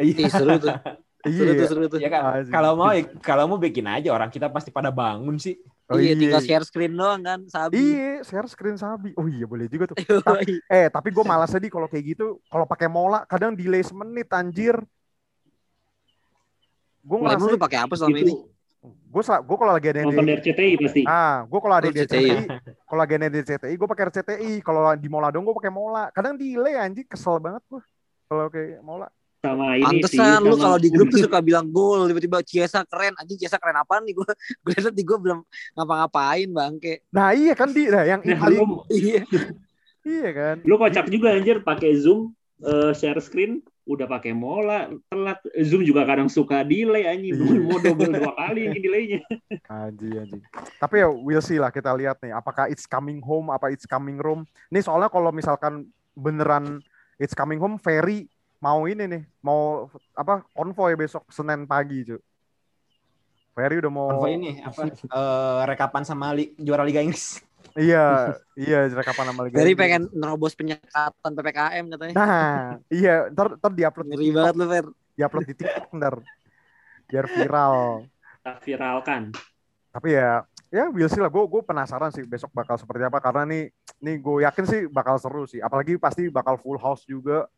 Ih, 0.00 0.16
seru 0.26 0.56
tuh. 0.56 0.72
Seru 1.20 1.52
tuh, 1.52 1.56
Iya. 1.60 1.66
seru 1.68 1.84
tuh. 1.86 1.98
Ya 2.00 2.08
kan, 2.08 2.48
kalau 2.48 2.72
mau 2.74 2.90
kalau 3.20 3.44
mau 3.44 3.60
bikin 3.60 3.84
aja 3.84 4.08
orang 4.08 4.32
kita 4.32 4.48
pasti 4.48 4.72
pada 4.72 4.88
bangun 4.88 5.36
sih. 5.36 5.60
Oh, 5.90 5.98
iya, 5.98 6.14
tinggal 6.14 6.40
share 6.40 6.62
screen 6.62 6.94
doang 6.94 7.20
kan, 7.20 7.44
sabi. 7.50 7.76
Iya, 7.76 8.22
share 8.22 8.48
screen 8.48 8.78
sabi. 8.78 9.10
Oh 9.18 9.26
iya 9.26 9.44
boleh 9.44 9.66
juga 9.68 9.90
tuh. 9.90 9.98
Eh, 10.70 10.86
tapi 10.88 11.10
gue 11.10 11.24
malas 11.26 11.50
di 11.52 11.68
kalau 11.68 11.90
kayak 11.90 12.14
gitu, 12.16 12.38
kalau 12.46 12.64
pakai 12.64 12.88
mola 12.88 13.26
kadang 13.26 13.52
delay 13.52 13.82
semenit 13.82 14.30
anjir. 14.32 14.78
Gue 17.00 17.16
ngerasa 17.18 17.46
lu 17.48 17.58
pakai 17.58 17.78
apa 17.84 17.94
selama 17.96 18.16
ini? 18.16 18.32
Itu 18.32 18.48
gue 19.10 19.22
gue 19.26 19.56
kalau 19.58 19.72
lagi 19.76 19.88
ada 19.92 19.98
yang 20.06 20.14
di, 20.14 20.32
RCTI 20.40 20.72
pasti. 20.80 21.02
ah 21.04 21.44
gue 21.44 21.60
kalau 21.60 21.76
ada 21.76 21.84
Oh, 21.84 21.92
di 21.92 22.00
CTI. 22.00 22.16
RCTI 22.16 22.36
kalau 22.88 23.00
lagi 23.02 23.12
ada 23.18 23.26
di 23.28 23.38
RCTI 23.42 23.74
gue 23.76 23.88
pakai 23.90 24.04
RCTI 24.08 24.50
kalau 24.64 24.82
di 24.96 25.08
mola 25.10 25.28
dong 25.28 25.44
gue 25.44 25.52
pakai 25.52 25.68
mola 25.68 26.08
kadang 26.14 26.38
delay 26.38 26.78
anjir 26.80 27.04
kesel 27.04 27.36
banget 27.42 27.60
gue 27.68 27.82
kalau 28.24 28.46
kayak 28.48 28.80
mola 28.80 29.10
Sama 29.40 29.72
ini 29.74 30.04
sih. 30.04 30.20
Pantesan 30.20 30.38
lu 30.40 30.52
sama- 30.52 30.62
kalau 30.62 30.78
di 30.78 30.88
grup 30.88 31.08
tuh 31.08 31.20
suka 31.24 31.40
bilang 31.40 31.66
gol, 31.66 32.04
tiba-tiba 32.04 32.38
Ciesa 32.40 32.84
keren, 32.84 33.16
anjing 33.16 33.36
Ciesa 33.36 33.56
keren 33.56 33.72
apaan 33.74 34.04
nih 34.04 34.12
gue? 34.18 34.30
Gue 34.60 34.72
liat 34.74 34.92
di 34.92 35.00
gue 35.00 35.16
belum 35.18 35.40
ngapa-ngapain 35.74 36.44
bangke. 36.46 36.94
nah 37.08 37.32
iya 37.32 37.52
kan 37.52 37.68
di 37.68 37.86
nah, 37.86 38.04
yang 38.04 38.20
Nah, 38.20 38.36
lu, 38.46 38.84
Iya. 38.92 39.24
iya 40.02 40.28
kan 40.30 40.56
lu 40.62 40.76
kocak 40.76 41.08
juga 41.08 41.32
anjir 41.32 41.60
pakai 41.60 41.92
Zoom 41.94 42.32
eh, 42.60 42.92
share 42.92 43.16
screen 43.18 43.60
udah 43.82 44.06
pakai 44.06 44.30
mola 44.30 44.86
telat 45.08 45.40
Zoom 45.58 45.82
juga 45.82 46.04
kadang 46.04 46.28
suka 46.28 46.60
delay 46.62 47.04
anjing 47.06 47.32
Iya. 47.32 47.60
mau 47.60 47.76
double 47.76 48.12
dua 48.14 48.32
kali 48.34 48.60
ini 48.66 48.78
delaynya 48.78 49.20
anjir 49.66 50.20
anjir 50.20 50.40
tapi 50.76 50.94
ya 50.98 51.08
we'll 51.08 51.40
see 51.40 51.56
lah 51.56 51.68
kita 51.68 51.92
lihat 51.92 52.16
nih 52.18 52.30
apakah 52.30 52.64
it's 52.66 52.84
coming 52.84 53.18
home 53.18 53.48
apa 53.48 53.68
it's 53.68 53.84
coming 53.84 54.16
home 54.16 54.42
nih 54.68 54.80
soalnya 54.80 55.08
kalau 55.08 55.28
misalkan 55.30 55.84
beneran 56.14 56.80
it's 57.16 57.32
coming 57.32 57.56
home 57.56 57.76
ferry 57.76 58.28
mau 58.60 58.84
ini 58.84 59.04
nih 59.08 59.22
mau 59.40 59.88
apa 60.12 60.44
konvoy 60.52 60.92
besok 60.92 61.24
Senin 61.32 61.64
pagi 61.64 62.04
cuy 62.04 62.20
Ferry 63.56 63.82
udah 63.82 63.92
mau 63.92 64.08
Konvoy 64.14 64.36
ini 64.38 64.62
apa 64.62 64.88
eh, 64.88 65.60
rekapan 65.66 66.02
sama 66.06 66.32
li- 66.32 66.54
juara 66.56 66.86
Liga 66.86 67.02
Inggris. 67.02 67.42
Iya, 67.76 68.34
iya 68.56 68.88
rekapan 68.88 69.30
sama 69.30 69.46
Liga 69.46 69.58
Ferry 69.60 69.74
pengen 69.74 70.06
nerobos 70.14 70.54
penyekatan 70.54 71.30
PPKM 71.34 71.84
katanya. 71.92 72.14
Nah, 72.14 72.78
iya, 72.88 73.28
ntar 73.30 73.58
ntar 73.58 73.70
diupload 73.74 74.06
di 74.06 74.14
Ngeri 74.16 74.26
TikTok, 74.30 74.38
banget 74.38 74.54
lu, 74.54 74.64
Fer. 74.70 74.86
diupload 75.18 75.44
di 75.44 75.54
TikTok 75.54 75.88
ntar. 75.98 76.14
Biar 77.10 77.26
viral. 77.26 77.76
Kita 78.06 78.52
viralkan. 78.64 79.22
Tapi 79.90 80.08
ya, 80.14 80.46
ya 80.70 80.84
we'll 80.94 81.10
see 81.10 81.20
lah. 81.20 81.28
Gue 81.30 81.44
gue 81.50 81.62
penasaran 81.66 82.10
sih 82.14 82.22
besok 82.22 82.54
bakal 82.54 82.78
seperti 82.78 83.02
apa 83.02 83.18
karena 83.18 83.42
nih 83.44 83.62
nih 83.98 84.16
gue 84.22 84.46
yakin 84.46 84.64
sih 84.66 84.80
bakal 84.86 85.18
seru 85.18 85.44
sih. 85.44 85.58
Apalagi 85.58 85.98
pasti 85.98 86.30
bakal 86.30 86.56
full 86.58 86.78
house 86.78 87.02
juga. 87.04 87.50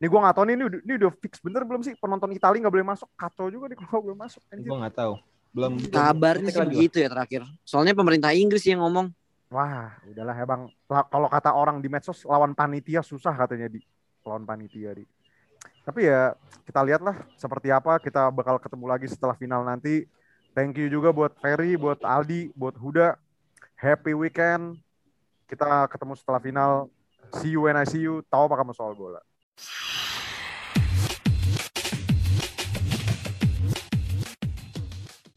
Nih 0.00 0.08
gue 0.08 0.16
nggak 0.16 0.32
tahu 0.32 0.44
nih 0.48 0.54
ini, 0.56 0.64
udah- 0.64 0.82
ini 0.88 0.92
udah 0.96 1.10
fix 1.20 1.32
bener 1.44 1.62
belum 1.68 1.84
sih 1.84 1.92
penonton 2.00 2.32
Italia 2.32 2.58
nggak 2.64 2.72
boleh 2.72 2.88
masuk. 2.88 3.08
Kacau 3.20 3.52
juga 3.52 3.68
nih 3.68 3.76
kalau 3.76 3.88
nggak 3.92 4.04
boleh 4.08 4.18
masuk. 4.24 4.40
Gue 4.48 4.76
nggak 4.80 4.94
tahu. 4.96 5.12
Belum. 5.52 5.72
Kabarnya 5.76 6.48
belum 6.48 6.56
sih 6.56 6.70
begitu 6.72 6.96
ya 7.04 7.08
terakhir. 7.12 7.42
Soalnya 7.68 7.92
pemerintah 7.92 8.32
Inggris 8.32 8.64
yang 8.64 8.80
ngomong. 8.80 9.12
Wah, 9.52 9.98
udahlah 10.06 10.32
ya 10.32 10.46
bang. 10.46 10.62
Kalau 10.88 11.28
kata 11.28 11.50
orang 11.52 11.82
di 11.82 11.90
medsos 11.90 12.22
lawan 12.24 12.56
panitia 12.56 13.02
susah 13.04 13.34
katanya 13.34 13.68
di 13.68 13.82
lawan 14.24 14.46
panitia 14.46 14.94
di. 14.96 15.04
Tapi 15.84 16.06
ya 16.06 16.32
kita 16.64 16.80
lihatlah 16.80 17.20
seperti 17.36 17.68
apa. 17.68 17.98
Kita 18.00 18.30
bakal 18.32 18.56
ketemu 18.62 18.86
lagi 18.88 19.04
setelah 19.10 19.36
final 19.36 19.66
nanti. 19.66 20.06
Thank 20.56 20.80
you 20.80 20.88
juga 20.88 21.12
buat 21.12 21.34
Ferry, 21.42 21.76
buat 21.76 22.00
Aldi, 22.00 22.56
buat 22.56 22.78
Huda. 22.78 23.18
Happy 23.76 24.14
weekend. 24.16 24.80
Kita 25.50 25.90
ketemu 25.90 26.14
setelah 26.14 26.40
final. 26.40 26.72
See 27.42 27.52
you 27.52 27.66
when 27.66 27.74
I 27.76 27.84
see 27.84 28.00
you. 28.06 28.22
Tahu 28.30 28.48
apa 28.48 28.54
kamu 28.64 28.72
soal 28.72 28.94
bola. 28.94 29.18